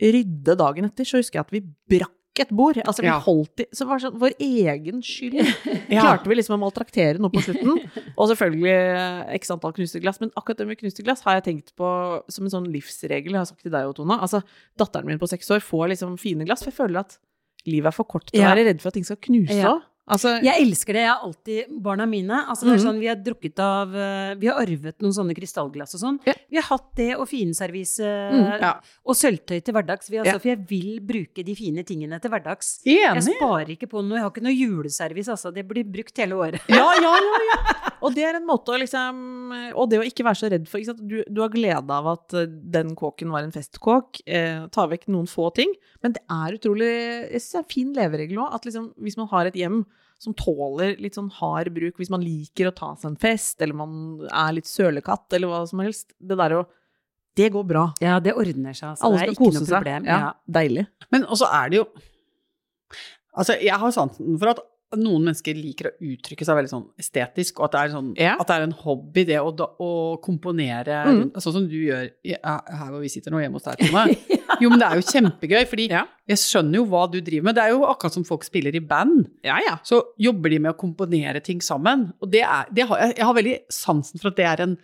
rydde 0.02 0.56
dagen 0.60 0.84
etter, 0.88 1.04
så 1.08 1.18
husker 1.22 1.40
jeg 1.40 1.46
at 1.46 1.52
vi 1.56 1.62
brakk 1.96 2.12
et 2.38 2.50
bord. 2.52 2.76
Altså, 2.84 3.00
vi 3.00 3.08
Ja. 3.08 3.18
holdt 3.24 3.62
i 3.62 3.66
Så 3.72 3.86
var 3.88 3.96
det 3.96 4.04
sånn 4.10 4.18
vår 4.20 4.34
egen 4.44 5.00
skyld. 5.00 5.38
Ja. 5.88 6.02
Klarte 6.02 6.28
vi 6.28 6.34
liksom 6.36 6.58
å 6.58 6.60
maltraktere 6.60 7.16
noe 7.18 7.30
på 7.32 7.40
slutten. 7.46 7.78
Og 8.18 8.28
selvfølgelig 8.28 8.74
x 9.38 9.50
antall 9.54 9.72
knuste 9.72 10.02
glass. 10.04 10.20
Men 10.20 10.30
akkurat 10.36 10.58
det 10.60 10.66
med 10.68 10.76
knuste 10.82 11.02
glass 11.06 11.22
har 11.24 11.38
jeg 11.40 11.44
tenkt 11.48 11.72
på 11.80 11.88
som 12.28 12.44
en 12.44 12.52
sånn 12.52 12.68
livsregel. 12.68 13.32
Jeg 13.32 13.40
har 13.40 13.48
sagt 13.48 13.62
til 13.64 13.72
deg, 13.72 13.88
Tone. 13.96 14.18
Altså, 14.20 14.42
datteren 14.76 15.06
min 15.08 15.18
på 15.22 15.28
seks 15.32 15.48
år 15.56 15.64
får 15.64 15.88
liksom 15.94 16.18
fine 16.20 16.44
glass, 16.44 16.60
for 16.62 16.70
jeg 16.74 16.76
føler 16.82 17.00
at 17.06 17.16
livet 17.66 17.88
er 17.88 17.96
for 17.96 18.04
kort 18.04 18.28
til 18.28 18.42
å 18.44 18.50
være 18.52 18.66
redd 18.68 18.82
for 18.84 18.88
at 18.92 18.94
ting 19.00 19.04
skal 19.08 19.16
knuse 19.16 19.56
òg. 19.64 19.80
Altså, 20.08 20.36
Jeg 20.44 20.62
elsker 20.62 20.92
det. 20.94 21.00
Jeg 21.02 21.10
har 21.10 21.22
alltid 21.26 21.70
barna 21.82 22.06
mine. 22.06 22.36
Altså 22.46 22.62
det 22.66 22.74
er 22.74 22.78
Mhm. 22.78 22.84
sånn, 22.86 23.00
Vi 23.00 23.06
har 23.08 23.16
drukket 23.16 23.58
av 23.58 23.94
eh, 23.96 24.34
Vi 24.36 24.46
har 24.46 24.60
arvet 24.62 24.98
noen 25.02 25.12
sånne 25.12 25.34
krystallglass 25.34 25.94
og 25.94 26.00
sånn. 26.00 26.18
Ja. 26.26 26.32
Vi 26.48 26.56
har 26.60 26.62
hatt 26.62 26.94
det 26.94 27.16
og 27.16 27.26
finservise 27.28 28.06
eh, 28.06 28.32
Mhm, 28.32 28.60
ja. 28.60 28.72
og 29.04 29.14
sølvtøy 29.16 29.60
til 29.64 29.74
hverdags. 29.74 30.08
Vi, 30.08 30.18
altså, 30.18 30.32
Ja. 30.34 30.38
For 30.38 30.48
jeg 30.48 30.66
vil 30.68 31.00
bruke 31.00 31.44
de 31.44 31.54
fine 31.56 31.82
tingene 31.82 32.20
til 32.20 32.30
hverdags. 32.30 32.80
Jeg 32.86 33.18
sparer 33.22 33.66
ikke 33.76 33.88
på 33.90 34.04
noe. 34.06 34.14
Jeg 34.18 34.22
har 34.22 34.30
ikke 34.30 34.42
noe 34.46 34.54
juleservice, 34.54 35.28
altså. 35.28 35.52
Det 35.52 35.66
blir 35.66 35.82
brukt 35.84 36.16
hele 36.16 36.34
året. 36.38 36.60
ja, 36.68 36.92
ja, 36.94 37.14
ja, 37.18 37.38
ja. 37.50 37.90
Og 38.02 38.14
det 38.14 38.24
er 38.24 38.36
en 38.36 38.46
måte 38.46 38.68
å 38.70 38.78
liksom 38.78 39.74
Og 39.74 39.88
det 39.90 39.98
å 39.98 40.04
ikke 40.04 40.22
være 40.22 40.38
så 40.38 40.50
redd 40.50 40.68
for? 40.68 40.78
Du, 41.02 41.24
du 41.28 41.40
har 41.40 41.48
glede 41.48 41.90
av 41.90 42.06
at 42.06 42.32
eh, 42.34 42.46
den 42.46 42.94
kåken 42.94 43.30
var 43.32 43.42
en 43.42 43.50
festkåk. 43.50 44.20
Eh, 44.26 44.68
ta 44.70 44.86
vekk 44.86 45.08
noen 45.08 45.26
få 45.26 45.52
ting. 45.54 45.72
Men 46.02 46.12
det 46.12 46.22
er 46.30 46.54
utrolig 46.58 47.32
Jeg 47.32 47.40
synes 47.40 47.50
det 47.50 47.58
er 47.58 47.64
en 47.64 47.72
fin 47.74 47.94
leveregel 47.94 48.38
òg. 48.38 48.54
At 48.54 48.62
liksom, 48.64 48.92
hvis 49.02 49.16
man 49.16 49.26
har 49.28 49.46
et 49.46 49.54
hjem 49.54 49.84
som 50.18 50.32
tåler 50.34 50.96
litt 50.98 51.14
sånn 51.14 51.30
hard 51.30 51.68
bruk 51.74 51.96
hvis 52.00 52.10
man 52.10 52.22
liker 52.24 52.70
å 52.70 52.74
ta 52.74 52.94
seg 52.96 53.10
en 53.12 53.16
fest, 53.20 53.60
eller 53.62 53.74
man 53.74 54.26
er 54.32 54.52
litt 54.56 54.64
sølekatt, 54.70 55.26
eller 55.36 55.48
hva 55.48 55.62
som 55.68 55.78
helst. 55.84 56.12
Det 56.20 56.36
der 56.38 56.50
å 56.62 56.66
Det 57.36 57.50
går 57.52 57.66
bra. 57.68 57.92
Ja, 58.00 58.18
det 58.18 58.32
ordner 58.32 58.72
seg, 58.72 58.94
altså. 58.94 59.04
Alle 59.04 59.18
det 59.18 59.20
er 59.20 59.26
skal 59.26 59.34
ikke 59.34 59.44
kose 59.44 59.58
noe 59.60 59.66
seg. 59.68 59.76
problem. 59.76 60.04
Ja, 60.08 60.18
Ja. 60.18 60.32
Deilig. 60.48 60.86
Men 61.12 61.24
også 61.24 61.44
er 61.52 61.68
det 61.68 61.76
jo 61.82 61.86
Altså, 63.36 63.52
jeg 63.60 63.76
har 63.76 63.90
sansen 63.92 64.38
for 64.40 64.48
at 64.54 64.60
noen 64.96 65.26
mennesker 65.26 65.52
liker 65.58 65.90
å 65.90 65.94
uttrykke 66.00 66.46
seg 66.46 66.56
veldig 66.56 66.70
sånn 66.70 66.86
estetisk, 66.98 67.58
og 67.60 67.66
at 67.66 67.72
det 67.72 67.80
er, 67.82 67.88
sånn, 67.92 68.14
Ja. 68.16 68.36
at 68.40 68.46
det 68.46 68.54
er 68.56 68.62
en 68.62 68.72
hobby, 68.72 69.24
det 69.26 69.36
å, 69.42 69.50
å 69.52 70.18
komponere 70.22 71.04
Mm. 71.04 71.32
Sånn 71.34 71.52
som 71.52 71.68
du 71.68 71.74
gjør 71.76 72.10
i- 72.24 72.38
her 72.42 72.90
hvor 72.90 73.00
vi 73.02 73.08
sitter 73.08 73.30
nå 73.30 73.36
hjemme 73.42 73.60
hos 73.60 73.64
deg, 73.64 73.76
Tone. 73.76 74.16
Jo, 74.62 74.70
men 74.72 74.80
det 74.82 74.88
er 74.88 75.00
jo 75.00 75.06
kjempegøy, 75.10 75.62
fordi 75.70 75.88
Ja. 75.90 76.04
jeg 76.28 76.38
skjønner 76.42 76.80
jo 76.80 76.86
hva 76.86 77.04
du 77.10 77.20
driver 77.20 77.44
med. 77.48 77.54
Det 77.58 77.64
er 77.64 77.70
jo 77.74 77.84
akkurat 77.86 78.12
som 78.16 78.24
folk 78.24 78.44
spiller 78.44 78.74
i 78.74 78.80
band. 78.80 79.28
Ja, 79.44 79.58
ja. 79.64 79.76
Så 79.84 80.02
jobber 80.18 80.50
de 80.50 80.58
med 80.58 80.74
å 80.74 80.78
komponere 80.78 81.42
ting 81.42 81.60
sammen. 81.60 82.12
Og 82.22 82.30
det 82.30 82.42
er, 82.42 82.66
det 82.72 82.88
har, 82.88 82.98
jeg, 83.10 83.24
har 83.24 83.34
veldig 83.34 83.56
sansen 83.70 84.20
for 84.20 84.28
at 84.32 84.36
det 84.36 84.46
er 84.46 84.62
en, 84.66 84.76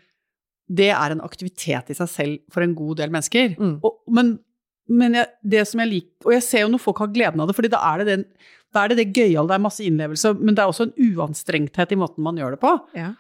det 0.68 0.90
er 0.90 1.10
en 1.16 1.20
aktivitet 1.20 1.90
i 1.90 1.94
seg 1.98 2.08
selv 2.08 2.38
for 2.50 2.62
en 2.62 2.74
god 2.74 2.96
del 3.02 3.10
mennesker. 3.10 3.56
Mm. 3.58 3.78
Og, 3.82 4.00
men 4.08 4.38
men 4.90 5.14
jeg, 5.14 5.26
det 5.46 5.60
som 5.68 5.78
jeg 5.78 5.88
liker 5.88 6.26
Og 6.26 6.32
jeg 6.34 6.42
ser 6.42 6.60
jo 6.64 6.68
når 6.72 6.80
folk 6.82 6.98
har 6.98 7.06
gleden 7.14 7.40
av 7.40 7.46
det, 7.46 7.54
fordi 7.54 7.68
da 7.70 7.78
er 7.92 7.98
det 8.02 8.06
den 8.08 8.24
da 8.74 8.82
er 8.82 8.88
det 8.88 8.96
det 8.98 9.12
gøyale, 9.14 9.46
det 9.48 9.54
er 9.54 9.62
masse 9.62 9.84
innlevelse, 9.84 10.30
men 10.40 10.56
det 10.56 10.62
er 10.62 10.70
også 10.72 10.86
en 10.88 10.94
uanstrengthet 11.14 11.92
i 11.92 11.98
måten 12.00 12.24
man 12.24 12.38
gjør 12.40 12.54
det 12.56 12.60
på. 12.62 12.70
Ja. 12.96 13.10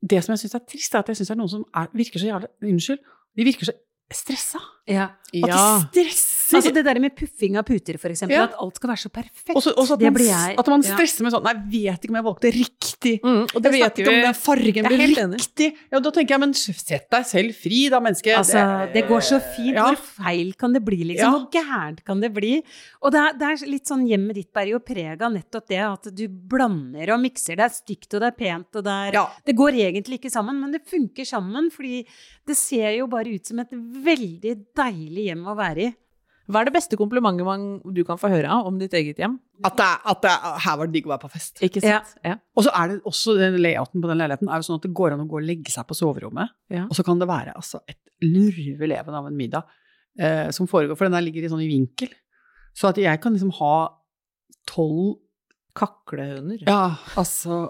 Det 0.00 0.22
som 0.24 0.32
jeg 0.32 0.40
syns 0.42 0.56
er 0.56 0.62
trist, 0.64 0.94
er 0.94 1.04
at 1.04 1.10
jeg 1.12 1.18
syns 1.18 1.28
det 1.28 1.34
er 1.34 1.40
noen 1.42 1.52
som 1.52 1.64
er, 1.76 1.90
virker 1.92 2.22
så 2.22 2.30
jævlig 2.30 2.48
Unnskyld. 2.70 3.02
De 3.36 3.44
virker 3.44 3.68
så 3.68 3.74
stressa. 4.12 4.60
Ja. 4.84 5.02
At 5.04 5.18
Ja. 5.30 5.78
de 5.92 6.10
stresser. 6.10 6.33
Altså 6.52 6.72
det 6.74 6.84
der 6.84 7.00
med 7.00 7.14
puffing 7.16 7.56
av 7.56 7.64
puter, 7.64 7.96
for 7.98 8.12
eksempel, 8.12 8.36
Ja. 8.36 8.44
at 8.44 8.56
alt 8.60 8.76
skal 8.76 8.90
være 8.90 9.02
så 9.04 9.10
perfekt. 9.10 9.54
Også, 9.54 9.72
også 9.74 9.94
at, 9.96 10.00
det 10.00 10.10
man, 10.10 10.14
blir 10.18 10.28
jeg 10.28 10.58
at 10.60 10.68
man 10.68 10.82
ja. 10.84 10.94
stresser 10.96 11.24
med 11.24 11.32
sånn 11.32 11.44
Nei, 11.44 11.54
jeg 11.54 11.70
vet 11.72 12.04
ikke 12.04 12.12
om 12.12 12.18
jeg 12.18 12.26
valgte 12.28 12.52
riktig. 12.54 13.14
Mm, 13.24 13.42
og 13.44 13.54
Jeg 13.54 13.62
det 13.64 13.72
vet 13.72 13.82
snakker 13.84 14.02
ikke 14.04 14.14
om 14.14 14.26
den 14.26 14.38
fargen 14.38 14.88
blir 14.90 15.02
riktig. 15.38 15.68
Ja, 15.92 16.00
da 16.04 16.10
tenker 16.10 16.34
jeg, 16.34 16.40
men 16.44 16.54
sett 16.54 17.08
deg 17.10 17.26
selv 17.30 17.56
fri, 17.56 17.80
da, 17.92 18.00
menneske. 18.04 18.36
Altså, 18.36 18.64
det 18.92 19.06
går 19.08 19.24
så 19.24 19.40
fint. 19.40 19.74
Ja. 19.74 19.88
Hvor 19.88 20.00
feil 20.20 20.52
kan 20.60 20.72
det 20.76 20.84
bli, 20.84 21.00
liksom? 21.12 21.24
Ja. 21.24 21.32
Hvor 21.38 21.48
gærent 21.54 22.04
kan 22.04 22.20
det 22.20 22.32
bli? 22.34 22.54
Og 23.02 23.14
det 23.14 23.20
er, 23.20 23.38
det 23.40 23.50
er 23.50 23.66
litt 23.70 23.90
sånn 23.90 24.04
hjemmet 24.08 24.38
ditt 24.38 24.52
bærer 24.54 24.74
jo 24.74 24.82
preg 24.84 25.22
av 25.24 25.32
nettopp 25.34 25.68
det 25.70 25.80
at 25.84 26.10
du 26.14 26.24
blander 26.28 27.14
og 27.14 27.20
mikser. 27.24 27.56
Det 27.60 27.66
er 27.66 27.74
stygt, 27.74 28.10
og 28.14 28.20
det 28.24 28.30
er 28.32 28.38
pent, 28.38 28.70
og 28.76 28.84
det 28.84 28.94
er 29.08 29.20
Ja. 29.20 29.26
Det 29.44 29.56
går 29.56 29.80
egentlig 29.84 30.20
ikke 30.20 30.32
sammen, 30.32 30.60
men 30.60 30.72
det 30.72 30.82
funker 30.88 31.24
sammen, 31.28 31.70
fordi 31.70 32.04
det 32.46 32.56
ser 32.56 32.90
jo 32.98 33.06
bare 33.06 33.34
ut 33.34 33.46
som 33.46 33.58
et 33.62 33.70
veldig 33.72 34.54
deilig 34.76 35.28
hjem 35.30 35.44
å 35.46 35.56
være 35.58 35.86
i. 35.88 35.94
Hva 36.50 36.60
er 36.60 36.68
det 36.68 36.74
beste 36.74 36.96
komplimentet 37.00 37.46
man, 37.46 37.62
du 37.96 38.02
kan 38.04 38.18
få 38.20 38.28
høre 38.28 38.50
av 38.52 38.66
om 38.68 38.76
ditt 38.78 38.92
eget 38.92 39.16
hjem? 39.22 39.38
At, 39.64 39.78
det, 39.78 39.84
er- 39.86 40.02
at 40.12 40.18
det, 40.26 40.32
er- 40.34 40.58
her 40.66 40.76
var 40.80 40.90
det 40.90 40.92
digg 40.98 41.06
å 41.08 41.12
være 41.14 41.22
på 41.24 41.30
fest. 41.32 41.62
Ikke 41.64 41.80
sant? 41.80 42.10
Ja. 42.26 42.34
Og 42.56 42.66
så 42.66 42.72
er 42.76 42.90
det 42.92 42.98
også 43.08 43.36
den 43.38 43.56
layouten 43.64 44.02
på 44.04 44.10
den 44.10 44.20
leiligheten 44.20 44.50
er 44.52 44.60
jo 44.60 44.66
sånn 44.68 44.76
at 44.80 44.84
det 44.84 44.92
går 44.98 45.14
an 45.16 45.22
å 45.24 45.28
gå 45.30 45.38
og 45.40 45.46
legge 45.48 45.72
seg 45.72 45.86
på 45.88 45.96
soverommet, 45.96 46.52
Ja. 46.74 46.84
og 46.84 46.92
så 46.98 47.04
kan 47.06 47.18
det 47.22 47.28
være 47.30 47.54
altså 47.56 47.80
et 47.88 47.96
lurveleven 48.24 49.14
av 49.16 49.26
en 49.30 49.36
middag 49.40 49.64
eh, 50.20 50.50
som 50.52 50.68
foregår, 50.68 50.96
for 51.00 51.08
den 51.08 51.16
der 51.16 51.24
ligger 51.24 51.44
i 51.46 51.52
sånn 51.52 51.64
i 51.64 51.70
vinkel. 51.70 52.12
Så 52.76 52.90
at 52.92 53.00
jeg 53.00 53.20
kan 53.24 53.32
liksom 53.32 53.54
ha 53.62 53.74
tolv 54.68 55.20
Kaklehøner. 55.74 56.60
Ja, 56.68 56.94
altså 57.18 57.64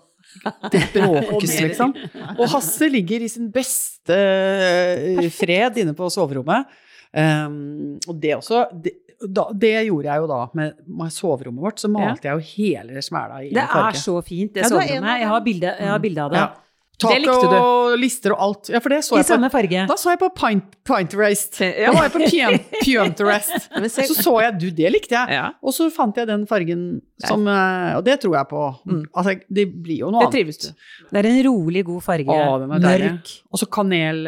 Det 0.72 0.80
bråkes, 0.92 1.54
liksom. 1.62 1.94
Og 2.40 2.48
Hasse 2.52 2.88
ligger 2.90 3.22
i 3.24 3.28
sin 3.32 3.46
beste 3.52 4.16
eh, 4.16 5.28
fred 5.32 5.78
inne 5.80 5.94
på 5.96 6.08
soverommet. 6.12 6.68
Um, 7.14 7.98
og 8.08 8.16
det 8.20 8.34
også 8.40 8.64
det, 8.82 8.92
da, 9.30 9.44
det 9.54 9.86
gjorde 9.86 10.08
jeg 10.10 10.20
jo 10.24 10.26
da 10.26 10.40
med, 10.58 10.74
med 10.90 11.12
soverommet 11.14 11.62
vårt. 11.62 11.78
Så 11.80 11.88
malte 11.88 12.28
jeg 12.28 12.34
jo 12.34 12.44
hele 12.56 13.00
smæla 13.06 13.44
i 13.46 13.52
Det 13.54 13.68
farge. 13.70 13.94
er 13.94 14.02
så 14.02 14.18
fint, 14.26 14.52
det 14.56 14.64
Ja, 14.64 14.66
er 14.66 14.74
soverommet. 14.74 15.20
Jeg 15.22 15.28
har 15.30 15.40
bilde, 15.46 15.74
jeg 15.78 15.88
har 15.94 16.02
bilde 16.02 16.22
av 16.26 16.30
det. 16.34 16.42
Ja. 16.42 16.52
Tak 16.94 17.10
Det 17.10 17.22
likte 17.24 17.46
du. 17.50 17.54
og 17.58 17.94
lister 17.98 18.32
og 18.36 18.42
alt. 18.44 18.68
Ja, 18.70 18.78
for 18.78 18.92
det 18.94 19.00
så 19.02 19.16
I 19.16 19.18
jeg 19.18 19.24
på 19.26 19.32
samme 19.32 19.48
farge. 19.50 19.80
Da 19.90 19.94
så 19.98 20.12
jeg 20.12 20.18
på 20.20 20.28
Pint, 20.38 20.76
Pinterest. 20.86 21.56
Ja. 21.64 21.88
Da 21.90 21.94
var 21.96 22.04
jeg 22.06 22.12
på 22.14 22.20
Pinterest. 22.84 23.66
Så 24.06 24.14
så 24.22 24.34
jeg 24.44 24.58
du, 24.60 24.68
det 24.70 24.92
likte 24.94 25.16
jeg. 25.16 25.34
Ja. 25.34 25.48
Og 25.62 25.74
så 25.74 25.88
fant 25.90 26.16
jeg 26.20 26.28
den 26.30 26.44
fargen 26.46 26.84
som 27.26 27.48
eh, 27.50 27.96
Og 27.98 28.04
det 28.06 28.20
tror 28.22 28.36
jeg 28.38 28.46
på. 28.52 28.62
Mm. 28.86 29.02
Altså, 29.10 29.34
det 29.58 29.66
blir 29.74 30.04
jo 30.04 30.12
noe 30.14 30.22
Det 30.22 30.28
annet. 30.28 30.36
trives 30.38 30.58
du. 30.62 30.68
Det 31.10 31.18
er 31.24 31.30
en 31.32 31.40
rolig, 31.48 31.82
god 31.90 32.02
farge. 32.06 32.30
Å, 32.30 32.58
den 32.62 32.76
er. 32.78 33.06
Mørk. 33.08 33.34
Og 33.50 33.58
så 33.64 33.66
kanel 33.74 34.22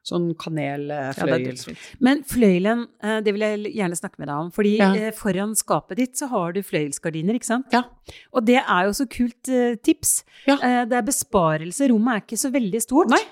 Sånn 0.00 0.30
kanelfløyel. 0.40 1.58
Ja, 1.68 1.74
Men 2.00 2.22
fløyelen, 2.24 2.86
eh, 3.04 3.18
det 3.20 3.34
vil 3.36 3.42
jeg 3.44 3.74
gjerne 3.76 3.98
snakke 3.98 4.18
med 4.22 4.28
deg 4.30 4.36
om. 4.46 4.50
Fordi 4.50 4.72
Ja. 4.78 4.94
eh, 4.94 5.10
foran 5.12 5.52
skapet 5.54 5.96
ditt 5.96 6.14
så 6.16 6.28
har 6.30 6.52
du 6.52 6.62
fløyelsgardiner, 6.62 7.34
ikke 7.36 7.44
sant? 7.44 7.66
Ja. 7.70 7.82
Og 8.32 8.44
det 8.46 8.56
er 8.64 8.84
jo 8.86 8.90
så 8.96 9.06
kult 9.06 9.48
eh, 9.48 9.74
tips. 9.76 10.24
Ja. 10.46 10.56
Det 10.86 10.92
er 10.96 11.02
besparelse. 11.02 11.88
Rommet 11.90 12.14
er 12.16 12.20
ikke 12.24 12.40
så 12.40 12.50
veldig 12.50 12.80
stort. 12.80 13.10
Nei. 13.10 13.22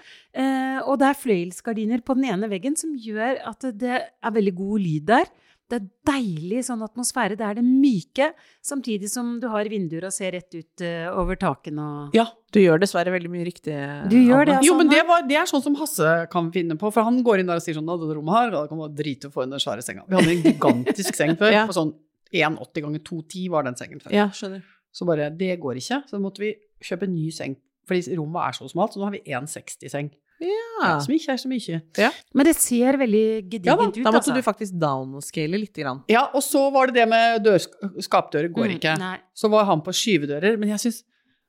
Og 0.85 0.99
det 1.01 1.09
er 1.09 1.15
fløyelsgardiner 1.19 2.03
på 2.05 2.15
den 2.15 2.25
ene 2.31 2.49
veggen 2.49 2.77
som 2.77 2.95
gjør 2.97 3.41
at 3.49 3.61
det 3.77 4.03
er 4.23 4.31
veldig 4.31 4.55
god 4.55 4.81
lyd 4.81 5.07
der. 5.07 5.25
Det 5.69 5.77
er 5.77 5.89
deilig 6.09 6.63
sånn 6.65 6.81
atmosfære. 6.87 7.37
Det 7.37 7.45
er 7.45 7.59
det 7.59 7.65
myke, 7.67 8.31
samtidig 8.65 9.11
som 9.13 9.35
du 9.43 9.49
har 9.53 9.69
vinduer 9.69 10.07
og 10.09 10.15
ser 10.15 10.33
rett 10.33 10.49
ut 10.57 10.85
uh, 10.85 11.11
over 11.21 11.37
takene 11.41 11.85
og 11.85 12.17
Ja. 12.17 12.25
Du 12.49 12.57
gjør 12.63 12.81
dessverre 12.81 13.13
veldig 13.13 13.29
mye 13.29 13.45
riktig. 13.45 13.75
Du 14.09 14.17
gjør 14.17 14.47
det, 14.49 14.55
altså. 14.57 14.71
Jo, 14.71 14.77
men 14.79 14.89
det, 14.89 15.03
var, 15.05 15.27
det 15.29 15.37
er 15.37 15.51
sånn 15.51 15.61
som 15.61 15.75
Hasse 15.77 16.13
kan 16.33 16.49
finne 16.55 16.79
på. 16.81 16.89
For 16.95 17.05
han 17.05 17.19
går 17.27 17.43
inn 17.43 17.51
der 17.51 17.61
og 17.61 17.65
sier 17.67 17.77
sånn 17.77 17.91
«Å, 17.93 17.99
det 18.01 18.17
rommet 18.17 18.39
her, 18.39 18.53
da 18.55 18.63
kan 18.71 18.81
man 18.81 18.95
drite 18.97 19.29
å 19.29 19.35
få 19.35 19.45
inn 19.45 19.53
den 19.53 19.61
svære 19.61 19.85
senga. 19.85 20.07
Vi 20.09 20.17
hadde 20.17 20.33
en 20.33 20.47
gigantisk 20.47 21.19
seng 21.19 21.37
før. 21.37 21.53
Ja. 21.59 21.67
På 21.69 21.77
sånn 21.77 21.93
1,80 22.33 22.85
ganger 22.87 23.05
2,10 23.05 23.51
var 23.53 23.69
den 23.69 23.77
sengen 23.77 24.01
før. 24.01 24.15
Ja, 24.17 24.31
skjønner. 24.33 24.65
Så 24.97 25.05
bare, 25.09 25.29
det 25.37 25.53
går 25.61 25.81
ikke. 25.81 26.01
Så 26.09 26.21
måtte 26.23 26.41
vi 26.47 26.55
kjøpe 26.85 27.05
en 27.05 27.13
ny 27.19 27.29
seng. 27.35 27.59
Fordi 27.89 28.17
rommet 28.17 28.49
er 28.49 28.57
så 28.57 28.69
smalt, 28.73 28.97
så 28.97 29.01
nå 29.01 29.09
har 29.09 29.17
vi 29.17 29.23
1,60-seng. 29.29 30.09
Ja. 30.41 30.99
Som 31.03 31.15
ikke 31.15 31.33
er 31.35 31.41
så 31.43 31.49
mye. 31.51 31.81
Men 32.35 32.47
det 32.47 32.55
ser 32.57 32.99
veldig 33.01 33.25
Ja 33.43 33.43
gedigent 33.51 33.97
ut, 33.97 34.05
Da 34.05 34.13
måtte 34.13 34.23
altså. 34.31 34.35
du 34.35 34.43
faktisk 34.47 34.79
downscale 34.79 35.59
litt. 35.59 35.75
Grann. 35.79 36.03
Ja, 36.09 36.27
og 36.35 36.43
så 36.43 36.71
var 36.73 36.87
det 36.87 36.95
det 36.95 37.09
med 37.09 37.43
dør, 37.45 37.59
skapdører 38.03 38.49
går 38.53 38.69
Mm, 38.69 38.77
ikke. 38.79 38.99
Nei. 38.99 39.17
Så 39.35 39.51
var 39.51 39.65
han 39.65 39.81
på 39.83 39.91
skyvedører, 39.93 40.59
men 40.59 40.69
jeg 40.71 40.79
syns 40.79 41.03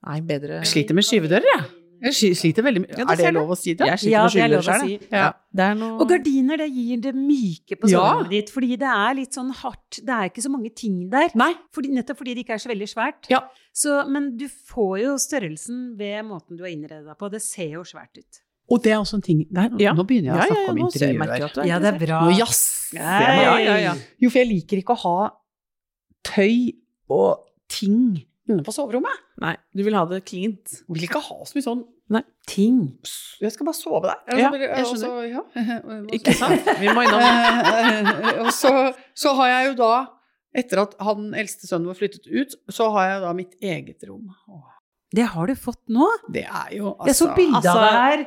Nei, 0.05 0.21
bedre 0.21 0.61
Jeg 0.63 0.65
sliter 0.71 0.95
med 0.95 1.03
skyvedører, 1.03 1.43
jeg. 1.43 1.65
Jeg 2.01 2.35
sliter 2.39 2.63
veldig 2.63 2.81
mye. 2.85 2.93
Ja, 2.97 3.03
er 3.11 3.17
det 3.19 3.33
lov 3.35 3.49
å 3.51 3.57
si 3.59 3.73
det? 3.75 3.85
Jeg 3.89 3.99
sliter 3.99 4.11
Ja, 4.13 4.21
med 4.23 4.31
det 4.31 4.39
er 4.39 4.47
lov 4.47 4.59
å 4.59 4.63
skyvedører 4.63 4.79
selv, 4.79 4.87
si. 4.87 5.07
Ja. 5.11 5.31
Det 5.51 5.63
er 5.65 5.73
noe 5.75 5.99
Og 5.99 6.07
gardiner, 6.07 6.57
det 6.57 6.69
gir 6.71 7.01
det 7.03 7.11
myke 7.15 7.75
på 7.81 7.89
Ja. 7.91 7.99
soverommet 7.99 8.29
ditt. 8.29 8.49
Fordi 8.55 8.69
det 8.79 8.87
er 8.87 9.13
litt 9.19 9.33
sånn 9.35 9.51
hardt. 9.51 9.99
Det 9.99 10.09
er 10.15 10.29
ikke 10.29 10.41
så 10.45 10.49
mange 10.53 10.73
ting 10.73 11.09
der. 11.09 11.29
Nei. 11.35 11.53
Fordi, 11.75 11.89
nettopp 11.91 12.17
fordi 12.23 12.35
det 12.35 12.45
ikke 12.45 12.53
er 12.55 12.63
så 12.63 12.69
veldig 12.71 12.87
svært. 12.87 13.27
Ja. 13.29 13.41
Så, 13.75 14.07
men 14.07 14.37
du 14.37 14.47
får 14.47 15.01
jo 15.03 15.17
størrelsen 15.19 15.97
ved 15.97 16.23
måten 16.23 16.55
du 16.55 16.63
har 16.63 16.71
innreda 16.71 17.03
deg 17.03 17.17
på. 17.19 17.29
Det 17.29 17.41
ser 17.41 17.71
jo 17.75 17.83
svært 17.83 18.15
ut. 18.17 18.39
Og 18.71 18.83
det 18.83 18.91
er 18.93 18.99
også 19.01 19.15
en 19.17 19.21
ting 19.25 19.39
der, 19.49 19.69
Ja. 19.81 19.93
Nå 19.97 20.03
begynner 20.05 20.29
jeg 20.29 20.35
Ja, 20.35 20.43
å 20.43 20.47
snakke 20.47 20.65
ja, 20.65 20.71
om 20.71 20.77
nå 20.77 20.91
ser 20.93 21.07
jeg- 21.07 21.17
merker 21.17 21.33
interiør. 21.33 21.45
at 21.49 21.53
du 21.55 21.61
er 21.61 21.65
Ja, 21.67 21.79
det 21.79 21.89
er 21.93 21.99
bra. 22.05 22.19
Nå 22.25 22.37
jazzer 22.37 22.97
jeg 22.99 23.03
meg. 23.03 23.43
Ja, 23.43 23.57
ja, 23.57 23.75
ja. 23.87 23.93
Jo, 24.21 24.29
for 24.29 24.37
jeg 24.39 24.47
liker 24.47 24.77
ikke 24.83 24.95
å 24.95 25.01
ha 25.03 25.31
tøy 26.23 26.73
og 27.09 27.45
ting 27.69 28.25
inne 28.49 28.63
på 28.65 28.73
soverommet. 28.73 29.17
Nei, 29.41 29.55
du 29.77 29.83
vil 29.85 29.93
ha 29.97 30.03
det 30.09 30.23
cleant. 30.25 30.81
Vil 30.89 31.05
ikke 31.07 31.21
ha 31.21 31.37
så 31.45 31.55
mye 31.57 31.65
sånn 31.65 31.85
Ting. 32.49 32.97
Jeg 33.39 33.51
skal 33.53 33.67
bare 33.67 33.77
sove 33.77 34.01
der. 34.01 34.17
Ja, 34.39 34.49
jeg 34.49 34.85
skjønner. 34.89 35.11
Også, 35.13 35.29
ja. 35.29 35.43
Ikke 36.17 36.33
sant? 36.33 36.65
Vi 36.81 36.87
må 36.89 37.03
innom 37.05 38.41
og 38.47 38.49
så, 38.57 38.71
så 39.13 39.35
har 39.37 39.51
jeg 39.51 39.67
jo 39.67 39.75
da, 39.83 40.07
etter 40.57 40.81
at 40.81 40.95
han 41.05 41.27
eldste 41.37 41.69
sønnen 41.69 41.85
var 41.91 41.93
flyttet 41.99 42.25
ut, 42.25 42.55
så 42.73 42.87
har 42.95 43.11
jeg 43.11 43.21
da 43.27 43.33
mitt 43.37 43.53
eget 43.61 44.01
rom. 44.09 44.31
Åh, 44.49 44.65
Det 45.13 45.27
har 45.35 45.45
du 45.45 45.53
fått 45.53 45.83
nå. 45.93 46.07
det 46.33 46.47
er 46.49 46.73
jo 46.79 46.95
altså 46.95 47.05
Jeg 47.11 47.15
så 47.21 47.29
bilde 47.37 47.61
av 47.61 47.61
altså- 47.61 47.85
det 47.85 47.93
her 48.01 48.25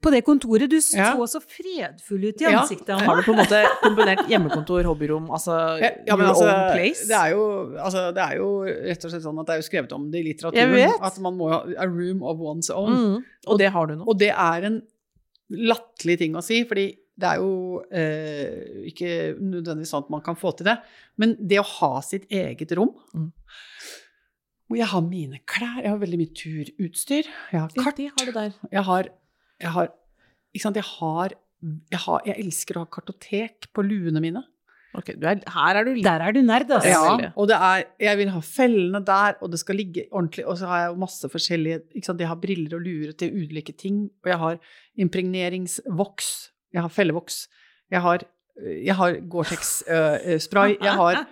på 0.00 0.10
det 0.14 0.20
kontoret. 0.24 0.68
Du 0.70 0.76
så 0.80 0.96
Ja. 0.96 1.14
så 1.26 1.40
fredfull 1.42 2.24
ut 2.28 2.40
i 2.40 2.44
Ja. 2.44 2.60
ansiktet. 2.62 3.00
Har 3.00 3.16
du 3.16 3.22
på 3.22 3.32
en 3.34 3.38
måte 3.42 3.64
kombinert 3.82 4.28
hjemmekontor, 4.28 4.82
hobbyrom, 4.84 5.26
altså 5.30 5.80
Ja, 5.80 5.90
ja, 6.06 6.16
men 6.16 6.26
your 6.26 6.34
altså, 6.34 6.46
own 6.48 6.72
place? 6.76 7.06
det 7.08 7.16
er, 7.16 7.30
jo, 7.34 7.76
altså, 7.76 8.14
det 8.14 8.22
er 8.22 8.36
jo 8.36 8.48
rett 8.64 9.04
og 9.04 9.10
slett 9.10 9.22
sånn 9.26 9.40
at 9.40 9.46
det 9.46 9.52
er 9.56 9.60
jo 9.62 9.68
skrevet 9.68 9.92
om 9.92 10.10
det 10.10 10.20
i 10.20 10.28
litteraturen. 10.32 11.02
At 11.02 11.18
man 11.20 11.36
må 11.36 11.50
ha 11.50 11.64
a 11.78 11.86
room 11.86 12.22
of 12.22 12.38
one's 12.38 12.70
own. 12.70 12.92
mm, 12.94 13.24
og 13.48 13.58
det 13.58 13.72
har 13.72 13.86
du 13.86 13.96
nå. 13.96 14.04
Og 14.06 14.18
det 14.18 14.30
er 14.30 14.64
en 14.64 14.82
latterlig 15.50 16.18
ting 16.18 16.34
å 16.34 16.42
si, 16.44 16.64
fordi 16.64 16.96
det 17.18 17.26
er 17.26 17.36
jo 17.40 17.82
eh, 17.90 18.86
ikke 18.92 19.34
nødvendigvis 19.40 19.90
sånn 19.90 20.04
at 20.04 20.10
man 20.10 20.20
kan 20.22 20.36
få 20.36 20.52
til 20.56 20.66
det. 20.66 20.78
Men 21.18 21.34
det 21.40 21.58
å 21.58 21.64
ha 21.64 22.00
sitt 22.00 22.28
eget 22.30 22.70
rom 22.78 22.94
Mm. 23.14 23.32
Hvor 24.68 24.76
jeg 24.76 24.86
har 24.86 25.00
mine 25.00 25.38
klær, 25.48 25.78
jeg 25.82 25.88
har 25.88 25.96
veldig 25.98 26.18
mye 26.20 26.34
turutstyr. 26.36 27.24
Jeg 27.52 27.60
har 27.62 27.68
kart. 27.72 27.96
Jeg 28.70 28.82
har, 28.84 29.08
jeg 29.62 29.74
har 29.74 29.92
Ikke 30.54 30.64
sant, 30.64 30.78
jeg 30.78 30.86
har 30.98 31.34
jeg, 31.90 31.98
har, 32.04 32.22
jeg 32.26 32.38
elsker 32.38 32.78
å 32.78 32.84
ha 32.84 32.88
kartotek 32.92 33.66
på 33.74 33.82
luene 33.82 34.20
mine. 34.22 34.44
Ok, 34.96 35.10
du 35.20 35.26
er, 35.28 35.40
her 35.52 35.78
er 35.78 35.84
du 35.84 35.98
Der 36.02 36.22
er 36.24 36.32
du 36.32 36.40
nerd, 36.46 36.70
altså. 36.70 36.88
Ja. 36.88 37.16
Ja, 37.20 37.30
og 37.36 37.48
det 37.50 37.58
er 37.58 37.82
Jeg 38.00 38.20
vil 38.22 38.30
ha 38.32 38.40
fellene 38.44 39.00
der, 39.04 39.36
og 39.42 39.52
det 39.52 39.60
skal 39.60 39.78
ligge 39.78 40.06
ordentlig. 40.10 40.46
Og 40.48 40.58
så 40.60 40.70
har 40.70 40.84
jeg 40.84 41.00
masse 41.02 41.30
forskjellige 41.32 41.82
ikke 41.92 42.06
sant? 42.08 42.22
Jeg 42.22 42.30
har 42.30 42.40
briller 42.40 42.78
og 42.78 42.86
lurer 42.86 43.12
til 43.18 43.34
ulike 43.36 43.74
ting. 43.76 44.06
Og 44.24 44.32
jeg 44.32 44.40
har 44.44 44.58
impregneringsvoks. 45.04 46.30
Jeg 46.72 46.84
har 46.84 46.94
fellevoks. 46.94 47.42
Jeg 47.90 48.04
har, 48.04 48.24
jeg 48.64 48.96
har 48.96 49.20
Gore-Tex-spray. 49.34 50.78
Jeg 50.80 50.96
har 51.02 51.24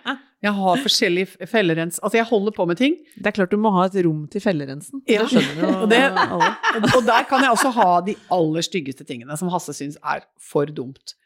Jeg 0.44 0.52
har 0.52 0.76
forskjellige 0.84 1.46
fellerens... 1.48 1.98
Altså, 2.04 2.18
jeg 2.18 2.26
holder 2.28 2.52
på 2.52 2.66
med 2.68 2.76
ting. 2.76 2.96
Det 3.16 3.26
er 3.30 3.34
klart 3.38 3.50
du 3.50 3.56
må 3.56 3.70
ha 3.72 3.86
et 3.88 3.96
rom 4.04 4.26
til 4.30 4.40
fellerensen. 4.44 5.00
Ja. 5.08 5.22
Det 5.24 5.30
skjønner 5.32 5.62
jo 5.64 5.70
Og 5.82 5.88
det- 5.90 6.02
alle. 6.12 6.50
Og, 6.92 7.00
der 7.06 7.24
kan 7.30 7.40
jeg 7.46 7.50
også 7.56 7.70
ha 7.78 7.86
de 8.06 8.14
aller 8.36 8.66
styggeste 8.66 9.06
tingene 9.08 9.36
som 9.40 9.48
Hasse 9.54 9.72
syns 9.74 9.96
er 10.04 10.26
for 10.38 10.68
dumt. 10.68 11.16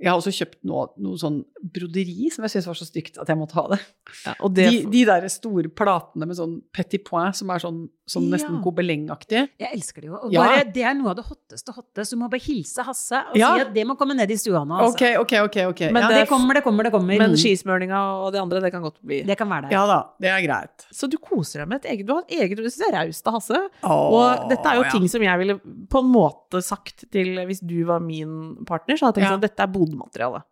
Jeg 0.00 0.10
har 0.10 0.18
også 0.18 0.32
kjøpt 0.34 0.58
noe, 0.66 0.88
noe 0.98 1.16
sånn 1.16 1.44
broderi 1.62 2.28
som 2.34 2.42
jeg 2.44 2.50
syntes 2.50 2.66
var 2.66 2.74
så 2.74 2.86
stygt 2.88 3.18
at 3.22 3.28
jeg 3.30 3.38
måtte 3.38 3.54
ha 3.54 3.62
det. 3.70 3.78
Ja, 4.26 4.32
og 4.42 4.52
det 4.56 4.64
De, 4.70 4.80
de 4.90 5.04
der 5.06 5.26
store 5.32 5.68
platene 5.70 6.26
med 6.26 6.36
sånn 6.36 6.56
petit 6.74 7.04
point 7.06 7.34
som 7.38 7.48
er 7.54 7.62
sånn, 7.62 7.88
sånn 8.10 8.26
nesten 8.28 8.56
Ja. 8.58 8.62
gobelengaktig. 8.64 9.48
Jeg 9.58 9.70
elsker 9.72 10.02
det 10.02 10.08
jo. 10.10 10.16
Og 10.16 10.32
Ja. 10.34 10.62
det 10.64 10.82
er 10.82 10.94
noe 10.94 11.10
av 11.10 11.16
det 11.16 11.24
hotteste 11.24 11.72
hotte, 11.72 12.02
så 12.04 12.10
du 12.10 12.16
må 12.20 12.28
bare 12.28 12.40
hilse 12.42 12.82
Hasse 12.84 13.16
og 13.30 13.36
Ja. 13.36 13.54
si 13.54 13.60
at 13.62 13.72
det 13.72 13.86
må 13.86 13.96
komme 13.96 14.14
ned 14.16 14.28
i 14.30 14.34
stua 14.36 14.64
nå. 14.66 14.74
Altså. 14.78 14.94
Okay, 14.94 15.16
okay, 15.16 15.40
okay, 15.40 15.64
okay. 15.66 15.90
Men 15.92 16.02
ja, 16.02 16.08
Det 16.08 16.14
det- 16.26 16.28
kommer, 16.28 16.54
det 16.54 16.64
kommer, 16.64 16.82
det 16.84 16.92
kommer. 16.92 17.16
Men 17.18 17.30
skismøringa 17.36 18.24
og 18.26 18.32
det 18.32 18.40
andre, 18.42 18.60
det 18.60 18.72
kan 18.72 18.82
godt 18.82 19.00
bli 19.02 19.22
Det 19.22 19.38
kan 19.38 19.48
være 19.48 19.62
der. 19.62 19.70
ja 19.70 19.86
da, 19.86 20.08
det 20.20 20.28
er 20.28 20.42
greit. 20.46 20.86
Så 20.92 21.08
du 21.08 21.16
koser 21.18 21.60
deg 21.60 21.68
med 21.68 21.84
et 21.84 21.90
eget 21.92 22.06
Du 22.06 22.12
har 22.14 22.22
et 22.28 22.34
eget 22.50 22.56
Du 22.56 22.64
syns 22.64 22.78
jeg 22.82 22.92
er 22.92 23.06
raust 23.06 23.26
av 23.28 23.34
Hasse. 23.34 23.68
Åh, 23.84 24.12
Og 24.12 24.48
dette 24.50 24.66
er 24.66 24.74
jo 24.74 24.82
ja. 24.82 24.90
ting 24.90 25.08
som 25.08 25.22
jeg 25.22 25.38
ville 25.38 25.58
på 25.88 25.98
en 26.02 26.12
måte 26.12 26.62
sagt 26.62 27.04
til 27.10 27.36
Hvis 27.46 27.60
du 27.64 27.84
var 27.84 28.00
min 28.00 28.56
partner, 28.66 28.96
så 28.96 29.06
hadde 29.06 29.20
jeg 29.20 29.24
tenkt 29.24 29.30
Ja. 29.30 29.36
sånn 29.36 29.40
Dette 29.40 29.60
er 29.60 29.66
bodemateriale. 29.84 30.42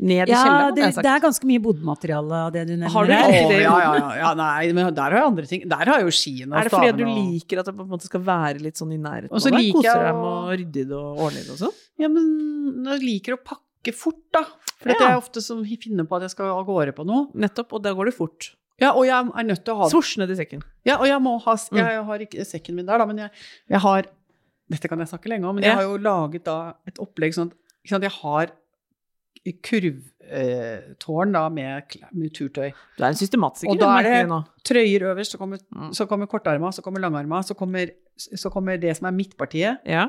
Ned 0.00 0.28
i 0.28 0.30
Ja, 0.30 0.44
kjelleren, 0.44 0.74
det, 0.76 0.82
jeg 0.84 1.02
det 1.02 1.10
er 1.10 1.20
ganske 1.24 1.46
mye 1.50 1.58
bodemateriale 1.58 2.36
av 2.46 2.52
det 2.54 2.60
du 2.68 2.72
nevner 2.76 2.92
Har 2.94 3.04
du 3.08 3.10
her. 3.12 3.32
det? 3.50 3.62
ja, 3.64 3.78
ja, 3.82 3.94
ja, 3.98 4.10
ja, 4.20 4.28
nei, 4.38 4.72
men 4.72 4.94
der 4.94 5.02
har 5.10 5.16
jeg 5.18 5.26
andre 5.26 5.46
ting. 5.50 5.64
Der 5.68 5.76
har 5.90 5.98
jeg 5.98 6.06
jo 6.06 6.12
skiene 6.14 6.52
og 6.54 6.58
Er 6.60 6.68
det 6.68 6.70
fordi 6.70 6.92
du 6.94 7.02
og 7.02 7.16
liker 7.18 7.58
at 7.58 7.66
det 7.66 7.74
på 7.74 7.82
en 7.82 7.90
måte 7.90 8.06
skal 8.06 8.20
være 8.22 8.60
litt 8.62 8.78
sånn 8.78 8.92
i 8.94 8.98
nærheten? 9.02 9.32
Og 9.34 9.42
så 9.42 9.50
liker 9.50 9.82
jeg 9.82 9.90
Koser 9.90 10.04
deg 10.06 10.14
å- 10.14 10.20
med 10.22 10.30
å 10.38 10.54
rydde 10.60 10.78
i 10.78 10.86
det 10.92 10.94
og 11.00 11.18
ordne 11.26 11.40
i 11.40 11.46
det 11.48 11.50
og 11.50 11.58
sånn? 11.64 11.74
Ja, 11.98 12.08
men 12.14 12.84
jeg 12.92 13.02
liker 13.02 13.34
å 13.34 13.40
pakke 13.42 13.94
fort, 13.94 14.22
da. 14.32 14.44
For 14.78 14.88
Ja. 14.90 14.94
jeg 14.94 15.10
er 15.10 15.18
ofte 15.18 15.42
som 15.42 15.64
finner 15.64 16.04
på 16.06 16.14
at 16.14 16.22
jeg 16.22 16.30
skal 16.30 16.46
av 16.54 16.64
gårde 16.66 16.94
på 16.94 17.04
noe. 17.04 17.26
Nettopp, 17.34 17.72
og 17.72 17.82
da 17.82 17.90
går 17.92 18.04
det 18.12 18.14
fort. 18.14 18.52
Ja, 18.78 18.92
og 18.94 19.02
jeg 19.04 19.10
er 19.18 19.42
nødt 19.50 19.64
til 19.64 19.74
å 19.74 19.78
ha 19.78 19.88
det. 19.88 19.92
Svosj 19.96 20.18
ned 20.22 20.30
i 20.30 20.36
sekken. 20.38 20.62
Ja, 20.86 20.98
og 21.02 21.06
jeg 21.10 21.18
må 21.20 21.40
ha 21.42 21.54
Mm. 21.56 21.74
Jeg 21.74 22.04
har 22.06 22.18
ikke 22.22 22.46
sekken 22.46 22.74
min 22.76 22.86
der, 22.86 22.98
da, 22.98 23.04
men 23.04 23.16
jeg, 23.18 23.30
jeg 23.68 23.80
har 23.80 24.04
Dette 24.70 24.86
kan 24.86 24.98
jeg 25.00 25.08
snakke 25.08 25.26
lenge 25.26 25.44
om, 25.48 25.54
men 25.56 25.64
jeg 25.64 25.72
Ja. 25.72 25.76
har 25.76 25.82
jo 25.82 25.96
laget 25.98 26.44
da 26.44 26.74
et 26.86 26.94
opplegg 27.00 27.32
sånn 27.34 27.48
at 27.50 27.56
ikke 27.82 27.88
sant, 27.88 28.02
jeg 28.02 28.12
har 28.12 28.50
kurvtårn 29.62 31.32
da 31.32 31.48
med, 31.48 31.96
med 32.12 32.30
turtøy. 32.36 32.70
Du 32.98 33.04
er 33.04 33.08
en 33.08 33.18
systematiker. 33.18 33.70
Og 33.72 33.78
da 33.80 33.98
er 33.98 34.26
det- 34.26 34.44
Trøyer 34.68 35.00
øverst, 35.14 35.32
så 35.32 35.38
kommer, 35.38 35.58
Mm. 35.74 35.92
så 35.94 36.06
kommer 36.06 36.26
kortarma, 36.26 36.70
så 36.72 36.82
kommer 36.82 37.00
langarma, 37.00 37.42
så 37.42 37.54
kommer, 37.54 37.88
så 38.16 38.50
kommer 38.50 38.76
det 38.80 38.96
som 38.96 39.06
er 39.06 39.10
midtpartiet, 39.12 39.78
Ja. 39.86 40.06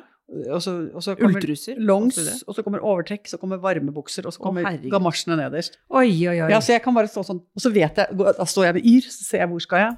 og 0.52 0.62
så, 0.62 0.90
og 0.94 1.02
så 1.02 1.16
kommer 1.16 1.40
Ulltruser. 1.40 1.76
longs, 1.80 2.44
og 2.48 2.56
så 2.56 2.62
kommer 2.64 2.80
overtrekk, 2.80 3.26
så 3.28 3.38
kommer 3.40 3.58
varmebukser, 3.58 4.26
og 4.26 4.34
så 4.34 4.40
kommer 4.40 4.64
Å, 4.66 4.90
gamasjene 4.90 5.38
nederst. 5.38 5.78
Oi, 5.90 6.28
oi, 6.28 6.42
oi. 6.42 6.50
Ja, 6.52 6.60
så 6.60 6.74
jeg 6.74 6.82
kan 6.84 6.94
bare 6.94 7.08
stå 7.08 7.24
sånn, 7.24 7.40
og 7.56 7.62
så 7.62 7.72
vet 7.74 7.96
jeg, 7.96 8.08
da 8.18 8.46
står 8.46 8.66
jeg 8.66 8.74
ved 8.76 8.84
yr, 8.86 9.02
så 9.02 9.24
ser 9.24 9.38
jeg 9.40 9.48
hvor 9.50 9.62
skal 9.62 9.78
jeg. 9.80 9.98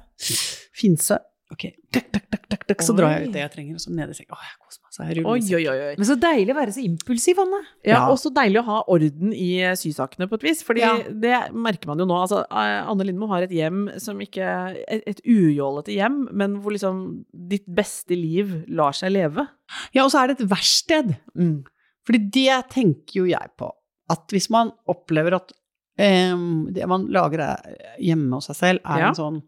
Finse. 0.72 1.18
Ok, 1.52 1.66
takk, 1.92 2.12
takk, 2.12 2.30
takk, 2.30 2.41
takk. 2.78 2.86
Så 2.86 2.94
drar 2.96 3.12
jeg 3.18 3.28
ut 3.28 3.32
det 3.34 3.40
jeg 3.42 3.52
trenger, 3.52 3.74
og 3.74 3.80
så 3.84 3.90
ned 3.94 4.10
i 4.10 4.16
sengen. 4.18 4.32
Åh, 4.36 4.42
jeg 4.48 4.56
koser 4.62 4.80
meg, 4.82 4.92
så 4.92 5.06
jeg 5.08 5.24
Oi, 5.26 5.40
oi, 5.58 5.64
oi. 5.72 5.78
oi. 5.88 5.94
Men 5.98 6.08
så 6.08 6.16
deilig 6.20 6.52
å 6.54 6.58
være 6.58 6.74
så 6.76 6.82
impulsiv, 6.84 7.38
Anne. 7.44 7.60
Ja, 7.84 7.92
Ja. 7.94 8.02
og 8.10 8.18
så 8.18 8.32
deilig 8.34 8.60
å 8.60 8.64
ha 8.64 8.78
orden 8.88 9.32
i 9.32 9.48
eh, 9.62 9.74
sysakene 9.78 10.28
på 10.28 10.34
et 10.40 10.42
vis. 10.48 10.62
Fordi 10.62 10.80
Ja. 10.80 10.96
det 11.08 11.52
merker 11.54 11.86
man 11.92 11.98
jo 11.98 12.04
nå. 12.06 12.16
Altså, 12.22 12.42
eh, 12.50 12.82
Anne 12.90 13.04
Lindmo 13.04 13.26
har 13.28 13.42
et 13.42 13.50
hjem 13.50 13.98
som 14.00 14.18
ikke 14.20 14.42
Et, 14.88 15.02
et 15.06 15.20
ujålete 15.26 15.92
hjem, 15.94 16.28
men 16.32 16.60
hvor 16.62 16.72
liksom 16.72 17.24
ditt 17.32 17.66
beste 17.66 18.10
liv 18.16 18.64
lar 18.68 18.92
seg 18.92 19.12
leve. 19.12 19.46
Ja, 19.94 20.04
og 20.04 20.10
så 20.10 20.22
er 20.24 20.28
det 20.32 20.40
et 20.40 20.48
verksted. 20.48 21.16
Mm. 21.38 21.64
Fordi 22.06 22.18
det 22.30 22.70
tenker 22.70 23.12
jo 23.22 23.24
jeg 23.26 23.50
på, 23.56 23.70
at 24.10 24.26
hvis 24.28 24.50
man 24.50 24.72
opplever 24.88 25.34
at 25.36 25.52
um, 25.98 26.66
det 26.72 26.86
man 26.88 27.06
lager 27.12 27.40
er- 27.40 27.76
hjemme 28.00 28.32
hos 28.34 28.46
seg 28.46 28.56
selv, 28.56 28.80
er 28.84 28.98
Ja. 28.98 29.08
en 29.08 29.14
sånn 29.14 29.42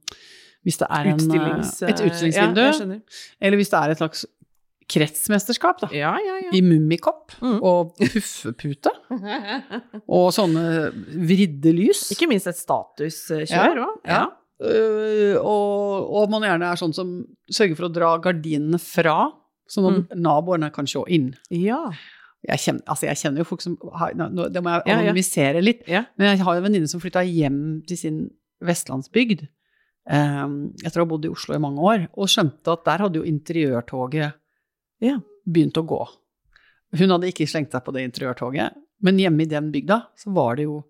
Hvis 0.64 0.78
det 0.80 0.86
er 0.90 1.10
en, 1.10 1.18
Utstillings... 1.20 1.74
eh, 1.82 1.90
et 1.92 2.00
utstillingsvindu, 2.06 2.60
Ja, 2.64 2.98
eller 3.44 3.56
hvis 3.60 3.68
det 3.72 3.78
er 3.82 3.92
et 3.94 3.98
slags 4.00 4.24
kretsmesterskap, 4.88 5.78
da. 5.80 5.88
Ja, 5.96 6.12
ja, 6.20 6.34
ja. 6.44 6.50
I 6.52 6.60
mummikopp 6.64 7.32
Mm. 7.40 7.58
og 7.64 7.94
puffepute 7.98 8.90
og 10.16 10.26
sånne 10.36 10.64
vridde 11.24 11.72
lys. 11.74 12.06
Ikke 12.14 12.28
minst 12.30 12.46
et 12.50 12.58
statuskjør 12.60 13.46
Ja, 13.50 13.68
òg. 13.86 13.94
Ja. 14.08 14.24
Uh, 14.64 15.34
og, 15.40 16.10
og 16.14 16.30
man 16.32 16.44
gjerne 16.46 16.68
er 16.72 16.78
sånn 16.80 16.92
som 16.94 17.14
sørger 17.52 17.76
for 17.76 17.88
å 17.88 17.92
dra 17.92 18.12
gardinene 18.22 18.78
fra, 18.80 19.16
sånn 19.68 19.88
at 19.90 20.14
naboene 20.20 20.70
kan 20.72 20.86
se 20.90 21.02
inn. 21.12 21.32
ja. 21.50 21.80
Jeg 22.44 22.60
kjenner, 22.60 22.82
altså 22.92 23.06
jeg 23.08 23.16
kjenner 23.16 23.40
jo 23.40 23.44
folk 23.48 23.62
som 23.64 23.72
Det 24.52 24.60
må 24.60 24.72
jeg 24.74 24.82
anonymisere 24.92 25.62
litt. 25.64 25.78
Men 25.88 26.26
jeg 26.34 26.42
har 26.44 26.58
en 26.58 26.66
venninne 26.66 26.90
som 26.92 27.00
flytta 27.00 27.22
hjem 27.24 27.78
til 27.88 27.96
sin 27.96 28.18
vestlandsbygd 28.60 29.46
etter 30.06 31.00
å 31.00 31.04
ha 31.04 31.08
bodd 31.08 31.24
i 31.24 31.32
Oslo 31.32 31.54
i 31.56 31.62
mange 31.62 31.80
år, 31.80 32.08
og 32.12 32.28
skjønte 32.28 32.72
at 32.74 32.84
der 32.84 33.04
hadde 33.06 33.20
jo 33.20 33.24
interiørtoget 33.28 34.34
Ja. 35.00 35.18
begynt 35.48 35.76
å 35.80 35.84
gå. 35.86 36.02
Hun 36.98 37.10
hadde 37.10 37.30
ikke 37.32 37.48
slengt 37.48 37.72
seg 37.72 37.84
på 37.84 37.92
det 37.92 38.04
interiørtoget, 38.04 38.74
men 39.02 39.18
hjemme 39.18 39.42
i 39.42 39.50
den 39.50 39.70
bygda 39.72 40.06
så 40.16 40.32
var 40.32 40.56
det 40.56 40.64
jo 40.64 40.84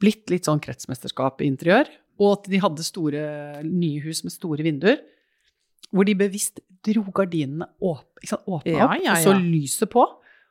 blitt 0.00 0.28
litt 0.30 0.44
sånn 0.44 0.60
kretsmesterskap 0.60 1.40
i 1.42 1.46
interiør, 1.50 1.86
og 2.20 2.38
at 2.38 2.50
de 2.50 2.58
hadde 2.58 2.84
store 2.84 3.62
nye 3.64 4.00
hus 4.04 4.22
med 4.24 4.32
store 4.32 4.62
vinduer, 4.66 4.98
hvor 5.90 6.04
de 6.06 6.14
bevisst 6.14 6.60
dro 6.84 7.02
gardinene 7.12 7.66
åp, 7.80 8.06
ikke 8.22 8.28
sant, 8.34 8.42
Ja, 8.66 8.86
opp, 8.86 9.00
ja, 9.02 9.12
og 9.12 9.24
så 9.24 9.34
lyset 9.38 9.90
på, 9.90 10.04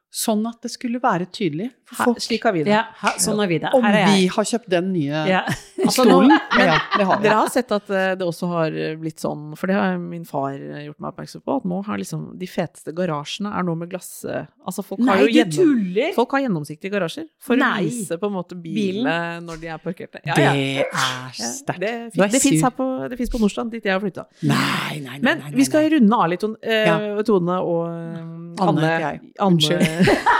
sånn 0.09 0.41
at 0.49 0.57
det 0.65 0.71
skulle 0.73 0.97
være 1.03 1.27
tydelig 1.29 1.67
for 1.85 1.95
Her, 1.99 2.05
folk 2.09 2.21
slik 2.21 2.43
har 2.45 2.53
vi 2.53 2.63
det. 2.65 2.71
Ja, 2.73 2.83
ha, 3.01 3.11
sånn 3.21 3.39
er 3.43 3.49
vi 3.49 3.59
det. 3.61 3.69
om 3.77 3.83
Her 3.85 3.95
er 3.99 4.07
vi 4.15 4.27
har 4.33 4.45
kjøpt 4.51 4.69
den 4.73 4.91
nye 4.93 5.25
Ja. 5.29 5.43
Altså, 5.79 6.03
stolen. 6.03 6.33
ja, 6.59 6.73
det 6.97 7.05
har 7.07 7.17
vi. 7.21 7.23
Dere 7.23 7.35
har 7.39 7.47
sett 7.53 7.69
at 7.71 7.87
eh, 7.95 8.09
det 8.19 8.25
også 8.27 8.49
har 8.51 8.73
blitt 8.99 9.21
sånn, 9.23 9.53
for 9.57 9.71
det 9.71 9.77
har 9.79 9.95
min 9.97 10.25
far 10.27 10.51
eh, 10.57 10.81
gjort 10.89 10.99
meg 10.99 11.13
oppmerksom 11.13 11.41
på, 11.45 11.55
at 11.61 11.67
nå 11.71 11.77
har 11.87 12.01
liksom 12.01 12.25
de 12.37 12.49
feteste 12.51 12.91
garasjene 12.97 13.53
er 13.55 13.63
nå 13.65 13.77
med 13.79 13.89
glass... 13.93 14.09
eh, 14.27 14.43
Altså 14.69 14.83
folk 14.85 14.99
har 15.07 15.23
jo 15.23 15.29
gjennom, 15.33 16.11
folk 16.13 16.33
har 16.35 16.43
gjennomsiktige 16.43 16.91
garasjer 16.93 17.25
for 17.41 17.57
Nei. 17.57 17.69
å 17.79 17.85
vise 17.87 18.17
på 18.21 18.27
en 18.29 18.35
måte 18.35 18.57
Bilen? 18.59 18.99
bilene 19.07 19.39
når 19.47 19.61
de 19.63 19.71
er 19.73 19.79
parkerte. 19.81 20.21
Ja, 20.27 20.35
Det 20.35 20.83
er 20.83 21.31
sterkt. 21.39 21.79
det 21.81 21.93
Du 22.13 22.21
er 22.21 22.29
det 22.35 22.41
fins 22.43 22.61
her 22.67 22.75
på, 22.75 22.85
det 23.09 23.17
på 23.31 23.41
Nordstrand, 23.41 23.71
dit 23.73 23.87
jeg 23.87 23.95
har 23.95 24.03
flytta. 24.03 24.27
Nei, 24.43 24.99
nei, 24.99 24.99
nei. 24.99 25.17
Men 25.25 25.39
nei, 25.39 25.47
nei, 25.47 25.55
vi 25.57 25.65
skal 25.65 25.87
runde 25.95 26.19
av 26.19 26.29
litt, 26.35 26.43
eh, 26.61 27.23
Tone 27.25 27.57
og 27.63 27.81
eh, 27.87 28.29
Anne 28.59 28.75
Anne. 28.75 28.91
heter 28.91 29.07
jeg. 29.09 29.33
Anne. 29.39 30.37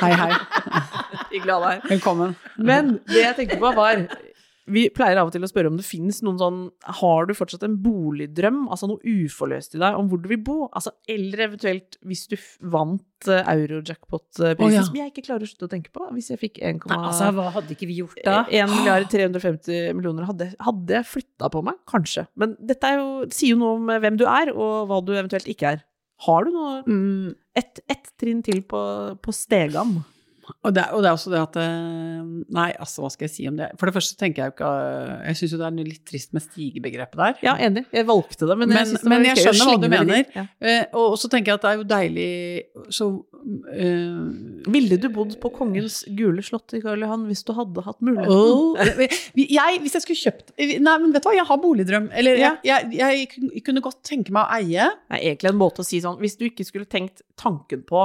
Hei, 0.00 0.14
hei. 0.16 0.32
Hyggelig 1.34 1.52
å 1.52 1.60
ha 1.60 1.68
deg 1.68 1.70
her. 1.84 1.86
Velkommen. 1.92 2.34
Men 2.56 2.98
det 3.10 3.22
jeg 3.22 3.36
tenkte 3.36 3.60
på 3.60 3.70
var 3.76 4.04
Vi 4.70 4.84
pleier 4.94 5.18
av 5.20 5.28
og 5.28 5.34
til 5.34 5.44
å 5.44 5.48
spørre 5.50 5.70
om 5.70 5.76
det 5.76 5.84
finnes 5.84 6.20
noen 6.24 6.38
sånn 6.40 6.60
Har 7.00 7.26
du 7.28 7.34
fortsatt 7.36 7.64
en 7.66 7.76
boligdrøm, 7.82 8.62
altså 8.70 8.88
noe 8.90 9.02
uforløst 9.02 9.76
i 9.76 9.80
deg, 9.82 9.98
om 9.98 10.08
hvor 10.10 10.22
du 10.22 10.30
vil 10.30 10.40
bo? 10.46 10.56
Altså, 10.68 10.94
eller 11.10 11.44
eventuelt 11.48 11.98
hvis 12.06 12.24
du 12.30 12.36
vant 12.72 13.28
uh, 13.28 13.42
Eurojackpot-prisen, 13.52 14.64
oh, 14.64 14.72
ja. 14.72 14.86
som 14.86 14.96
jeg 14.96 15.12
ikke 15.12 15.26
klarer 15.26 15.44
å 15.44 15.50
slutte 15.50 15.68
å 15.68 15.72
tenke 15.74 15.92
på. 15.92 16.06
Hvis 16.16 16.30
jeg 16.32 16.40
fikk 16.40 16.62
1, 16.62 16.80
Nei, 16.86 17.00
altså, 17.10 17.28
hva 17.36 17.50
hadde 17.58 17.76
ikke 17.76 17.90
vi 17.90 18.00
gjort 18.00 18.22
da? 18.24 18.40
1 18.46 18.72
milliard 18.72 19.10
350 19.12 19.92
millioner, 19.98 20.28
hadde, 20.30 20.52
hadde 20.64 20.96
jeg 21.00 21.10
flytta 21.10 21.52
på 21.52 21.64
meg? 21.66 21.82
Kanskje. 21.90 22.24
Men 22.40 22.56
dette 22.56 22.94
er 22.94 23.02
jo, 23.02 23.12
sier 23.34 23.56
jo 23.56 23.60
noe 23.60 23.76
om 23.76 23.94
hvem 24.06 24.20
du 24.20 24.24
er, 24.30 24.54
og 24.54 24.88
hva 24.88 25.04
du 25.04 25.12
eventuelt 25.18 25.50
ikke 25.50 25.76
er. 25.76 25.86
Har 26.26 26.44
du 26.44 26.50
noe 26.54 26.80
Mm, 26.86 27.34
ett 27.56 27.80
et 27.90 28.10
trinn 28.20 28.42
til 28.46 28.62
på, 28.68 28.80
på 29.22 29.32
stegan? 29.34 30.00
Og, 30.64 30.74
det, 30.76 30.84
og 30.94 31.02
det 31.04 31.08
er 31.10 31.16
også 31.16 31.30
det 31.32 31.40
at 31.42 31.56
eh, 31.62 32.28
Nei, 32.56 32.68
altså, 32.82 33.02
hva 33.04 33.10
skal 33.12 33.26
jeg 33.28 33.32
si 33.34 33.46
om 33.50 33.56
det? 33.58 33.68
For 33.80 33.90
det 33.90 33.94
første 33.96 34.16
tenker 34.20 34.42
jeg 34.42 34.50
jo 34.50 34.54
ikke 34.56 34.70
eh, 34.84 35.12
Jeg 35.30 35.38
syns 35.40 35.54
jo 35.54 35.60
det 35.60 35.66
er 35.70 35.88
litt 35.90 36.04
trist 36.08 36.32
med 36.36 36.44
stigebegrepet 36.44 37.20
der. 37.20 37.36
Ja, 37.46 37.54
enig. 37.68 37.84
Jeg 37.94 38.06
valgte 38.08 38.48
det, 38.50 38.56
men, 38.60 38.72
Men- 38.72 38.78
jeg, 38.82 39.00
det 39.00 39.10
men 39.12 39.26
jeg 39.28 39.40
skjønner 39.42 39.70
hva 39.70 39.78
du 39.82 39.88
mener. 39.92 40.24
Ja. 40.36 40.46
Eh, 40.60 40.82
og, 40.92 41.14
og 41.14 41.18
så 41.22 41.30
tenker 41.32 41.52
jeg 41.52 41.60
at 41.60 41.66
det 41.66 41.70
er 41.72 41.80
jo 41.80 41.88
deilig 41.90 42.28
så 42.94 43.08
uh, 43.10 44.70
Ville 44.74 44.98
du 45.00 45.08
bodd 45.14 45.36
på 45.42 45.50
Kongens 45.54 46.00
gule 46.16 46.42
slott 46.44 46.74
i 46.76 46.80
Karl 46.84 47.02
Johan 47.04 47.26
hvis 47.30 47.42
du 47.46 47.52
hadde 47.56 47.84
hatt 47.86 48.00
muligheten? 48.04 48.34
Oh. 48.34 48.76
jeg, 49.38 49.80
hvis 49.84 49.96
jeg 49.96 50.04
skulle 50.04 50.20
kjøpt 50.20 50.54
Nei, 50.60 50.96
men 51.02 51.14
vet 51.14 51.24
du 51.24 51.30
hva, 51.30 51.36
jeg 51.38 51.48
har 51.48 51.60
boligdrøm. 51.62 52.10
Eller 52.16 52.40
Ja. 52.40 52.54
jeg, 52.66 52.90
jeg, 52.98 53.28
jeg 53.54 53.64
kunne 53.66 53.82
godt 53.84 54.00
tenke 54.06 54.32
meg 54.34 54.44
å 54.46 54.58
eie 54.60 54.88
Det 54.92 55.16
er 55.18 55.24
egentlig 55.32 55.52
en 55.52 55.60
måte 55.60 55.84
å 55.84 55.86
si 55.86 56.00
sånn 56.04 56.18
Hvis 56.20 56.36
du 56.40 56.46
ikke 56.48 56.66
skulle 56.68 56.88
tenkt 56.90 57.24
tanken 57.40 57.82
på 57.88 58.04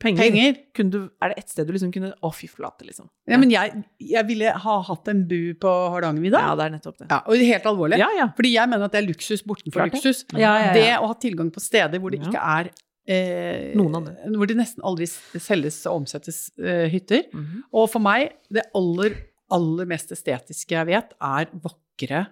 penger, 0.00 0.22
penger. 0.22 0.56
Du, 0.90 0.98
er 1.22 1.32
det 1.32 1.42
et 1.42 1.50
sted 1.52 1.66
du 1.68 1.72
liksom 1.74 1.92
kunne 1.94 2.12
Å, 2.14 2.30
fy 2.34 2.48
flate, 2.50 2.86
liksom. 2.88 3.08
Ja, 3.30 3.38
men 3.40 3.52
jeg, 3.52 3.82
jeg 4.02 4.26
ville 4.28 4.52
ha 4.64 4.76
hatt 4.88 5.10
en 5.12 5.24
bu 5.30 5.54
på 5.60 5.72
Hardangervidda. 5.94 6.40
Ja, 6.46 6.54
det 6.58 6.66
er 6.66 6.74
nettopp 6.76 6.98
det. 7.02 7.08
Ja, 7.10 7.20
og 7.26 7.44
helt 7.50 7.68
alvorlig. 7.70 8.00
Ja, 8.02 8.08
ja. 8.18 8.28
Fordi 8.36 8.54
jeg 8.54 8.70
mener 8.72 8.88
at 8.88 8.96
det 8.96 9.02
er 9.02 9.08
luksus 9.08 9.44
bortenfor 9.46 9.84
Klart 9.84 9.94
luksus. 9.96 10.24
Ja, 10.32 10.38
ja, 10.40 10.66
ja. 10.68 10.72
Det 10.76 10.88
å 10.98 11.12
ha 11.12 11.18
tilgang 11.26 11.52
på 11.54 11.62
steder 11.64 12.02
hvor 12.02 12.14
det 12.14 12.22
ikke 12.22 12.42
er 12.42 12.70
eh, 13.06 13.70
Noen 13.78 14.00
andre. 14.00 14.16
Hvor 14.34 14.50
det 14.50 14.58
nesten 14.58 14.84
aldri 14.86 15.08
selges 15.10 15.82
og 15.90 16.02
omsettes 16.02 16.46
eh, 16.60 16.86
hytter. 16.92 17.26
Mhm. 17.34 17.64
Og 17.74 17.88
for 17.92 18.04
meg, 18.04 18.34
det 18.52 18.66
aller, 18.78 19.16
aller 19.54 19.88
mest 19.90 20.12
estetiske 20.14 20.76
jeg 20.76 20.90
vet, 20.90 21.14
er 21.20 21.48
vakre 21.64 22.26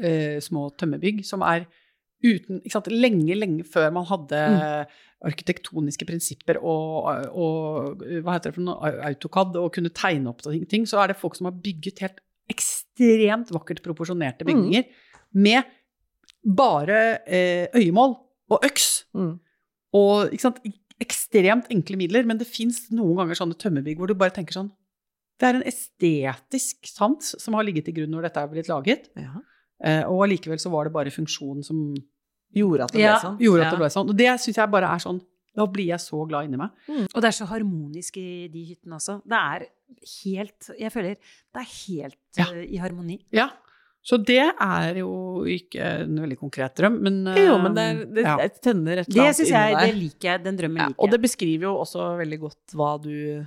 eh, 0.00 0.36
små 0.44 0.68
tømmerbygg 0.80 1.24
som 1.26 1.44
er 1.46 1.66
uten 2.24 2.62
ikke 2.62 2.72
sant, 2.78 2.86
Lenge, 2.88 3.34
lenge 3.36 3.66
før 3.68 3.90
man 3.92 4.06
hadde 4.08 4.38
Mm. 4.54 4.94
Arkitektoniske 5.24 6.06
prinsipper 6.08 6.60
og, 6.60 7.08
og 7.32 8.04
hva 8.24 8.36
heter 8.36 8.50
det 8.52 8.58
for 8.58 8.66
noe, 8.66 8.92
AutoCAD, 9.10 9.58
og 9.60 9.72
kunne 9.74 9.92
tegne 9.94 10.30
opp 10.32 10.44
ting, 10.70 10.86
så 10.88 11.02
er 11.02 11.12
det 11.12 11.20
folk 11.20 11.38
som 11.38 11.48
har 11.48 11.56
bygget 11.64 12.04
helt 12.04 12.20
ekstremt 12.52 13.52
vakkert 13.54 13.80
proporsjonerte 13.84 14.46
bygninger 14.46 14.84
med 15.40 15.64
bare 16.44 17.00
eh, 17.24 17.66
øyemål 17.74 18.16
og 18.52 18.66
øks. 18.68 19.06
Mm. 19.16 19.34
Og 19.96 20.34
ikke 20.34 20.44
sant, 20.44 20.60
ekstremt 21.02 21.70
enkle 21.72 21.98
midler, 21.98 22.26
men 22.28 22.38
det 22.40 22.50
fins 22.50 22.84
noen 22.94 23.16
ganger 23.22 23.38
sånne 23.38 23.58
tømmerbygg 23.58 23.98
hvor 24.00 24.10
du 24.10 24.16
bare 24.18 24.34
tenker 24.34 24.56
sånn 24.56 24.70
Det 25.40 25.48
er 25.48 25.58
en 25.58 25.66
estetisk 25.66 26.86
sans 26.86 27.34
som 27.40 27.56
har 27.58 27.66
ligget 27.66 27.88
til 27.88 27.96
grunn 27.96 28.12
når 28.14 28.28
dette 28.28 28.42
er 28.44 28.52
blitt 28.52 28.70
laget. 28.70 29.08
Ja. 29.18 29.40
Eh, 29.84 30.02
og 30.06 30.26
allikevel 30.26 30.60
så 30.62 30.70
var 30.70 30.86
det 30.86 30.94
bare 30.94 31.12
funksjonen 31.14 31.64
som 31.66 31.88
Gjorde 32.54 32.84
at 32.88 32.92
det 32.92 33.00
ble 33.02 33.20
sånn. 33.22 33.38
gjorde 33.38 33.60
at 33.60 33.66
Ja. 33.66 33.70
det 33.70 33.78
ble 33.84 33.90
sånn. 33.96 34.08
Og 34.10 34.16
det 34.16 34.28
syns 34.40 34.56
jeg 34.62 34.70
bare 34.70 34.90
er 34.94 34.98
sånn 34.98 35.20
Da 35.56 35.66
blir 35.70 35.86
jeg 35.86 36.00
så 36.02 36.26
glad 36.26 36.46
inni 36.48 36.56
meg. 36.58 36.70
Og 37.14 37.20
det 37.22 37.28
er 37.28 37.36
så 37.36 37.46
harmonisk 37.46 38.16
i 38.18 38.48
de 38.50 38.64
hyttene 38.72 38.96
også. 38.98 39.20
Det 39.24 39.38
er 39.38 39.66
helt 40.24 40.70
Jeg 40.80 40.90
føler 40.92 41.14
det 41.14 41.60
er 41.62 41.68
helt 41.86 42.16
Ja. 42.36 42.44
uh, 42.50 42.64
i 42.64 42.76
harmoni. 42.82 43.20
Ja. 43.30 43.50
Så 44.04 44.18
det 44.22 44.36
er 44.60 44.94
jo 44.98 45.44
ikke 45.48 45.80
en 46.02 46.18
veldig 46.18 46.36
konkret 46.38 46.74
drøm, 46.76 46.98
men 47.00 47.24
Jo, 47.38 47.56
men 47.62 47.72
det, 47.72 47.84
er- 47.84 48.04
det, 48.04 48.24
det 48.24 48.60
tenner 48.60 48.98
et 48.98 49.08
eller 49.08 49.22
annet 49.22 49.36
syns 49.38 49.48
inni 49.48 49.54
jeg, 49.56 49.74
deg. 49.78 49.86
det 49.94 50.02
liker 50.02 50.28
jeg. 50.28 50.42
Den 50.44 50.56
drømmen 50.58 50.76
Ja, 50.82 50.86
liker 50.88 51.00
og 51.06 51.10
det 51.10 51.20
beskriver 51.22 51.62
jo 51.62 51.74
også 51.80 52.18
veldig 52.18 52.40
godt 52.40 52.74
hva 52.74 52.90
du 53.00 53.46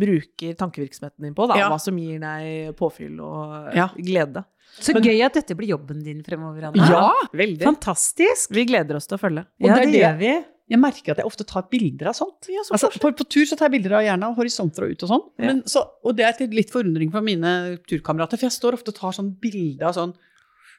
bruker 0.00 0.54
tankevirksomheten 0.58 1.26
din 1.28 1.34
på, 1.36 1.46
da. 1.50 1.58
Ja. 1.60 1.68
Hva 1.72 1.78
som 1.82 1.98
gir 2.00 2.18
deg 2.22 2.74
påfyll 2.78 3.20
og 3.20 3.74
Ja. 3.76 3.88
glede. 3.98 4.44
Så 4.80 4.94
men- 4.94 5.04
gøy 5.04 5.20
at 5.24 5.34
dette 5.34 5.54
blir 5.54 5.68
jobben 5.68 6.02
din 6.02 6.22
fremover, 6.24 6.64
Anna. 6.70 6.88
Ja! 6.90 7.12
Veldig. 7.32 7.62
Fantastisk! 7.62 8.50
Vi 8.50 8.64
gleder 8.66 8.96
oss 8.96 9.06
til 9.06 9.18
å 9.18 9.20
følge. 9.20 9.46
Og 9.62 9.68
Ja, 9.68 9.74
det 9.76 9.92
det 9.92 10.00
gjør 10.02 10.18
vi. 10.18 10.44
Jeg 10.70 10.80
merker 10.80 11.10
at 11.12 11.18
jeg 11.18 11.26
ofte 11.26 11.44
tar 11.46 11.62
bilder 11.70 12.08
av 12.08 12.14
sånt. 12.16 12.48
Altså, 12.72 12.88
på, 12.98 13.10
på 13.14 13.28
tur 13.28 13.44
så 13.44 13.54
tar 13.56 13.68
jeg 13.68 13.82
bilder 13.82 13.98
av 13.98 14.02
gjerne 14.06 14.24
av 14.30 14.34
horisonter 14.38 14.84
og 14.86 14.90
ut 14.96 15.02
og 15.04 15.08
sånn. 15.10 15.24
Ja. 15.38 15.52
Så, 15.68 15.82
og 16.02 16.16
det 16.16 16.24
er 16.24 16.32
til 16.38 16.48
litt 16.48 16.70
forundring 16.72 17.10
for 17.12 17.20
mine 17.20 17.78
turkamerater, 17.86 18.38
for 18.40 18.48
jeg 18.48 18.56
står 18.56 18.72
ofte 18.78 18.88
og 18.88 18.94
tar 18.96 19.12
sånn 19.12 19.34
bilde 19.38 19.82
av 19.84 19.92
sånn 19.94 20.14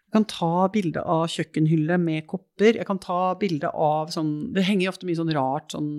Jeg 0.05 0.13
kan 0.21 0.25
ta 0.25 0.67
bilde 0.69 1.01
av 1.03 1.25
kjøkkenhylle 1.27 1.99
med 1.99 2.25
kopper. 2.27 2.75
Jeg 2.77 2.85
kan 2.87 2.97
ta 2.99 3.35
bilde 3.35 3.67
av 3.73 4.07
sånn 4.13 4.53
Det 4.53 4.63
henger 4.63 4.85
jo 4.85 4.91
ofte 4.93 5.05
mye 5.05 5.17
sånn 5.17 5.33
rart 5.33 5.71
sånn 5.73 5.89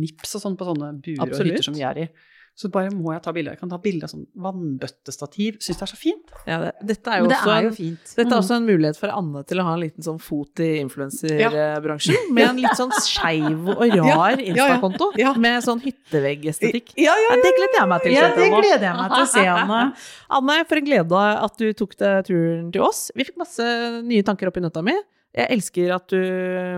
nips 0.00 0.34
og 0.36 0.42
sånn 0.42 0.56
på 0.56 0.64
sånne 0.66 0.90
buer 1.02 1.20
og 1.20 1.28
Absolutt. 1.28 1.52
hytter 1.52 1.62
som 1.66 1.74
vi 1.74 1.82
er 1.82 1.98
i. 1.98 2.08
Så 2.56 2.70
bare 2.72 2.88
må 2.88 3.10
jeg 3.12 3.20
ta 3.20 3.32
bilde. 3.36 3.52
Jeg 3.52 3.60
kan 3.60 3.68
ta 3.68 3.76
bilde 3.84 4.06
av 4.06 4.12
sånn 4.14 4.22
vannbøttestativ. 4.40 5.58
Syns 5.60 5.76
det 5.76 5.84
er 5.84 5.90
så 5.90 5.98
fint. 6.00 6.30
Ja, 6.48 6.56
det, 6.62 6.70
dette 6.88 7.12
er 7.12 7.20
jo 7.20 7.26
det 7.28 7.36
også 7.36 7.52
er 7.52 7.66
jo 7.66 7.72
en, 7.74 7.98
dette 8.16 8.24
er 8.24 8.36
også 8.38 8.56
en 8.56 8.68
mulighet 8.70 9.00
for 9.00 9.12
Anne 9.12 9.42
til 9.44 9.60
å 9.60 9.66
ha 9.66 9.74
en 9.76 9.82
liten 9.82 10.06
sånn 10.06 10.20
fot 10.24 10.62
i 10.64 10.70
influenserbransjen. 10.80 12.30
Med 12.36 12.48
en 12.48 12.62
litt 12.64 12.78
sånn 12.78 12.94
skeiv 12.96 13.68
og 13.74 13.82
rar 13.82 13.90
Ja, 13.98 14.06
ja, 14.08 14.30
ja. 14.32 14.46
Insta-konto. 14.54 15.10
Ja. 15.20 15.34
Med 15.36 15.66
sånn 15.66 15.82
hytteveggestetikk. 15.84 16.94
Ja, 16.96 17.12
ja, 17.12 17.34
Ja, 17.34 17.36
det 17.44 17.52
gleder 17.58 17.78
jeg 17.82 17.90
meg 17.92 18.06
til. 18.06 18.16
Ja, 18.16 18.30
det 18.38 18.48
gleder 18.54 18.88
jeg 18.88 19.00
meg 19.02 19.12
til 19.12 19.26
å 19.26 19.28
se, 19.34 19.44
Anne. 19.52 19.82
Anne, 20.40 20.58
for 20.70 20.80
en 20.80 20.88
glede 20.88 21.26
at 21.44 21.60
du 21.60 21.66
tok 21.76 21.92
deg 22.00 22.30
turen 22.30 22.72
til 22.72 22.86
oss. 22.88 23.10
Vi 23.12 23.28
fikk 23.28 23.36
masse 23.44 23.68
nye 24.00 24.24
tanker 24.24 24.48
opp 24.48 24.56
i 24.56 24.64
nøtta 24.64 24.84
mi. 24.86 24.96
Jeg 25.36 25.52
elsker 25.58 25.92
at 25.92 26.08
du 26.08 26.16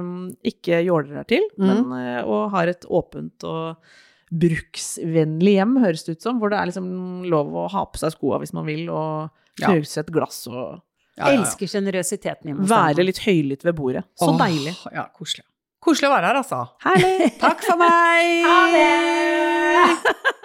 mm, 0.03 0.23
ikke 0.51 0.83
jåler 0.83 1.21
deg 1.21 1.31
til, 1.31 1.45
men, 1.63 1.87
eh, 1.95 2.21
og 2.27 2.51
har 2.57 2.71
et 2.73 2.83
åpent 2.91 3.47
og 3.47 3.95
bruksvennlig 4.31 5.55
hjem, 5.59 5.77
høres 5.83 6.05
det 6.05 6.17
ut 6.19 6.23
som, 6.23 6.39
hvor 6.41 6.51
det 6.53 6.59
er 6.61 6.67
liksom 6.71 6.89
lov 7.31 7.53
å 7.55 7.69
ha 7.73 7.85
på 7.89 7.99
seg 8.01 8.13
skoa 8.17 8.39
hvis 8.43 8.53
man 8.57 8.67
vil, 8.69 8.89
og 8.91 9.31
Ja. 9.59 9.73
knuse 9.73 9.99
et 10.05 10.13
glass 10.15 10.47
og 10.47 10.81
Ja, 11.19 11.27
ja, 11.27 11.33
ja. 11.33 11.41
Elsker 11.41 11.67
sjenerøsiteten 11.67 12.47
hjemme 12.53 12.69
være 12.71 13.03
litt 13.05 13.19
høylytt 13.25 13.65
ved 13.67 13.75
bordet. 13.75 14.05
Så 14.15 14.29
Åh, 14.31 14.39
deilig. 14.39 14.77
Ja, 14.95 15.09
koselig. 15.11 15.45
Koselig 15.83 16.09
å 16.11 16.15
være 16.15 16.27
her, 16.31 16.37
altså. 16.39 16.61
Herlig! 16.85 17.33
Takk 17.43 17.63
for 17.67 17.77
meg! 17.81 18.45
Ha 18.49 18.59
det! 18.75 20.39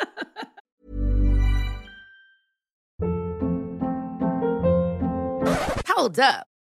Hold 5.94 6.20
up. 6.20 6.48